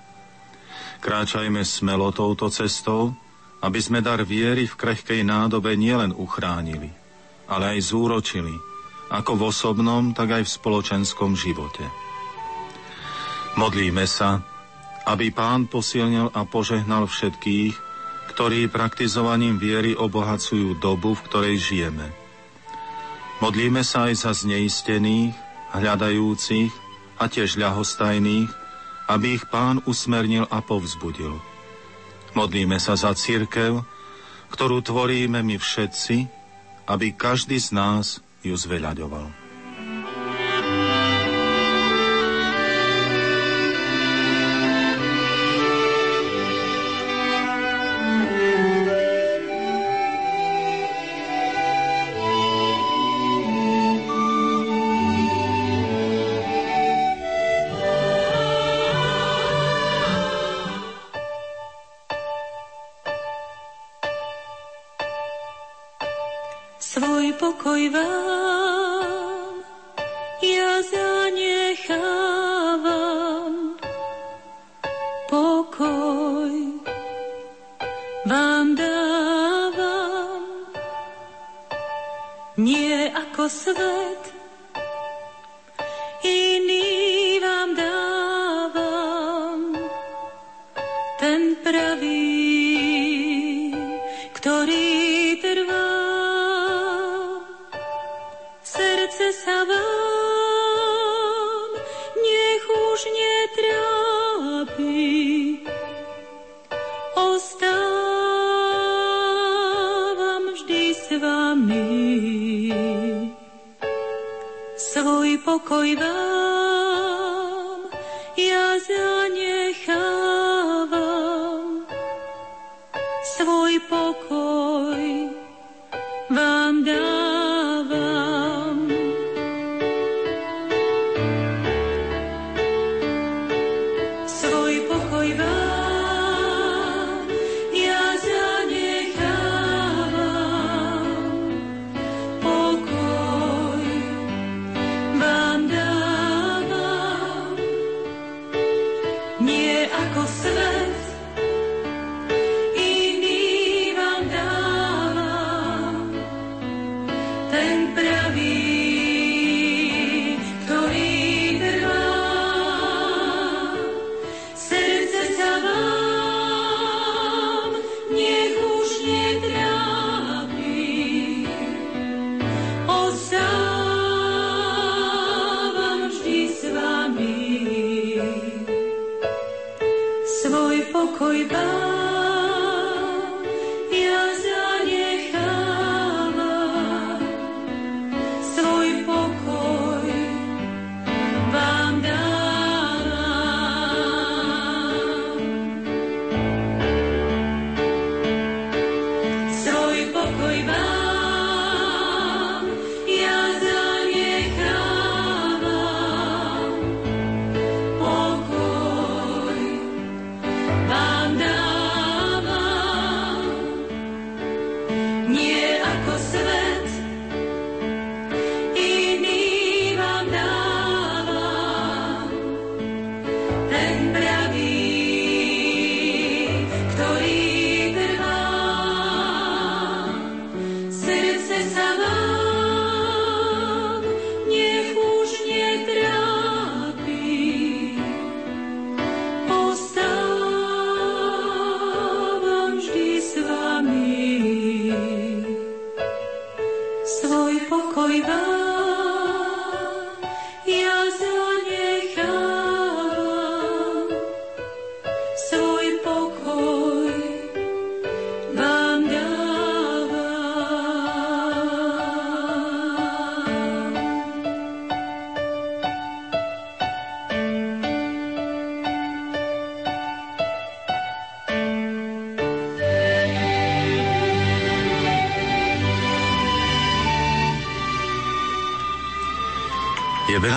[1.04, 3.12] Kráčajme smelo touto cestou,
[3.60, 6.92] aby sme dar viery v krehkej nádobe nielen uchránili,
[7.48, 8.52] ale aj zúročili,
[9.12, 12.03] ako v osobnom, tak aj v spoločenskom živote.
[13.54, 14.42] Modlíme sa,
[15.06, 17.74] aby Pán posilnil a požehnal všetkých,
[18.34, 22.10] ktorí praktizovaním viery obohacujú dobu, v ktorej žijeme.
[23.38, 25.38] Modlíme sa aj za zneistených,
[25.70, 26.72] hľadajúcich
[27.22, 28.50] a tiež ľahostajných,
[29.06, 31.38] aby ich Pán usmernil a povzbudil.
[32.34, 33.86] Modlíme sa za církev,
[34.50, 36.26] ktorú tvoríme my všetci,
[36.90, 39.43] aby každý z nás ju zveľaďoval.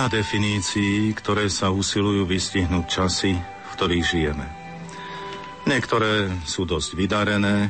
[0.08, 4.46] Definícií, ktoré sa usilujú vystihnúť časy, v ktorých žijeme.
[5.68, 7.68] Niektoré sú dosť vydarené,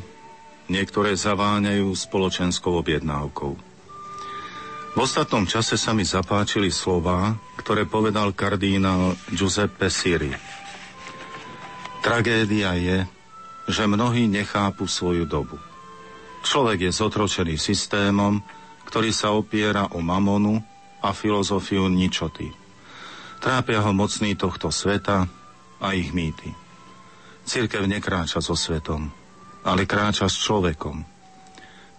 [0.70, 3.52] niektoré zaváňajú spoločenskou objednávkou.
[4.94, 10.30] V ostatnom čase sa mi zapáčili slova, ktoré povedal kardínál Giuseppe Siri.
[12.06, 13.02] Tragédia je,
[13.66, 15.58] že mnohí nechápu svoju dobu.
[16.46, 18.38] Človek je zotročený systémom,
[18.86, 22.50] ktorý sa opiera o mamonu, a filozofiu ničoty.
[23.38, 25.30] Trápia ho mocní tohto sveta
[25.78, 26.50] a ich mýty.
[27.46, 29.08] Cirkev nekráča so svetom,
[29.62, 31.06] ale kráča s človekom.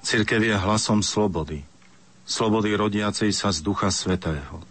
[0.04, 1.64] Cirkev je hlasom slobody,
[2.28, 4.62] slobody rodiacej sa z Ducha Svetého.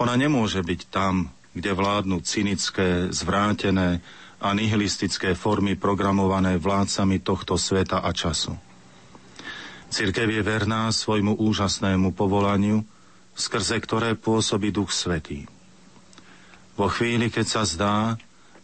[0.00, 4.00] Ona nemôže byť tam, kde vládnu cynické, zvrátené
[4.40, 8.56] a nihilistické formy programované vládcami tohto sveta a času.
[9.90, 12.86] Cirkev je verná svojmu úžasnému povolaniu,
[13.40, 15.48] skrze ktoré pôsobí Duch Svetý.
[16.76, 17.96] Vo chvíli, keď sa zdá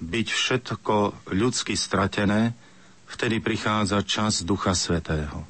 [0.01, 2.53] byť všetko ľudsky stratené,
[3.09, 5.49] vtedy prichádza čas Ducha Svetého,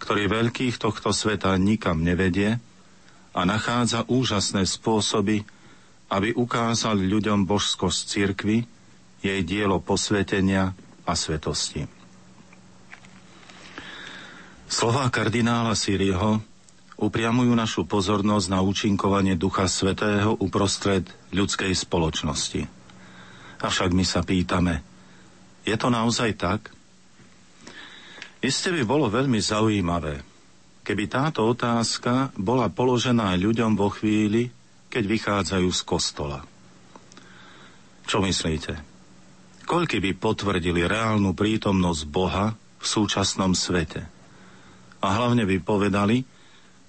[0.00, 2.56] ktorý veľkých tohto sveta nikam nevedie
[3.36, 5.44] a nachádza úžasné spôsoby,
[6.08, 8.64] aby ukázal ľuďom božskosť cirkvy,
[9.24, 11.88] jej dielo posvetenia a svetosti.
[14.68, 16.53] Slová kardinála Siriho
[16.98, 22.66] upriamujú našu pozornosť na účinkovanie Ducha Svetého uprostred ľudskej spoločnosti.
[23.64, 24.84] Avšak my sa pýtame,
[25.64, 26.68] je to naozaj tak?
[28.44, 30.20] Isté by bolo veľmi zaujímavé,
[30.84, 34.52] keby táto otázka bola položená ľuďom vo chvíli,
[34.92, 36.44] keď vychádzajú z kostola.
[38.04, 38.76] Čo myslíte?
[39.64, 44.04] Koľky by potvrdili reálnu prítomnosť Boha v súčasnom svete?
[45.00, 46.28] A hlavne by povedali,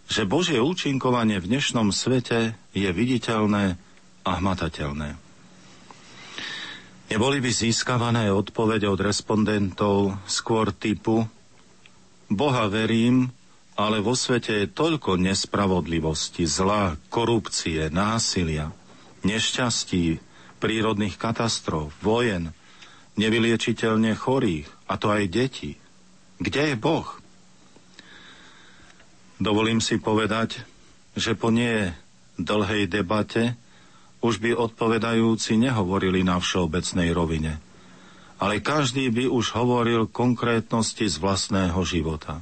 [0.06, 3.76] že Božie účinkovanie v dnešnom svete je viditeľné
[4.26, 5.18] a hmatateľné.
[7.06, 11.30] Neboli by získavané odpovede od respondentov skôr typu
[12.26, 13.30] Boha verím,
[13.77, 18.73] ale vo svete je toľko nespravodlivosti, zla, korupcie, násilia,
[19.22, 20.18] nešťastí,
[20.57, 22.49] prírodných katastrof, vojen,
[23.22, 25.77] nevyliečiteľne chorých, a to aj detí,
[26.36, 27.07] Kde je Boh?
[29.36, 30.64] Dovolím si povedať,
[31.16, 31.91] že po nie
[32.40, 33.60] dlhej debate
[34.24, 37.60] už by odpovedajúci nehovorili na všeobecnej rovine,
[38.40, 42.40] ale každý by už hovoril konkrétnosti z vlastného života.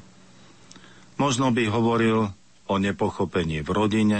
[1.18, 2.30] Možno by hovoril
[2.70, 4.20] o nepochopení v rodine,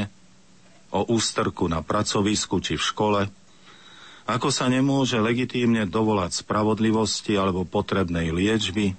[0.94, 3.22] o ústrku na pracovisku či v škole,
[4.24, 8.98] ako sa nemôže legitímne dovolať spravodlivosti alebo potrebnej liečby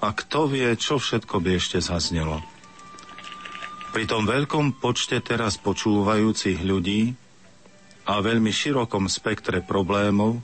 [0.00, 2.55] a kto vie, čo všetko by ešte zaznelo.
[3.96, 7.16] Pri tom veľkom počte teraz počúvajúcich ľudí
[8.04, 10.36] a veľmi širokom spektre problémov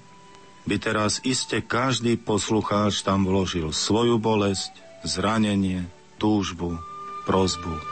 [0.65, 4.73] by teraz iste každý poslucháč tam vložil svoju bolesť,
[5.05, 5.85] zranenie,
[6.16, 6.81] túžbu,
[7.29, 7.91] prozbu.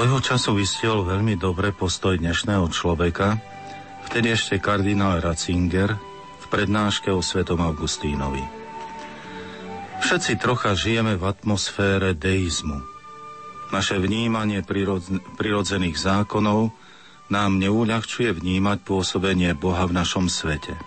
[0.00, 3.36] Svojho času vystiel veľmi dobre postoj dnešného človeka,
[4.08, 5.92] vtedy ešte kardinál Ratzinger
[6.40, 8.40] v prednáške o svetom Augustínovi.
[10.00, 12.80] Všetci trocha žijeme v atmosfére deizmu.
[13.76, 14.64] Naše vnímanie
[15.36, 16.72] prirodzených zákonov
[17.28, 20.80] nám neuľahčuje vnímať pôsobenie Boha v našom svete.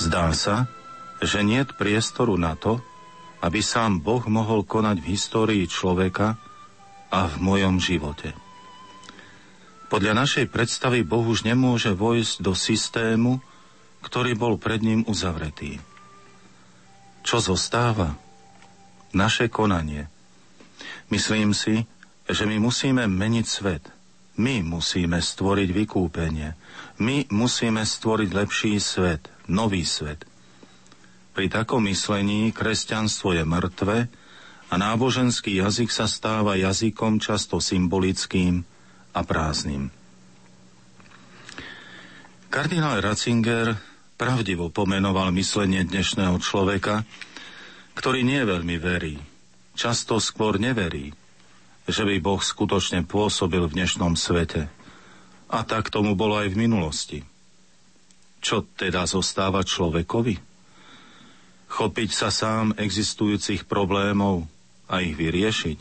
[0.00, 0.72] Zdá sa,
[1.20, 2.80] že nie priestoru na to,
[3.44, 6.40] aby sám Boh mohol konať v histórii človeka,
[7.10, 8.32] a v mojom živote.
[9.90, 13.42] Podľa našej predstavy Boh už nemôže vojsť do systému,
[14.06, 15.82] ktorý bol pred ním uzavretý.
[17.26, 18.14] Čo zostáva?
[19.10, 20.06] Naše konanie.
[21.10, 21.84] Myslím si,
[22.30, 23.84] že my musíme meniť svet.
[24.38, 26.54] My musíme stvoriť vykúpenie.
[27.02, 30.22] My musíme stvoriť lepší svet, nový svet.
[31.34, 34.06] Pri takom myslení kresťanstvo je mŕtve
[34.70, 38.62] a náboženský jazyk sa stáva jazykom často symbolickým
[39.10, 39.90] a prázdnym.
[42.50, 43.74] Kardinál Ratzinger
[44.14, 47.02] pravdivo pomenoval myslenie dnešného človeka,
[47.94, 49.18] ktorý nie veľmi verí,
[49.74, 51.14] často skôr neverí,
[51.86, 54.66] že by Boh skutočne pôsobil v dnešnom svete.
[55.50, 57.18] A tak tomu bolo aj v minulosti.
[58.38, 60.38] Čo teda zostáva človekovi?
[61.70, 64.49] Chopiť sa sám existujúcich problémov,
[64.90, 65.78] a ich vyriešiť.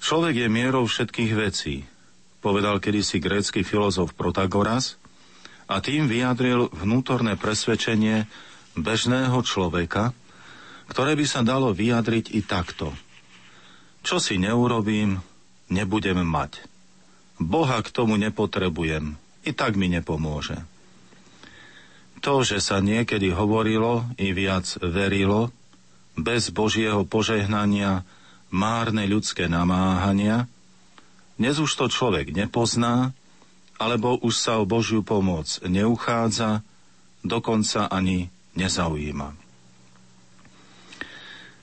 [0.00, 1.88] Človek je mierou všetkých vecí,
[2.44, 5.00] povedal kedysi grécky filozof Protagoras
[5.68, 8.28] a tým vyjadril vnútorné presvedčenie
[8.76, 10.12] bežného človeka,
[10.92, 12.92] ktoré by sa dalo vyjadriť i takto.
[14.00, 15.20] Čo si neurobím,
[15.68, 16.64] nebudem mať.
[17.40, 20.60] Boha k tomu nepotrebujem, i tak mi nepomôže.
[22.20, 25.48] To, že sa niekedy hovorilo i viac verilo,
[26.18, 28.02] bez Božieho požehnania,
[28.50, 30.50] márne ľudské namáhania,
[31.40, 33.16] dnes už to človek nepozná,
[33.80, 36.60] alebo už sa o Božiu pomoc neuchádza,
[37.24, 39.32] dokonca ani nezaujíma.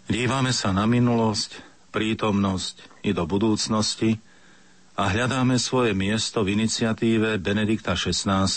[0.09, 1.61] Dívame sa na minulosť,
[1.93, 4.17] prítomnosť i do budúcnosti
[4.97, 8.49] a hľadáme svoje miesto v iniciatíve Benedikta XVI,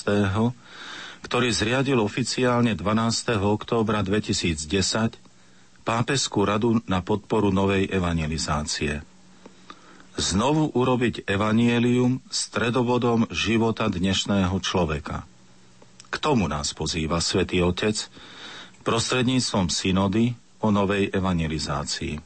[1.20, 3.36] ktorý zriadil oficiálne 12.
[3.44, 5.30] októbra 2010
[5.90, 9.02] pápeskú radu na podporu novej evangelizácie
[10.14, 15.26] znovu urobiť evanielium stredobodom života dnešného človeka.
[16.06, 18.06] K tomu nás pozýva svätý Otec
[18.86, 22.22] prostredníctvom synody o novej evangelizácii.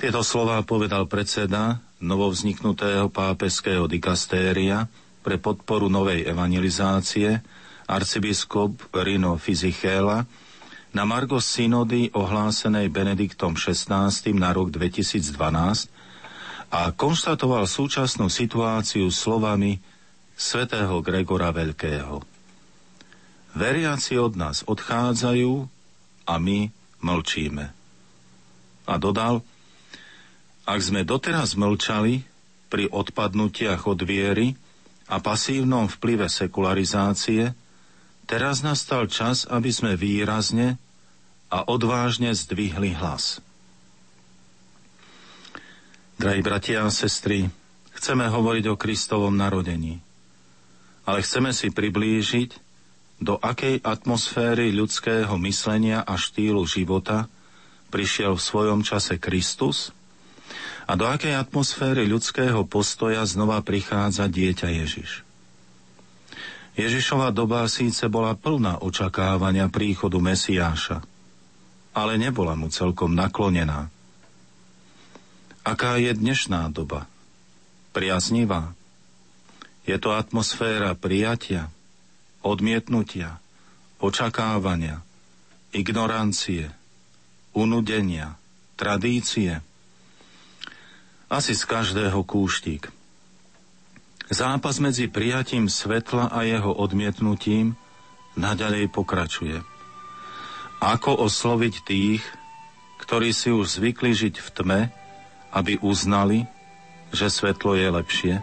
[0.00, 4.88] Tieto slová povedal predseda novovzniknutého pápeského dikastéria
[5.20, 7.44] pre podporu novej evangelizácie
[7.84, 10.24] arcibiskup Rino Fizichéla
[10.90, 15.30] na Margos synody ohlásenej Benediktom XVI na rok 2012
[16.70, 19.78] a konštatoval súčasnú situáciu slovami
[20.34, 22.22] svätého Gregora Veľkého.
[23.54, 25.66] Veriaci od nás odchádzajú
[26.26, 26.70] a my
[27.02, 27.66] mlčíme.
[28.86, 29.42] A dodal,
[30.66, 32.22] ak sme doteraz mlčali
[32.70, 34.54] pri odpadnutiach od viery
[35.10, 37.50] a pasívnom vplyve sekularizácie,
[38.30, 40.78] teraz nastal čas, aby sme výrazne
[41.50, 43.42] a odvážne zdvihli hlas.
[46.14, 47.50] Drahí bratia a sestry,
[47.98, 49.98] chceme hovoriť o Kristovom narodení,
[51.02, 52.70] ale chceme si priblížiť,
[53.20, 57.28] do akej atmosféry ľudského myslenia a štýlu života
[57.92, 59.92] prišiel v svojom čase Kristus
[60.88, 65.29] a do akej atmosféry ľudského postoja znova prichádza dieťa Ježiš.
[66.78, 71.02] Ježišova doba síce bola plná očakávania príchodu Mesiáša,
[71.96, 73.86] ale nebola mu celkom naklonená–
[75.60, 77.04] Aká je dnešná doba?
[77.92, 78.72] Priaznivá.
[79.84, 81.68] Je to atmosféra prijatia,
[82.40, 83.36] odmietnutia,
[84.00, 85.04] očakávania,
[85.76, 86.72] ignorancie,
[87.52, 88.40] unudenia,
[88.80, 89.60] tradície.
[91.28, 92.88] Asi z každého kúštik.
[94.30, 97.74] Zápas medzi prijatím svetla a jeho odmietnutím
[98.38, 99.58] naďalej pokračuje.
[100.78, 102.22] Ako osloviť tých,
[103.02, 104.80] ktorí si už zvykli žiť v tme,
[105.50, 106.46] aby uznali,
[107.10, 108.34] že svetlo je lepšie.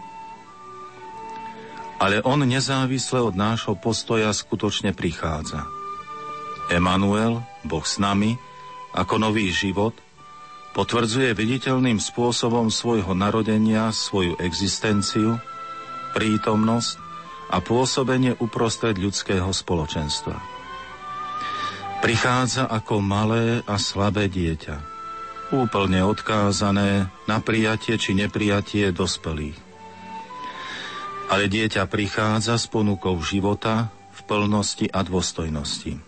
[1.98, 5.64] Ale on nezávisle od nášho postoja skutočne prichádza.
[6.68, 8.36] Emanuel, Boh s nami,
[8.92, 9.96] ako nový život,
[10.76, 15.40] potvrdzuje viditeľným spôsobom svojho narodenia svoju existenciu,
[16.12, 16.96] prítomnosť
[17.48, 20.36] a pôsobenie uprostred ľudského spoločenstva.
[21.98, 24.76] Prichádza ako malé a slabé dieťa,
[25.50, 29.58] úplne odkázané na prijatie či neprijatie dospelých.
[31.28, 36.00] Ale dieťa prichádza s ponukou života v plnosti a dôstojnosti.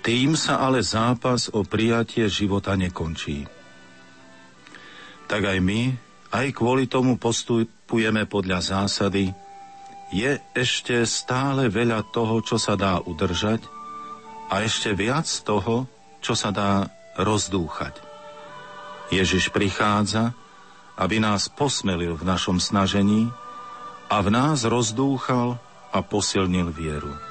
[0.00, 3.44] Tým sa ale zápas o prijatie života nekončí.
[5.28, 9.34] Tak aj my, aj kvôli tomu postupujeme podľa zásady,
[10.10, 13.62] je ešte stále veľa toho, čo sa dá udržať
[14.50, 15.86] a ešte viac toho,
[16.18, 18.02] čo sa dá rozdúchať.
[19.14, 20.34] Ježiš prichádza,
[20.98, 23.30] aby nás posmelil v našom snažení
[24.10, 25.58] a v nás rozdúchal
[25.90, 27.29] a posilnil vieru.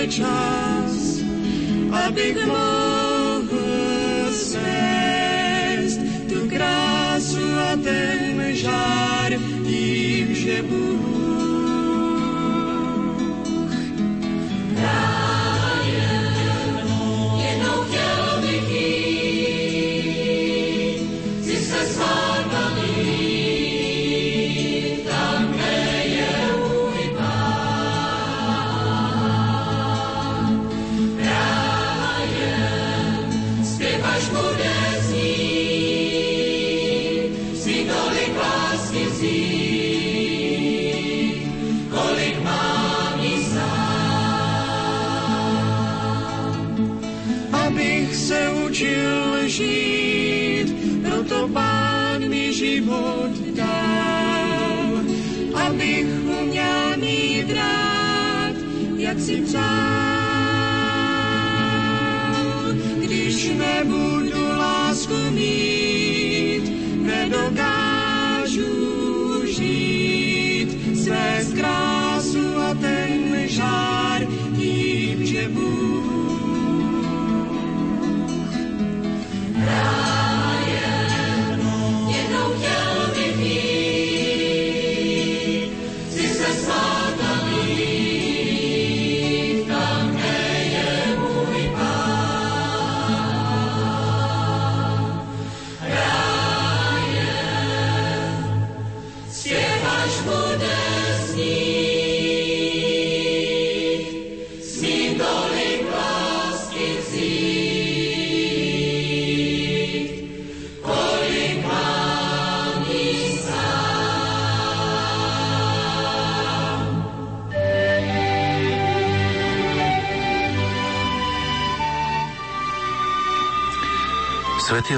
[0.00, 1.20] Přijde čas,
[2.06, 3.58] abych mohl
[4.32, 9.32] svést tu krásu a ten žár
[9.66, 10.89] tím, že Bůh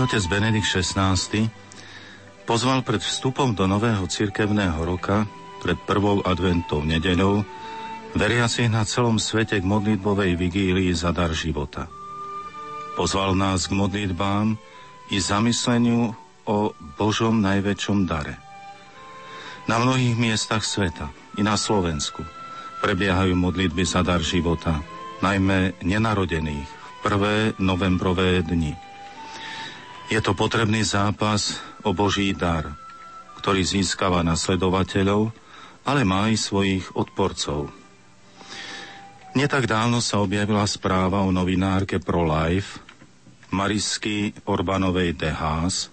[0.03, 1.15] otec Benedikt XVI
[2.43, 5.31] pozval pred vstupom do nového cirkevného roka,
[5.63, 7.47] pred prvou adventou nedeľou,
[8.19, 11.87] veriacich na celom svete k modlitbovej vigílii za dar života.
[12.99, 14.59] Pozval nás k modlitbám
[15.15, 16.19] i zamysleniu
[16.51, 18.43] o Božom najväčšom dare.
[19.71, 22.27] Na mnohých miestach sveta, i na Slovensku,
[22.83, 24.83] prebiehajú modlitby za dar života,
[25.23, 28.92] najmä nenarodených, v prvé novembrové dni.
[30.13, 32.77] Je to potrebný zápas o Boží dar,
[33.41, 35.33] ktorý získava nasledovateľov,
[35.89, 37.73] ale má aj svojich odporcov.
[39.33, 42.77] Netak dávno sa objavila správa o novinárke ProLife,
[43.57, 45.89] Marisky Orbanovej de Haas,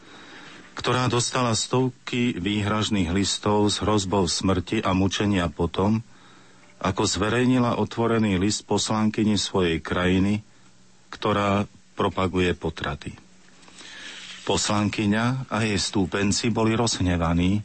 [0.75, 6.03] ktorá dostala stovky výhražných listov s hrozbou smrti a mučenia potom,
[6.83, 10.43] ako zverejnila otvorený list poslankyni svojej krajiny,
[11.07, 13.28] ktorá propaguje potraty.
[14.49, 17.61] Poslankyňa a jej stúpenci boli rozhnevaní,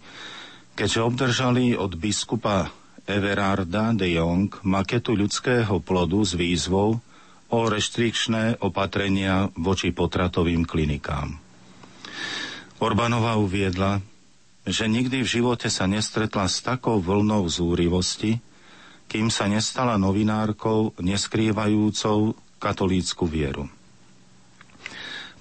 [0.76, 2.68] keďže obdržali od biskupa
[3.08, 7.00] Everarda de Jong maketu ľudského plodu s výzvou
[7.48, 11.40] o reštrikčné opatrenia voči potratovým klinikám.
[12.84, 14.04] Orbánova uviedla,
[14.68, 18.44] že nikdy v živote sa nestretla s takou vlnou zúrivosti,
[19.08, 23.72] kým sa nestala novinárkou neskrývajúcou katolícku vieru.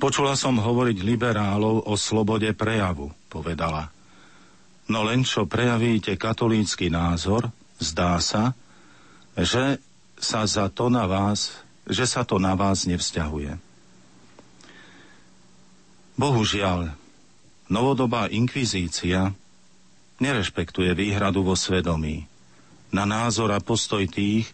[0.03, 3.87] Počula som hovoriť liberálov o slobode prejavu, povedala.
[4.91, 7.47] No len čo prejavíte katolícky názor,
[7.79, 8.51] zdá sa,
[9.39, 9.79] že
[10.19, 11.55] sa za to na vás,
[11.87, 13.55] že sa to na vás nevzťahuje.
[16.19, 16.91] Bohužiaľ,
[17.71, 19.31] novodobá inkvizícia
[20.19, 22.27] nerešpektuje výhradu vo svedomí
[22.91, 24.51] na názor a postoj tých,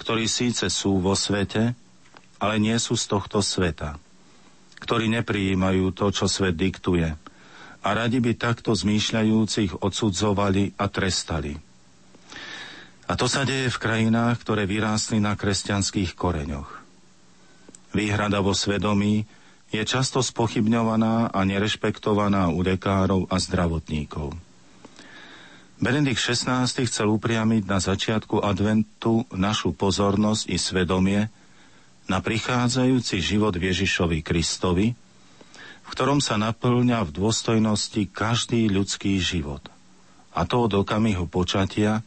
[0.00, 1.76] ktorí síce sú vo svete,
[2.40, 4.00] ale nie sú z tohto sveta,
[4.80, 7.26] ktorí neprijímajú to, čo svet diktuje
[7.86, 11.54] a radi by takto zmýšľajúcich odsudzovali a trestali.
[13.06, 16.82] A to sa deje v krajinách, ktoré vyrástli na kresťanských koreňoch.
[17.94, 19.22] Výhrada vo svedomí
[19.70, 24.34] je často spochybňovaná a nerešpektovaná u lekárov a zdravotníkov.
[25.78, 31.30] Benedikt XVI chcel upriamiť na začiatku adventu našu pozornosť i svedomie
[32.06, 34.94] na prichádzajúci život Ježišovi Kristovi,
[35.86, 39.62] v ktorom sa naplňa v dôstojnosti každý ľudský život.
[40.34, 42.02] A to od okamihu počatia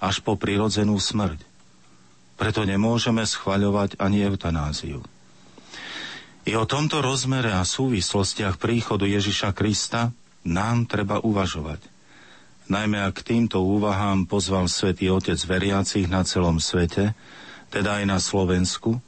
[0.00, 1.40] až po prirodzenú smrť.
[2.36, 5.00] Preto nemôžeme schvaľovať ani eutanáziu.
[6.46, 10.12] I o tomto rozmere a súvislostiach príchodu Ježiša Krista
[10.46, 11.82] nám treba uvažovať.
[12.70, 17.18] Najmä ak týmto úvahám pozval svätý Otec veriacich na celom svete,
[17.72, 19.02] teda aj na Slovensku,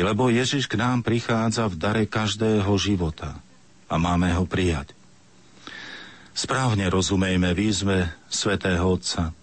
[0.00, 3.36] lebo Ježiš k nám prichádza v dare každého života
[3.92, 4.96] a máme ho prijať.
[6.32, 9.36] Správne rozumejme výzve svätého Otca,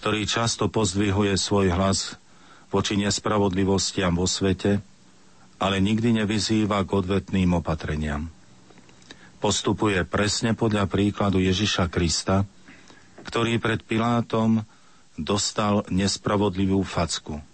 [0.00, 2.16] ktorý často pozdvihuje svoj hlas
[2.72, 4.80] voči nespravodlivostiam vo svete,
[5.60, 8.32] ale nikdy nevyzýva k odvetným opatreniam.
[9.36, 12.48] Postupuje presne podľa príkladu Ježiša Krista,
[13.28, 14.64] ktorý pred Pilátom
[15.20, 17.44] dostal nespravodlivú facku.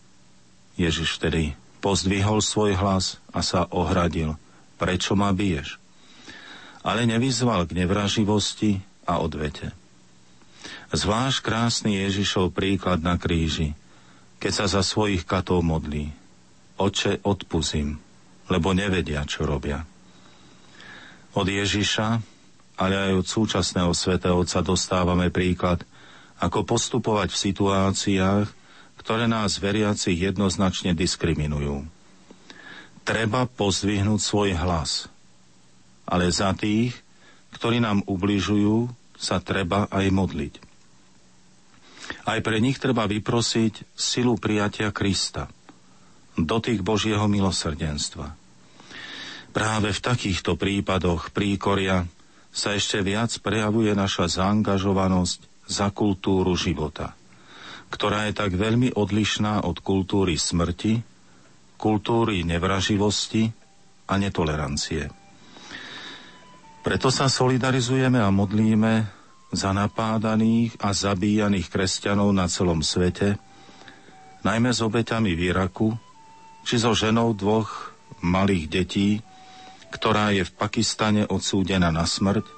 [0.79, 4.39] Ježiš vtedy pozdvihol svoj hlas a sa ohradil.
[4.79, 5.83] Prečo ma biješ?
[6.83, 9.71] ale nevyzval k nevraživosti a odvete.
[10.93, 13.73] Zvlášť krásny Ježišov príklad na kríži,
[14.43, 16.11] keď sa za svojich katov modlí.
[16.77, 18.03] Oče, odpuzím,
[18.51, 19.87] lebo nevedia, čo robia.
[21.33, 22.09] Od Ježiša,
[22.77, 25.87] ale aj od súčasného svätého Otca dostávame príklad,
[26.43, 28.47] ako postupovať v situáciách,
[29.03, 31.83] ktoré nás veriacich jednoznačne diskriminujú.
[33.03, 34.91] Treba pozdvihnúť svoj hlas–
[36.13, 36.93] ale za tých,
[37.57, 40.55] ktorí nám ubližujú, sa treba aj modliť.
[42.27, 45.47] Aj pre nich treba vyprosiť silu prijatia Krista,
[46.35, 48.35] dotyk Božieho milosrdenstva.
[49.53, 52.09] Práve v takýchto prípadoch príkoria
[52.53, 57.17] sa ešte viac prejavuje naša zaangažovanosť za kultúru života,
[57.93, 61.05] ktorá je tak veľmi odlišná od kultúry smrti,
[61.77, 63.53] kultúry nevraživosti
[64.09, 65.13] a netolerancie.
[66.83, 69.07] Preto sa solidarizujeme a modlíme
[69.53, 73.37] za napádaných a zabíjaných kresťanov na celom svete,
[74.43, 75.93] najmä s obeťami v Iraku,
[76.65, 77.93] či so ženou dvoch
[78.25, 79.21] malých detí,
[79.93, 82.49] ktorá je v Pakistane odsúdená na smrť,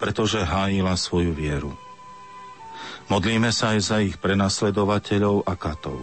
[0.00, 1.76] pretože hájila svoju vieru.
[3.12, 6.00] Modlíme sa aj za ich prenasledovateľov a katov.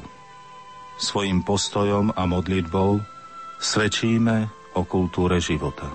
[1.01, 3.01] Svojim postojom a modlitbou
[3.57, 4.45] svedčíme
[4.77, 5.89] o kultúre života.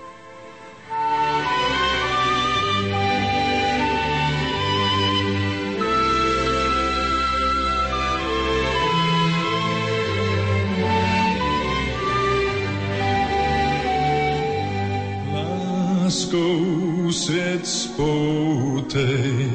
[17.15, 19.51] svět spoutej,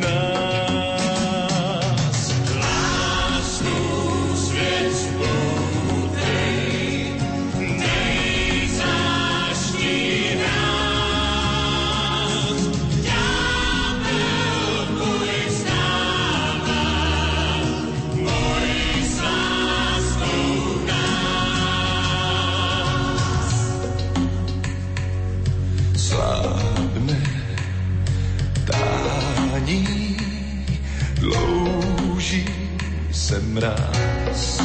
[33.57, 34.61] mráz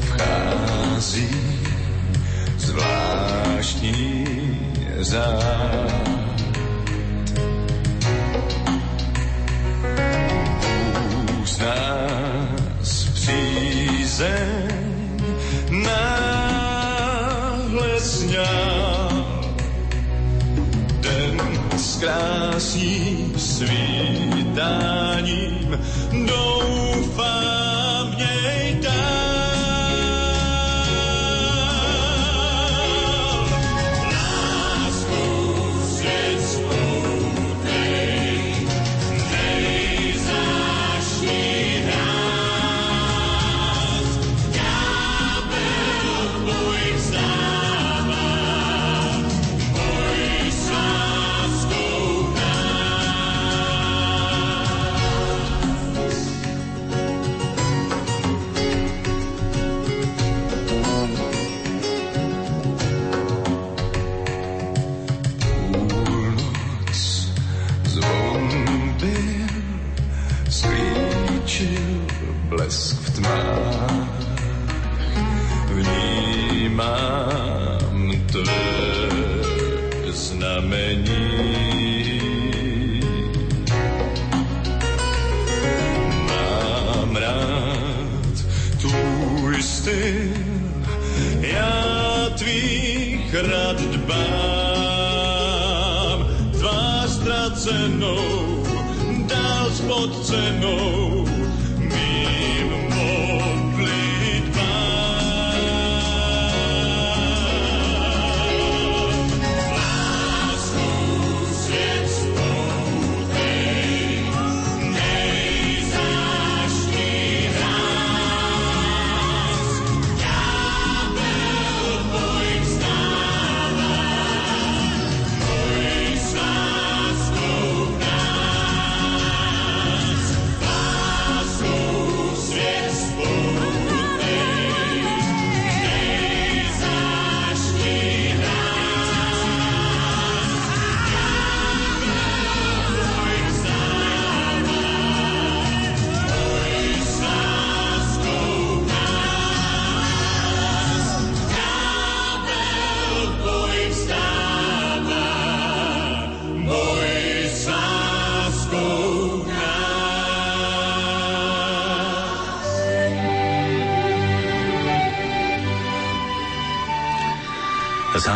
[0.00, 1.28] vchází
[2.58, 4.26] zvláštní
[5.00, 6.00] zád.
[11.42, 14.60] Už nás přízeň
[15.84, 16.80] náhle
[21.00, 21.40] den
[21.76, 24.90] s krásným svítáním
[26.26, 26.89] doufám
[27.20, 27.59] v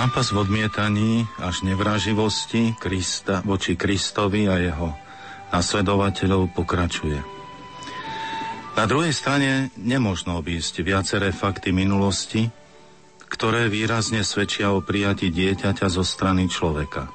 [0.05, 4.93] Zápas v odmietaní až nevraživosti Krista, voči Kristovi a jeho
[5.49, 7.25] nasledovateľov pokračuje.
[8.77, 12.53] Na druhej strane nemožno obísť viaceré fakty minulosti,
[13.33, 17.09] ktoré výrazne svedčia o prijati dieťaťa zo strany človeka.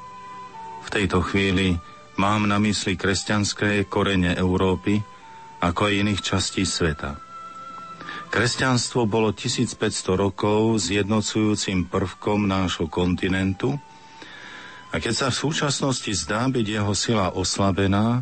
[0.82, 1.78] V tejto chvíli
[2.18, 4.98] mám na mysli kresťanské korene Európy,
[5.62, 7.29] ako aj iných častí sveta.
[8.30, 9.82] Kresťanstvo bolo 1500
[10.14, 13.74] rokov zjednocujúcim prvkom nášho kontinentu
[14.94, 18.22] a keď sa v súčasnosti zdá byť jeho sila oslabená,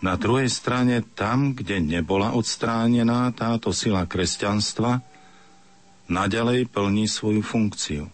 [0.00, 4.98] na druhej strane tam, kde nebola odstránená táto sila kresťanstva,
[6.10, 8.04] naďalej plní svoju funkciu.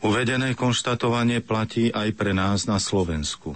[0.00, 3.54] Uvedené konštatovanie platí aj pre nás na Slovensku.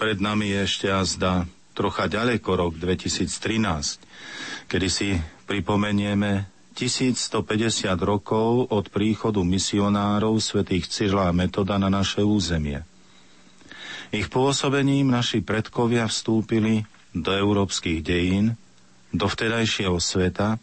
[0.00, 1.44] Pred nami je ešte azda
[1.74, 11.36] trocha ďaleko rok 2013, kedy si pripomenieme 1150 rokov od príchodu misionárov svätých Cyrila a
[11.36, 12.82] Metoda na naše územie.
[14.10, 18.54] Ich pôsobením naši predkovia vstúpili do európskych dejín,
[19.14, 20.58] do vtedajšieho sveta,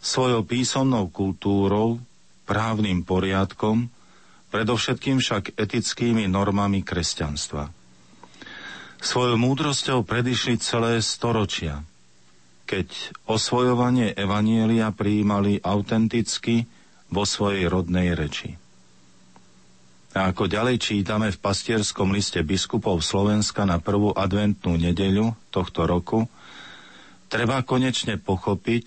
[0.00, 2.00] svojou písomnou kultúrou,
[2.44, 3.88] právnym poriadkom,
[4.52, 7.79] predovšetkým však etickými normami kresťanstva.
[9.00, 11.80] Svojou múdrosťou predišli celé storočia,
[12.68, 16.68] keď osvojovanie Evanielia prijímali autenticky
[17.08, 18.60] vo svojej rodnej reči.
[20.10, 26.28] A ako ďalej čítame v pastierskom liste biskupov Slovenska na prvú adventnú nedeľu tohto roku,
[27.32, 28.84] treba konečne pochopiť,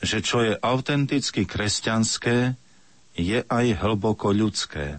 [0.00, 2.56] že čo je autenticky kresťanské,
[3.18, 4.98] je aj hlboko ľudské.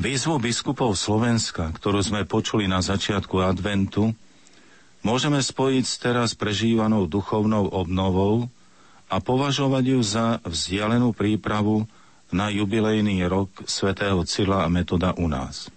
[0.00, 4.16] Výzvu biskupov Slovenska, ktorú sme počuli na začiatku adventu,
[5.04, 8.48] môžeme spojiť s teraz prežívanou duchovnou obnovou
[9.12, 11.84] a považovať ju za vzdialenú prípravu
[12.32, 15.68] na jubilejný rok svätého Cila a Metoda u nás.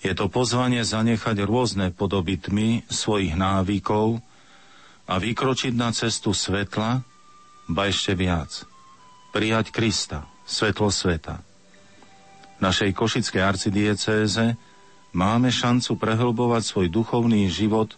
[0.00, 4.24] Je to pozvanie zanechať rôzne podoby tmy svojich návykov
[5.04, 7.04] a vykročiť na cestu svetla,
[7.68, 8.64] ba ešte viac.
[9.36, 11.47] Prijať Krista, svetlo sveta.
[12.58, 14.58] Našej košickej arcidiecéze
[15.14, 17.94] máme šancu prehlbovať svoj duchovný život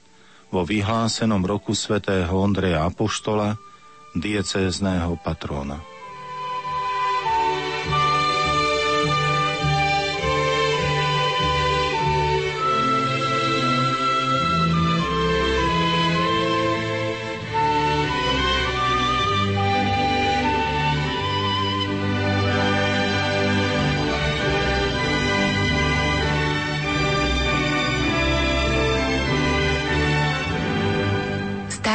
[0.53, 3.57] vo vyhlásenom roku svätého Ondreja Apoštola,
[4.13, 5.81] diecézného patróna.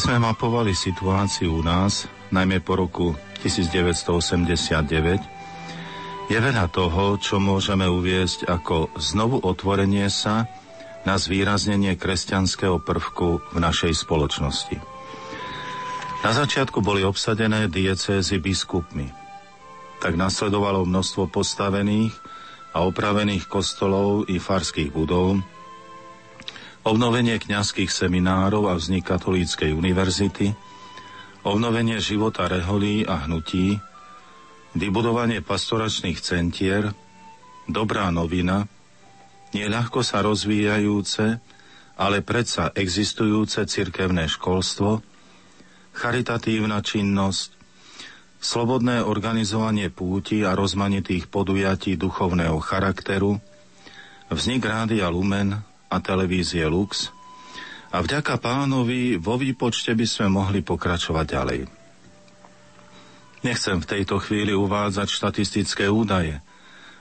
[0.00, 3.12] Sme mapovali situáciu u nás, najmä po roku
[3.44, 10.48] 1989, je veľa toho, čo môžeme uviesť ako znovu otvorenie sa
[11.04, 14.80] na zvýraznenie kresťanského prvku v našej spoločnosti.
[16.24, 19.12] Na začiatku boli obsadené diecézy biskupmi.
[20.00, 22.16] Tak nasledovalo množstvo postavených
[22.72, 25.44] a opravených kostolov i farských budov,
[26.80, 30.56] obnovenie kňazských seminárov a vznik katolíckej univerzity,
[31.44, 33.76] obnovenie života reholí a hnutí,
[34.76, 36.92] vybudovanie pastoračných centier,
[37.68, 38.64] dobrá novina,
[39.52, 41.42] neľahko sa rozvíjajúce,
[42.00, 45.04] ale predsa existujúce cirkevné školstvo,
[45.92, 47.60] charitatívna činnosť,
[48.40, 53.36] slobodné organizovanie púti a rozmanitých podujatí duchovného charakteru,
[54.32, 57.10] vznik Rádia Lumen a televízie Lux
[57.90, 61.60] a vďaka pánovi vo výpočte by sme mohli pokračovať ďalej.
[63.42, 66.38] Nechcem v tejto chvíli uvádzať štatistické údaje,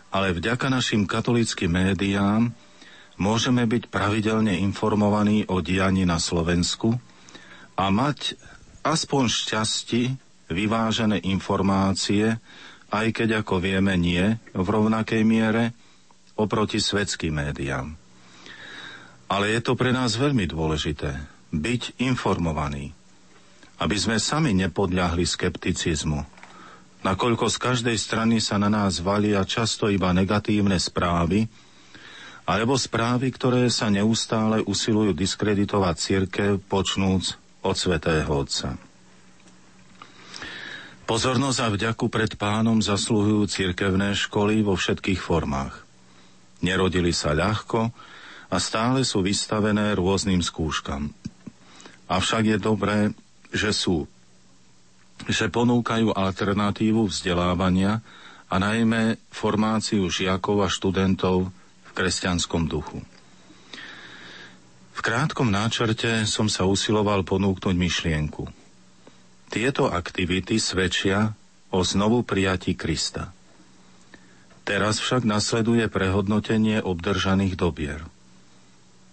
[0.10, 2.50] ale vďaka našim katolickým médiám
[3.22, 6.98] môžeme byť pravidelne informovaní o dianí na Slovensku
[7.78, 8.40] a mať
[8.82, 10.04] aspoň šťastí
[10.50, 12.40] vyvážené informácie,
[12.90, 15.78] aj keď ako vieme nie v rovnakej miere
[16.34, 18.09] oproti svetským médiám.
[19.30, 21.14] Ale je to pre nás veľmi dôležité
[21.54, 22.94] byť informovaní,
[23.78, 26.26] aby sme sami nepodľahli skepticizmu,
[27.06, 31.46] nakoľko z každej strany sa na nás valia často iba negatívne správy,
[32.50, 38.74] alebo správy, ktoré sa neustále usilujú diskreditovať církev, počnúc od svätého Otca.
[41.06, 45.86] Pozornosť a vďaku pred pánom zasluhujú cirkevné školy vo všetkých formách.
[46.66, 47.94] Nerodili sa ľahko
[48.50, 51.14] a stále sú vystavené rôznym skúškam.
[52.10, 53.00] Avšak je dobré,
[53.54, 54.10] že sú,
[55.30, 58.02] že ponúkajú alternatívu vzdelávania
[58.50, 61.54] a najmä formáciu žiakov a študentov
[61.86, 63.06] v kresťanskom duchu.
[64.94, 68.44] V krátkom náčrte som sa usiloval ponúknuť myšlienku–
[69.50, 71.34] tieto aktivity svedčia
[71.74, 73.34] o znovu prijatí Krista.
[74.62, 78.06] Teraz však nasleduje prehodnotenie obdržaných dobier.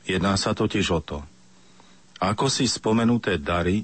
[0.07, 1.19] Jedná sa totiž o to,
[2.23, 3.83] ako si spomenuté dary,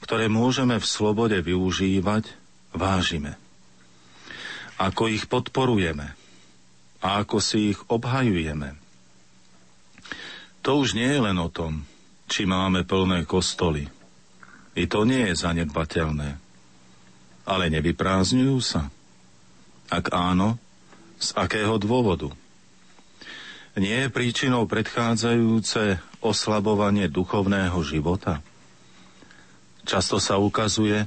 [0.00, 2.30] ktoré môžeme v slobode využívať,
[2.72, 3.36] vážime.
[4.80, 6.16] Ako ich podporujeme
[7.04, 8.78] a ako si ich obhajujeme.
[10.64, 11.84] To už nie je len o tom,
[12.30, 13.90] či máme plné kostoly–
[14.78, 16.38] i to nie je zanedbateľné.
[17.44, 18.88] Ale nevyprázdňujú sa?
[19.90, 20.56] Ak áno,
[21.18, 22.30] z akého dôvodu?
[23.78, 28.42] Nie je príčinou predchádzajúce oslabovanie duchovného života?
[29.86, 31.06] Často sa ukazuje,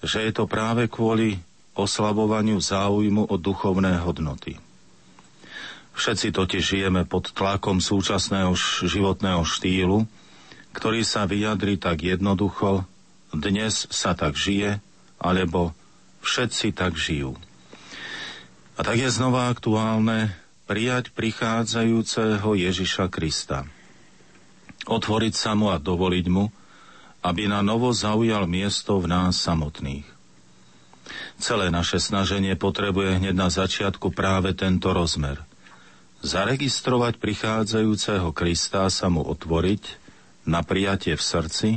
[0.00, 1.36] že je to práve kvôli
[1.76, 4.56] oslabovaniu záujmu o duchovné hodnoty.
[5.98, 8.54] Všetci totiž žijeme pod tlakom súčasného
[8.86, 10.06] životného štýlu,
[10.72, 12.86] ktorý sa vyjadri tak jednoducho
[13.34, 14.80] dnes sa tak žije,
[15.20, 15.76] alebo
[16.24, 17.36] všetci tak žijú.
[18.78, 20.32] A tak je znova aktuálne
[20.68, 23.64] prijať prichádzajúceho Ježiša Krista.
[24.84, 26.52] Otvoriť sa mu a dovoliť mu,
[27.24, 30.04] aby na novo zaujal miesto v nás samotných.
[31.40, 35.40] Celé naše snaženie potrebuje hneď na začiatku práve tento rozmer.
[36.20, 39.96] Zaregistrovať prichádzajúceho Krista sa mu otvoriť
[40.44, 41.70] na prijatie v srdci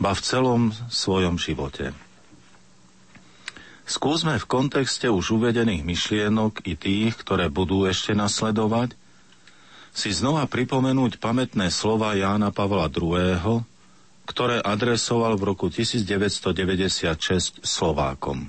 [0.00, 1.92] ba v celom svojom živote.
[3.90, 8.94] Skúsme v kontexte už uvedených myšlienok i tých, ktoré budú ešte nasledovať,
[9.90, 13.66] si znova pripomenúť pamätné slova Jána Pavla II.,
[14.30, 18.46] ktoré adresoval v roku 1996 Slovákom.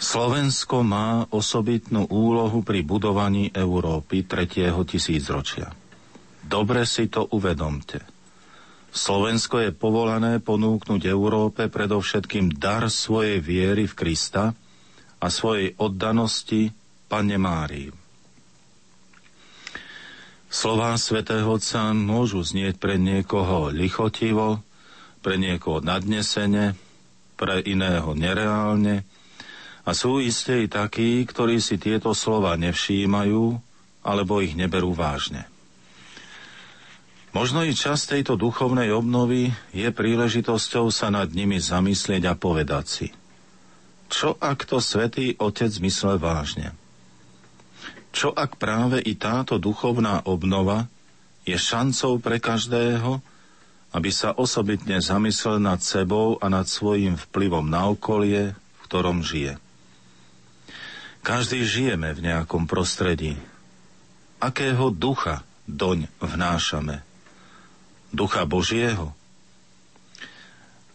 [0.00, 4.48] Slovensko má osobitnú úlohu pri budovaní Európy 3.
[4.88, 5.68] tisícročia.
[6.40, 8.00] Dobre si to uvedomte–
[8.90, 14.50] Slovensko je povolané ponúknuť Európe predovšetkým dar svojej viery v Krista
[15.22, 16.74] a svojej oddanosti
[17.06, 17.90] Pane Márii.
[20.50, 24.58] Slová svätého Otca môžu znieť pre niekoho lichotivo,
[25.22, 26.74] pre niekoho nadnesene,
[27.38, 29.06] pre iného nereálne
[29.86, 33.58] a sú isté i takí, ktorí si tieto slova nevšímajú
[34.06, 35.49] alebo ich neberú vážne.
[37.30, 43.08] Možno i čas tejto duchovnej obnovy je príležitosťou sa nad nimi zamyslieť a povedať si,
[44.10, 46.74] čo ak to svätý Otec myslel vážne?
[48.10, 50.90] Čo ak práve i táto duchovná obnova
[51.46, 53.22] je šancou pre každého,
[53.94, 59.62] aby sa osobitne zamyslel nad sebou a nad svojim vplyvom na okolie, v ktorom žije.
[61.22, 63.38] Každý žijeme v nejakom prostredí.
[64.42, 67.06] Akého ducha doň vnášame–
[68.10, 69.14] Ducha Božieho.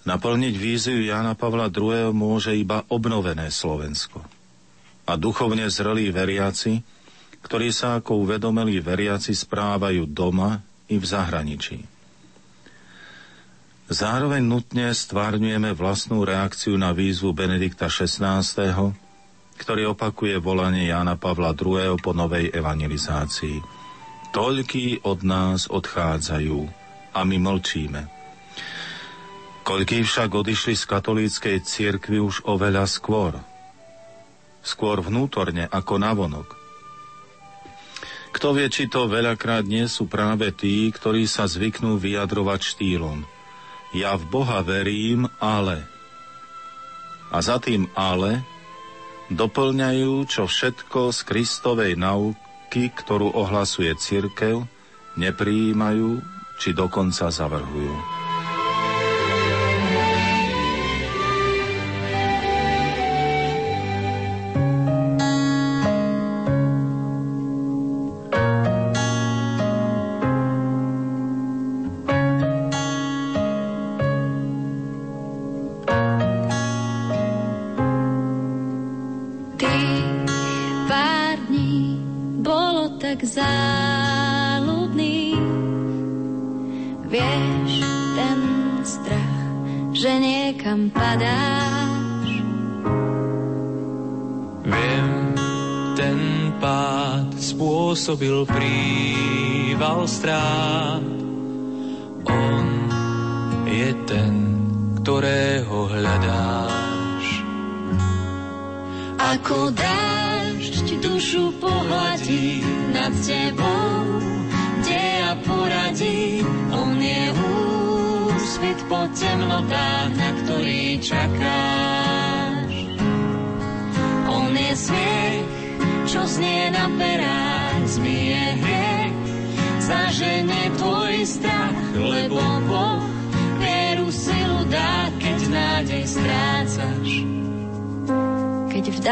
[0.06, 2.14] Naplniť víziu Jana Pavla II.
[2.14, 4.22] môže iba obnovené Slovensko.
[5.10, 6.86] A duchovne zrelí veriaci,
[7.42, 11.82] ktorí sa ako uvedomelí veriaci správajú doma i v zahraničí.
[13.86, 18.42] Zároveň nutne stvárňujeme vlastnú reakciu na výzvu Benedikta XVI.,
[19.62, 21.98] ktorý opakuje volanie Jána Pavla II.
[22.02, 23.62] po novej evangelizácii.
[24.34, 26.85] Toľký od nás odchádzajú,
[27.16, 28.02] a my mlčíme.
[29.66, 33.34] Koľký však odišli z katolíckej cirkvi už oveľa skôr.
[34.62, 36.54] Skôr vnútorne ako navonok.
[38.30, 43.24] Kto vie, či to veľakrát nie sú práve tí, ktorí sa zvyknú vyjadrovať štýlom.
[43.96, 45.88] Ja v Boha verím, ale.
[47.32, 48.44] A za tým ale
[49.32, 54.68] doplňajú, čo všetko z Kristovej nauky, ktorú ohlasuje cirkev,
[55.18, 58.25] nepриjímajú či dokonca zavrhujú.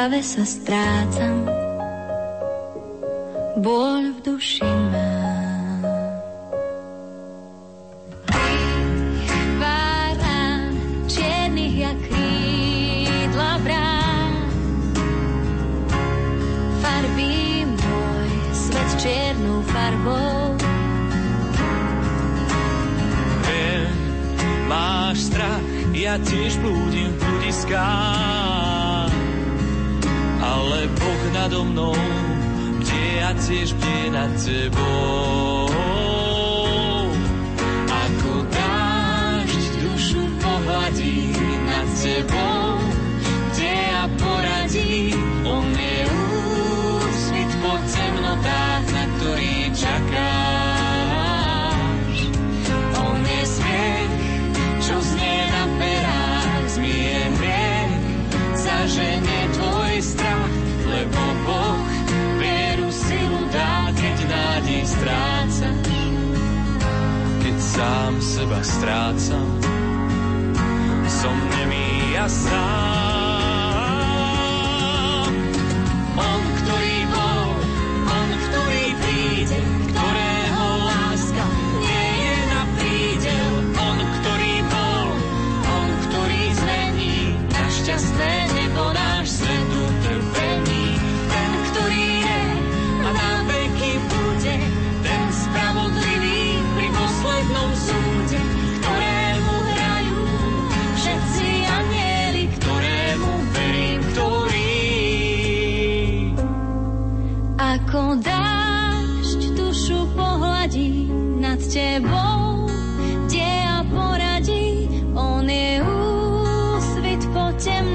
[0.04, 1.48] Dave sa strácam,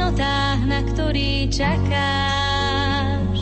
[0.09, 3.39] temnotách, na ktorý čakáš.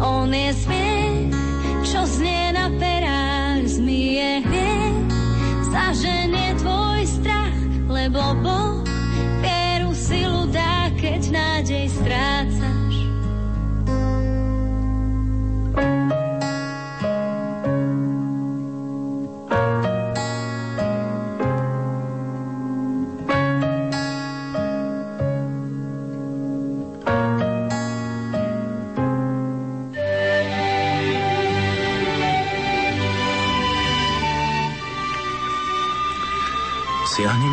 [0.00, 0.95] On je smiech,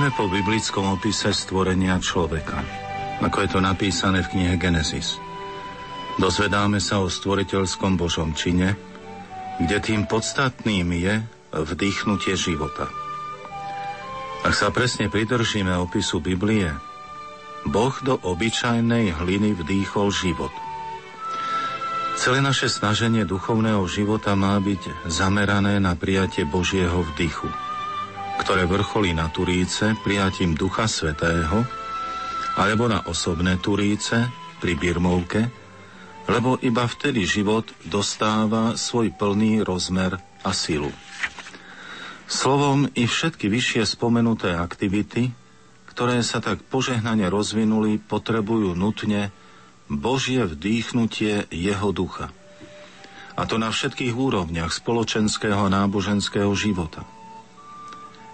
[0.04, 2.60] Siahnime po biblickom opise stvorenia človeka,
[3.24, 5.16] ako je to napísané v knihe Genesis.
[6.20, 8.76] Dozvedáme sa o stvoriteľskom Božom čine,
[9.64, 11.24] kde tým podstatným je
[11.56, 12.92] vdýchnutie života.
[14.44, 16.68] Ak sa presne pridržíme opisu Biblie,
[17.64, 20.52] Boh do obyčajnej hliny vdýchol život.
[22.20, 27.48] Celé naše snaženie duchovného života má byť zamerané na prijatie Božieho vdychu–
[28.42, 31.62] ktoré vrcholí na Turíce prijatím Ducha Svetého,
[32.58, 34.30] alebo na osobné Turíce
[34.62, 35.50] pri Birmovke,
[36.30, 40.90] lebo iba vtedy život dostáva svoj plný rozmer a silu.
[42.26, 45.30] Slovom i všetky vyššie spomenuté aktivity,
[45.92, 49.30] ktoré sa tak požehnane rozvinuli, potrebujú nutne
[49.92, 52.34] Božie vdýchnutie Jeho ducha.
[53.34, 57.06] A to na všetkých úrovniach spoločenského a náboženského života–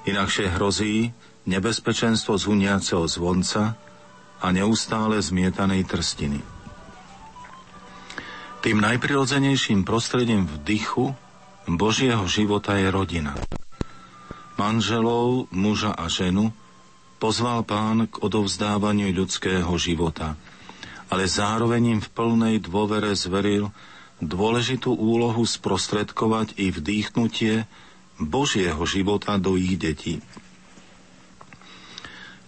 [0.08, 1.12] Inakšie hrozí
[1.50, 3.76] nebezpečenstvo zuniaceho zvonca
[4.40, 6.40] a neustále zmietanej trstiny.
[8.60, 11.16] Tým najprirodzenejším prostredím vdychu
[11.70, 13.36] Božieho života je rodina.
[14.60, 16.52] Manželov, muža a ženu
[17.20, 20.36] pozval pán k odovzdávaniu ľudského života,
[21.08, 23.72] ale zároveň im v plnej dôvere zveril
[24.20, 27.64] dôležitú úlohu sprostredkovať i vdýchnutie
[28.20, 30.20] Božieho života do ich detí.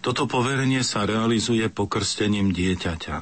[0.02, 3.16] Toto poverenie sa realizuje pokrstením dieťaťa,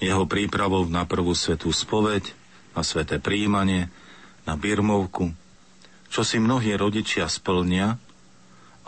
[0.00, 2.32] jeho prípravou na prvú svetú spoveď,
[2.72, 3.92] na sveté príjmanie,
[4.48, 5.30] na birmovku,
[6.10, 8.00] čo si mnohí rodičia splnia,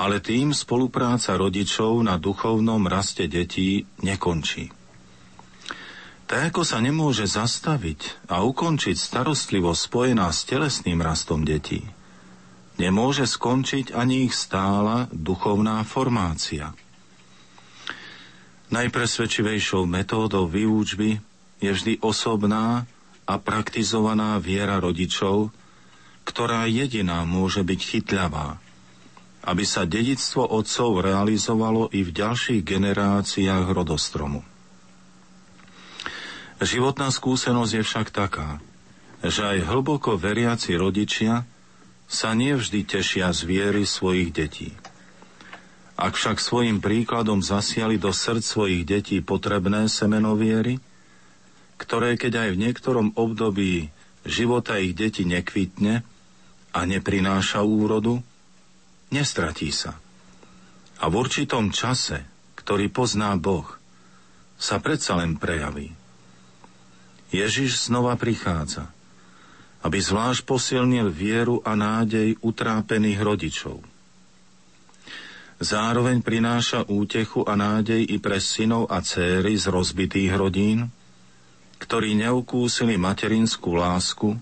[0.00, 4.72] ale tým spolupráca rodičov na duchovnom raste detí nekončí.
[6.26, 11.84] Tak ako sa nemôže zastaviť a ukončiť starostlivo spojená s telesným rastom detí,
[12.82, 16.74] nemôže skončiť ani ich stála duchovná formácia.
[18.74, 21.22] Najpresvedčivejšou metódou výučby
[21.62, 22.82] je vždy osobná
[23.22, 25.54] a praktizovaná viera rodičov,
[26.26, 28.58] ktorá jediná môže byť chytľavá,
[29.46, 34.42] aby sa dedictvo otcov realizovalo i v ďalších generáciách rodostromu.
[36.62, 38.62] Životná skúsenosť je však taká,
[39.22, 41.46] že aj hlboko veriaci rodičia
[42.12, 44.76] sa nevždy tešia z viery svojich detí.
[45.96, 50.76] Ak však svojim príkladom zasiali do srdc svojich detí potrebné semeno viery,
[51.80, 53.88] ktoré keď aj v niektorom období
[54.28, 56.04] života ich deti nekvitne
[56.76, 58.20] a neprináša úrodu,
[59.08, 59.96] nestratí sa.
[61.00, 62.28] A v určitom čase,
[62.60, 63.66] ktorý pozná Boh,
[64.60, 65.90] sa predsa len prejaví.
[67.32, 68.92] Ježiš znova prichádza,
[69.82, 73.82] aby zvlášť posilnil vieru a nádej utrápených rodičov.
[75.62, 80.90] Zároveň prináša útechu a nádej i pre synov a céry z rozbitých rodín,
[81.78, 84.34] ktorí neukúsili materinskú lásku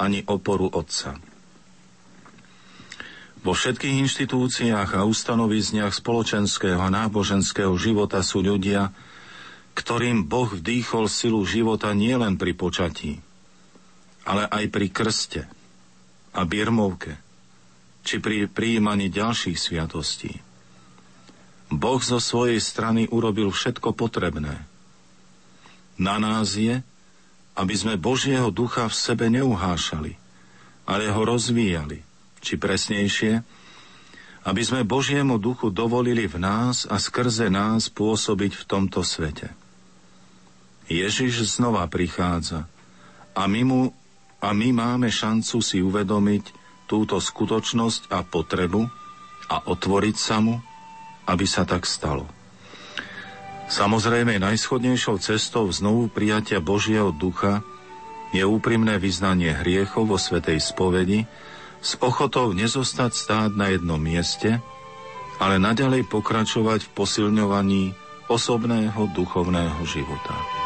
[0.00, 1.16] ani oporu otca.
[3.44, 8.90] Vo všetkých inštitúciách a ustanovizniach spoločenského a náboženského života sú ľudia,
[9.76, 13.20] ktorým Boh vdýchol silu života nielen pri počatí,
[14.26, 15.42] ale aj pri krste
[16.34, 17.14] a birmovke,
[18.02, 20.34] či pri príjmaní ďalších sviatostí.
[21.70, 24.62] Boh zo svojej strany urobil všetko potrebné.
[25.96, 26.82] Na nás je,
[27.56, 30.14] aby sme Božieho ducha v sebe neuhášali,
[30.86, 32.04] ale ho rozvíjali,
[32.44, 33.42] či presnejšie,
[34.46, 39.50] aby sme Božiemu duchu dovolili v nás a skrze nás pôsobiť v tomto svete.
[40.86, 42.70] Ježiš znova prichádza
[43.34, 43.80] a my, mu,
[44.46, 46.54] a my máme šancu si uvedomiť
[46.86, 48.86] túto skutočnosť a potrebu
[49.50, 50.62] a otvoriť sa mu,
[51.26, 52.30] aby sa tak stalo.
[53.66, 57.66] Samozrejme, najschodnejšou cestou znovu prijatia Božieho ducha
[58.30, 61.26] je úprimné vyznanie hriechov vo Svetej spovedi
[61.82, 64.62] s ochotou nezostať stáť na jednom mieste,
[65.42, 67.84] ale naďalej pokračovať v posilňovaní
[68.30, 70.65] osobného duchovného života.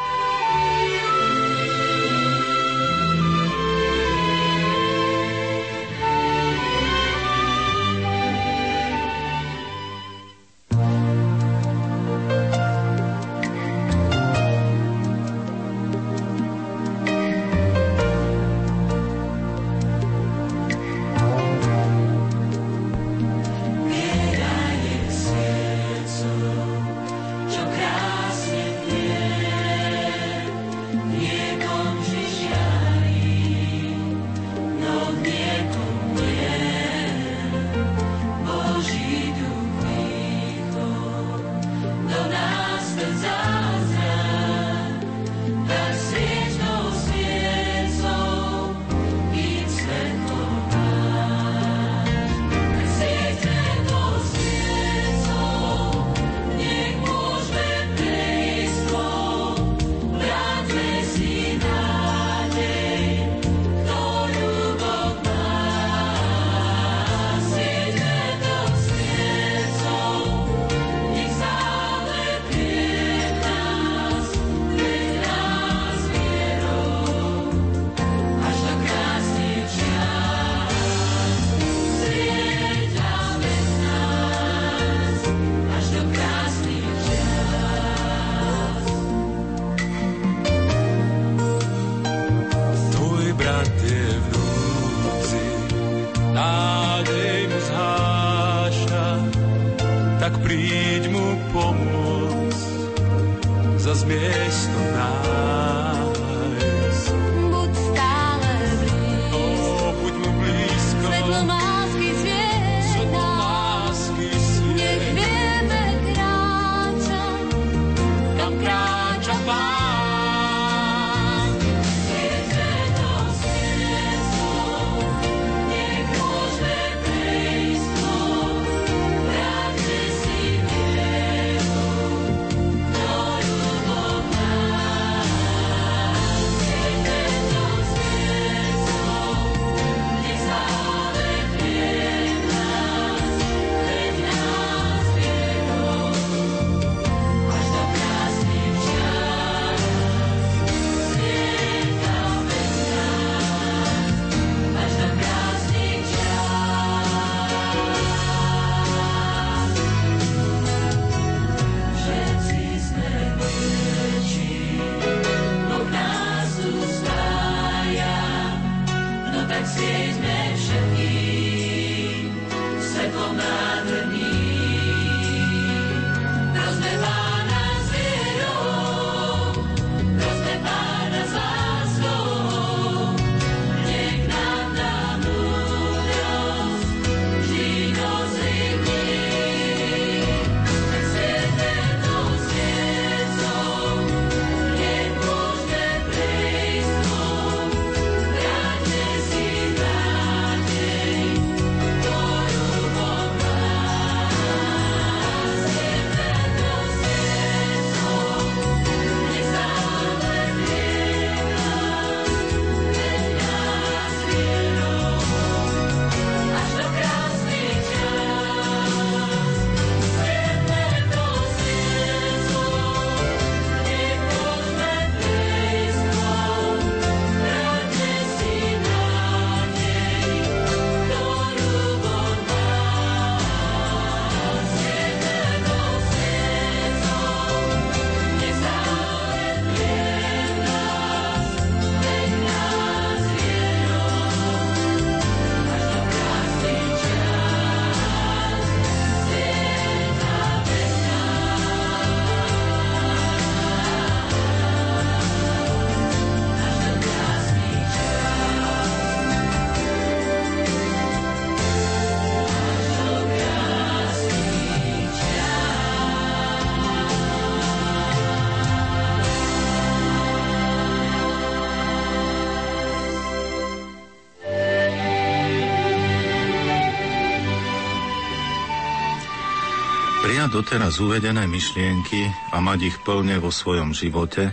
[280.51, 284.51] Doteraz uvedené myšlienky a mať ich plne vo svojom živote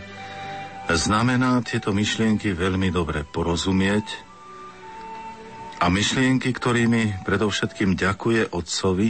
[0.86, 4.06] znamená tieto myšlienky veľmi dobre porozumieť
[5.82, 9.10] a myšlienky, ktorými predovšetkým ďakuje Otcovi,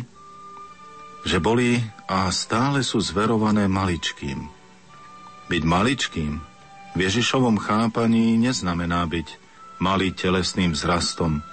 [1.27, 1.75] že boli
[2.07, 4.47] a stále sú zverované maličkým.
[5.51, 6.39] Byť maličkým
[6.95, 9.27] v Ježišovom chápaní neznamená byť
[9.83, 11.43] malý telesným vzrastom,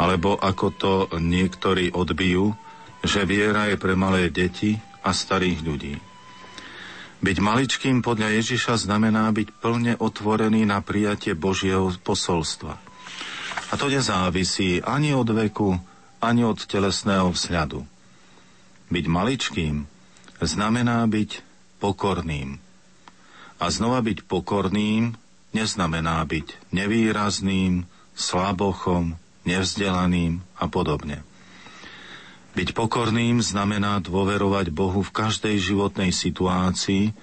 [0.00, 2.56] alebo ako to niektorí odbijú,
[3.02, 5.94] že viera je pre malé deti a starých ľudí.
[7.22, 12.78] Byť maličkým podľa Ježiša znamená byť plne otvorený na prijatie Božieho posolstva.
[13.70, 15.78] A to nezávisí ani od veku,
[16.18, 17.86] ani od telesného vzhľadu.
[18.90, 19.86] Byť maličkým
[20.42, 21.30] znamená byť
[21.78, 22.58] pokorným.
[23.62, 25.14] A znova byť pokorným
[25.54, 27.86] neznamená byť nevýrazným,
[28.18, 29.16] slabochom,
[29.46, 31.22] nevzdelaným a podobne.
[32.52, 37.16] Byť pokorným znamená dôverovať Bohu v každej životnej situácii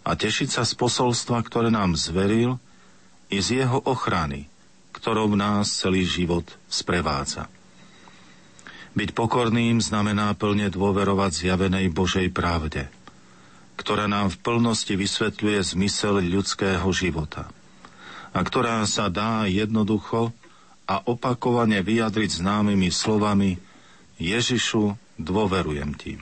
[0.00, 2.56] a tešiť sa z posolstva, ktoré nám zveril,
[3.28, 4.48] i z jeho ochrany,
[4.96, 7.48] ktorou nás celý život sprevádza.
[8.92, 12.92] Byť pokorným znamená plne dôverovať zjavenej Božej pravde,
[13.76, 17.48] ktorá nám v plnosti vysvetľuje zmysel ľudského života
[18.32, 20.32] a ktorá sa dá jednoducho
[20.88, 23.56] a opakovane vyjadriť známymi slovami–
[24.22, 26.14] Ježišu, dôverujem ti.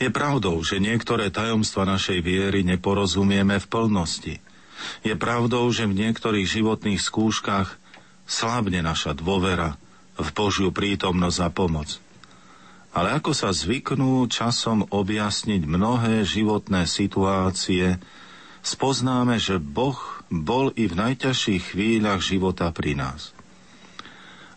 [0.00, 4.34] Je pravdou, že niektoré tajomstva našej viery neporozumieme v plnosti.
[5.06, 7.78] Je pravdou, že v niektorých životných skúškach
[8.26, 9.78] slabne naša dôvera
[10.18, 12.00] v Božiu prítomnosť a pomoc.
[12.92, 17.96] Ale ako sa zvyknú časom objasniť mnohé životné situácie,
[18.60, 19.96] spoznáme, že Boh
[20.28, 23.32] bol i v najťažších chvíľach života pri nás.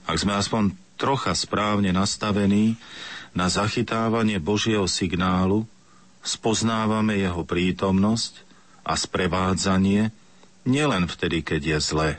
[0.04, 2.80] Ak sme aspoň trocha správne nastavený
[3.36, 5.68] na zachytávanie Božieho signálu,
[6.24, 8.42] spoznávame jeho prítomnosť
[8.88, 10.10] a sprevádzanie
[10.66, 12.10] nielen vtedy, keď je zlé,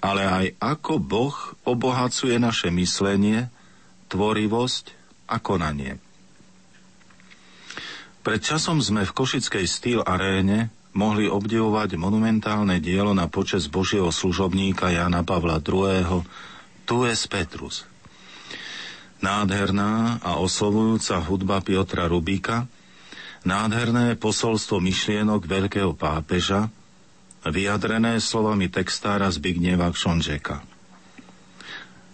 [0.00, 1.36] ale aj ako Boh
[1.68, 3.52] obohacuje naše myslenie,
[4.08, 4.84] tvorivosť
[5.28, 6.00] a konanie.
[8.24, 14.88] Pred časom sme v Košickej stýl aréne mohli obdivovať monumentálne dielo na počas Božieho služobníka
[14.94, 16.24] Jana Pavla II
[16.84, 17.88] tu es Petrus.
[19.24, 22.68] Nádherná a oslovujúca hudba Piotra Rubíka,
[23.48, 26.68] nádherné posolstvo myšlienok veľkého pápeža,
[27.44, 30.64] vyjadrené slovami textára Zbigneva Kšonžeka.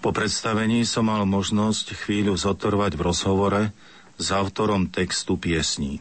[0.01, 3.63] Po predstavení som mal možnosť chvíľu zotrvať v rozhovore
[4.17, 6.01] s autorom textu piesní.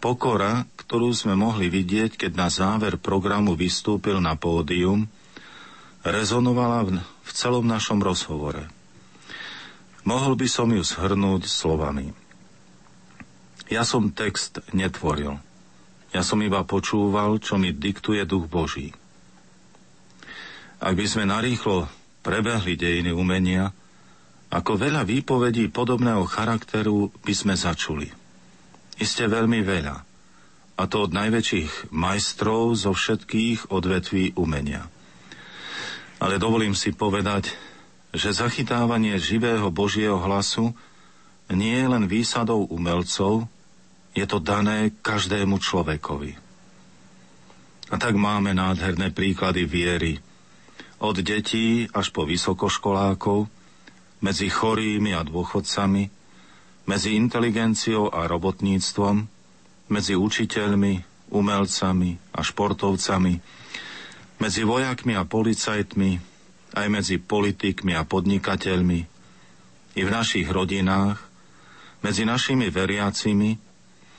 [0.00, 5.08] Pokora, ktorú sme mohli vidieť, keď na záver programu vystúpil na pódium,
[6.06, 6.88] rezonovala v,
[7.26, 8.70] v celom našom rozhovore.
[10.06, 12.14] Mohol by som ju shrnúť slovami.
[13.66, 15.34] Ja som text netvoril.
[16.14, 18.94] Ja som iba počúval, čo mi diktuje duch Boží.
[20.78, 21.90] Ak by sme narýchlo
[22.22, 23.74] prebehli dejiny umenia,
[24.54, 28.06] ako veľa výpovedí podobného charakteru by sme začuli.
[29.02, 29.96] Iste veľmi veľa.
[30.78, 34.86] A to od najväčších majstrov zo všetkých odvetví umenia
[36.16, 37.52] ale dovolím si povedať,
[38.16, 40.72] že zachytávanie živého Božieho hlasu
[41.52, 43.44] nie je len výsadou umelcov,
[44.16, 46.32] je to dané každému človekovi.
[47.92, 50.18] A tak máme nádherné príklady viery.
[50.98, 53.46] Od detí až po vysokoškolákov,
[54.24, 56.08] medzi chorými a dôchodcami,
[56.88, 59.28] medzi inteligenciou a robotníctvom,
[59.92, 63.34] medzi učiteľmi, umelcami a športovcami,
[64.36, 66.10] medzi vojakmi a policajtmi,
[66.76, 69.00] aj medzi politikmi a podnikateľmi,
[69.96, 71.16] i v našich rodinách,
[72.04, 73.56] medzi našimi veriacimi,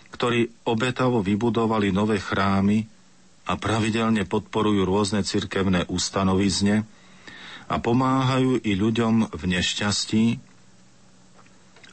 [0.10, 2.82] ktorí obetavo vybudovali nové chrámy
[3.46, 6.84] a pravidelne podporujú rôzne cirkevné ustanovizne
[7.70, 10.26] a pomáhajú i ľuďom v nešťastí,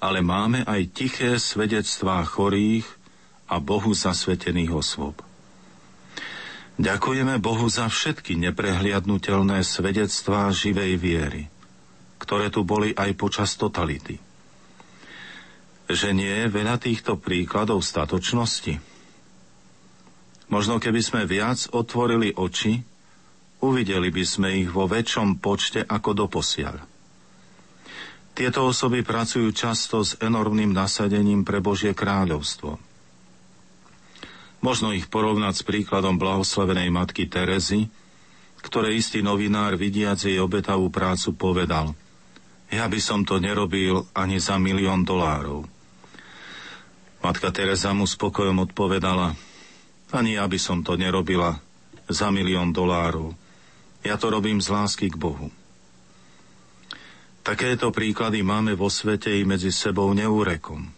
[0.00, 2.88] ale máme aj tiché svedectvá chorých
[3.52, 5.20] a Bohu zasvetených osôb.
[6.74, 11.42] Ďakujeme Bohu za všetky neprehliadnutelné svedectvá živej viery,
[12.18, 14.18] ktoré tu boli aj počas totality.
[15.86, 18.82] Že nie je veľa týchto príkladov statočnosti?
[20.50, 22.82] Možno keby sme viac otvorili oči,
[23.62, 26.82] uvideli by sme ich vo väčšom počte ako doposiaľ.
[28.34, 32.82] Tieto osoby pracujú často s enormným nasadením pre Božie kráľovstvo–
[34.64, 37.92] Možno ich porovnať s príkladom blahoslavenej matky Terezy,
[38.64, 41.92] ktoré istý novinár vidiac jej obetavú prácu povedal
[42.72, 45.68] Ja by som to nerobil ani za milión dolárov.
[47.20, 49.36] Matka Teresa mu spokojom odpovedala,
[50.16, 51.60] ani ja by som to nerobila
[52.08, 53.36] za milión dolárov.
[54.00, 55.48] Ja to robím z lásky k Bohu.
[57.44, 60.88] Takéto príklady máme vo svete i medzi sebou neúrekom.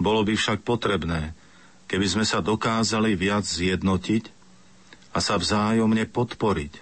[0.00, 1.36] Bolo by však potrebné,
[1.88, 4.30] keby sme sa dokázali viac zjednotiť
[5.16, 6.72] a sa vzájomne podporiť.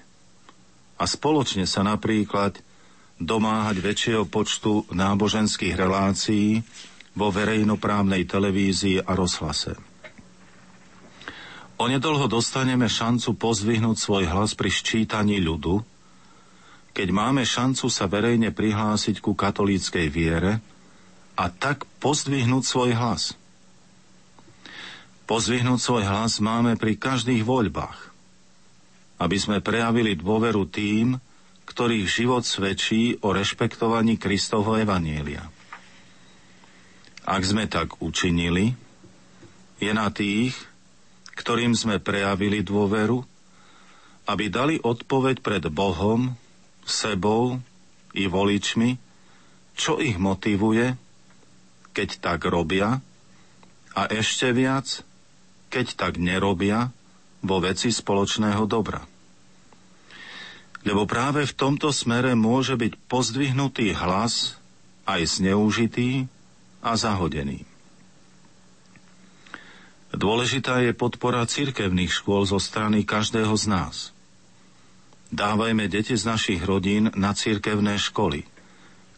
[0.99, 2.59] A spoločne sa napríklad
[3.17, 6.61] domáhať väčšieho počtu náboženských relácií
[7.17, 9.79] vo verejnoprávnej televízii a rozhlase.
[11.77, 15.85] Onedlho dostaneme šancu pozvihnúť svoj hlas pri ščítaní ľudu,
[16.97, 20.65] keď máme šancu sa verejne prihlásiť ku katolíckej viere
[21.37, 23.37] a tak pozdvihnúť svoj hlas.
[25.27, 28.15] Pozdvihnúť svoj hlas máme pri každých voľbách,
[29.19, 31.19] aby sme prejavili dôveru tým,
[31.67, 35.51] ktorých život svedčí o rešpektovaní Kristovho Evanielia.
[37.27, 38.79] Ak sme tak učinili,
[39.83, 40.55] je na tých,
[41.35, 43.19] ktorým sme prejavili dôveru,
[44.31, 46.39] aby dali odpoveď pred Bohom
[46.87, 47.59] sebou
[48.15, 48.95] i voličmi,
[49.75, 50.95] čo ich motivuje,
[51.91, 53.03] keď tak robia,
[53.97, 55.03] a ešte viac,
[55.77, 56.89] keď tak nerobia
[57.45, 59.05] vo veci spoločného dobra.
[60.89, 64.57] Lebo práve v tomto smere môže byť pozdvihnutý hlas
[65.05, 66.25] aj zneužitý
[66.81, 67.69] a zahodený.
[70.17, 73.97] Dôležitá je podpora cirkevných škôl zo strany každého z nás–
[75.27, 78.47] Dávajme deti z našich rodín na cirkevné školy,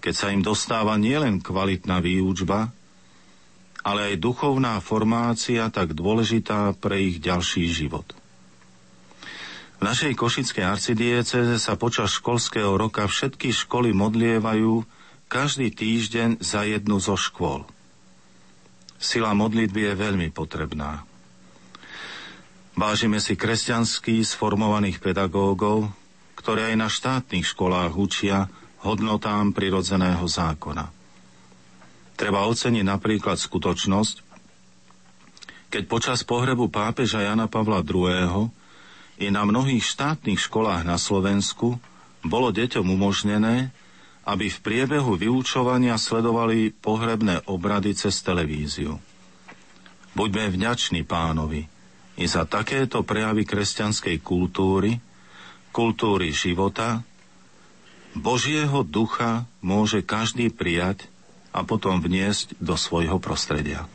[0.00, 2.72] keď sa im dostáva nielen kvalitná výučba,
[3.88, 8.04] ale aj duchovná formácia tak dôležitá pre ich ďalší život.
[9.80, 14.84] V našej košickej arcidieceze sa počas školského roka všetky školy modlievajú
[15.32, 17.64] každý týždeň za jednu zo škôl.
[19.00, 21.08] Sila modlitby je veľmi potrebná.
[22.76, 25.88] Vážime si kresťanský sformovaných pedagógov,
[26.36, 28.52] ktoré aj na štátnych školách učia
[28.84, 30.97] hodnotám prirodzeného zákona.
[32.18, 34.26] Treba oceniť napríklad skutočnosť,
[35.70, 38.50] keď počas pohrebu pápeža Jana Pavla II.
[39.22, 41.78] i na mnohých štátnych školách na Slovensku
[42.26, 43.70] bolo deťom umožnené,
[44.26, 48.98] aby v priebehu vyučovania sledovali pohrebné obrady cez televíziu.
[50.18, 51.70] Buďme vďační pánovi,
[52.18, 54.98] i za takéto prejavy kresťanskej kultúry,
[55.70, 57.06] kultúry života,
[58.18, 61.06] Božieho ducha môže každý prijať
[61.58, 63.90] a potom vniesť do svojho prostredia.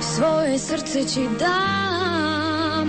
[0.00, 2.88] Svoje srdce ti dám.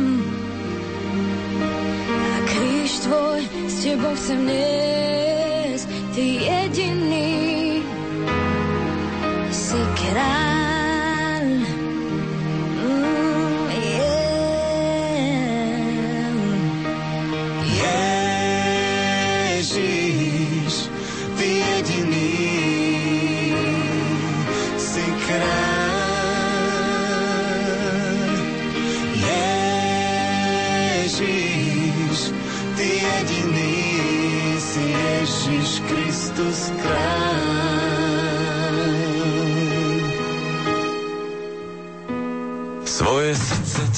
[2.12, 7.31] A kríž tvoj s tebou chcem niesť, ty jediný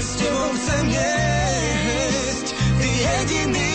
[0.00, 2.46] s tebou chcem niesť,
[2.80, 3.69] ty jediný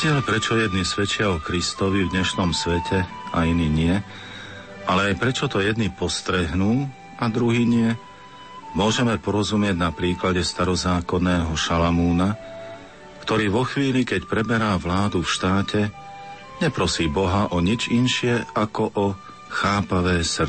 [0.00, 3.04] Rozdiel, prečo jedni svedčia o Kristovi v dnešnom svete
[3.36, 3.92] a iní nie,
[4.88, 6.88] ale aj prečo to jedni postrehnú
[7.20, 7.92] a druhí nie,
[8.72, 12.32] môžeme porozumieť na príklade starozákonného Šalamúna,
[13.28, 15.92] ktorý vo chvíli, keď preberá vládu v štáte,
[16.64, 19.06] neprosí Boha o nič inšie ako o
[19.52, 20.48] chápavé srdce.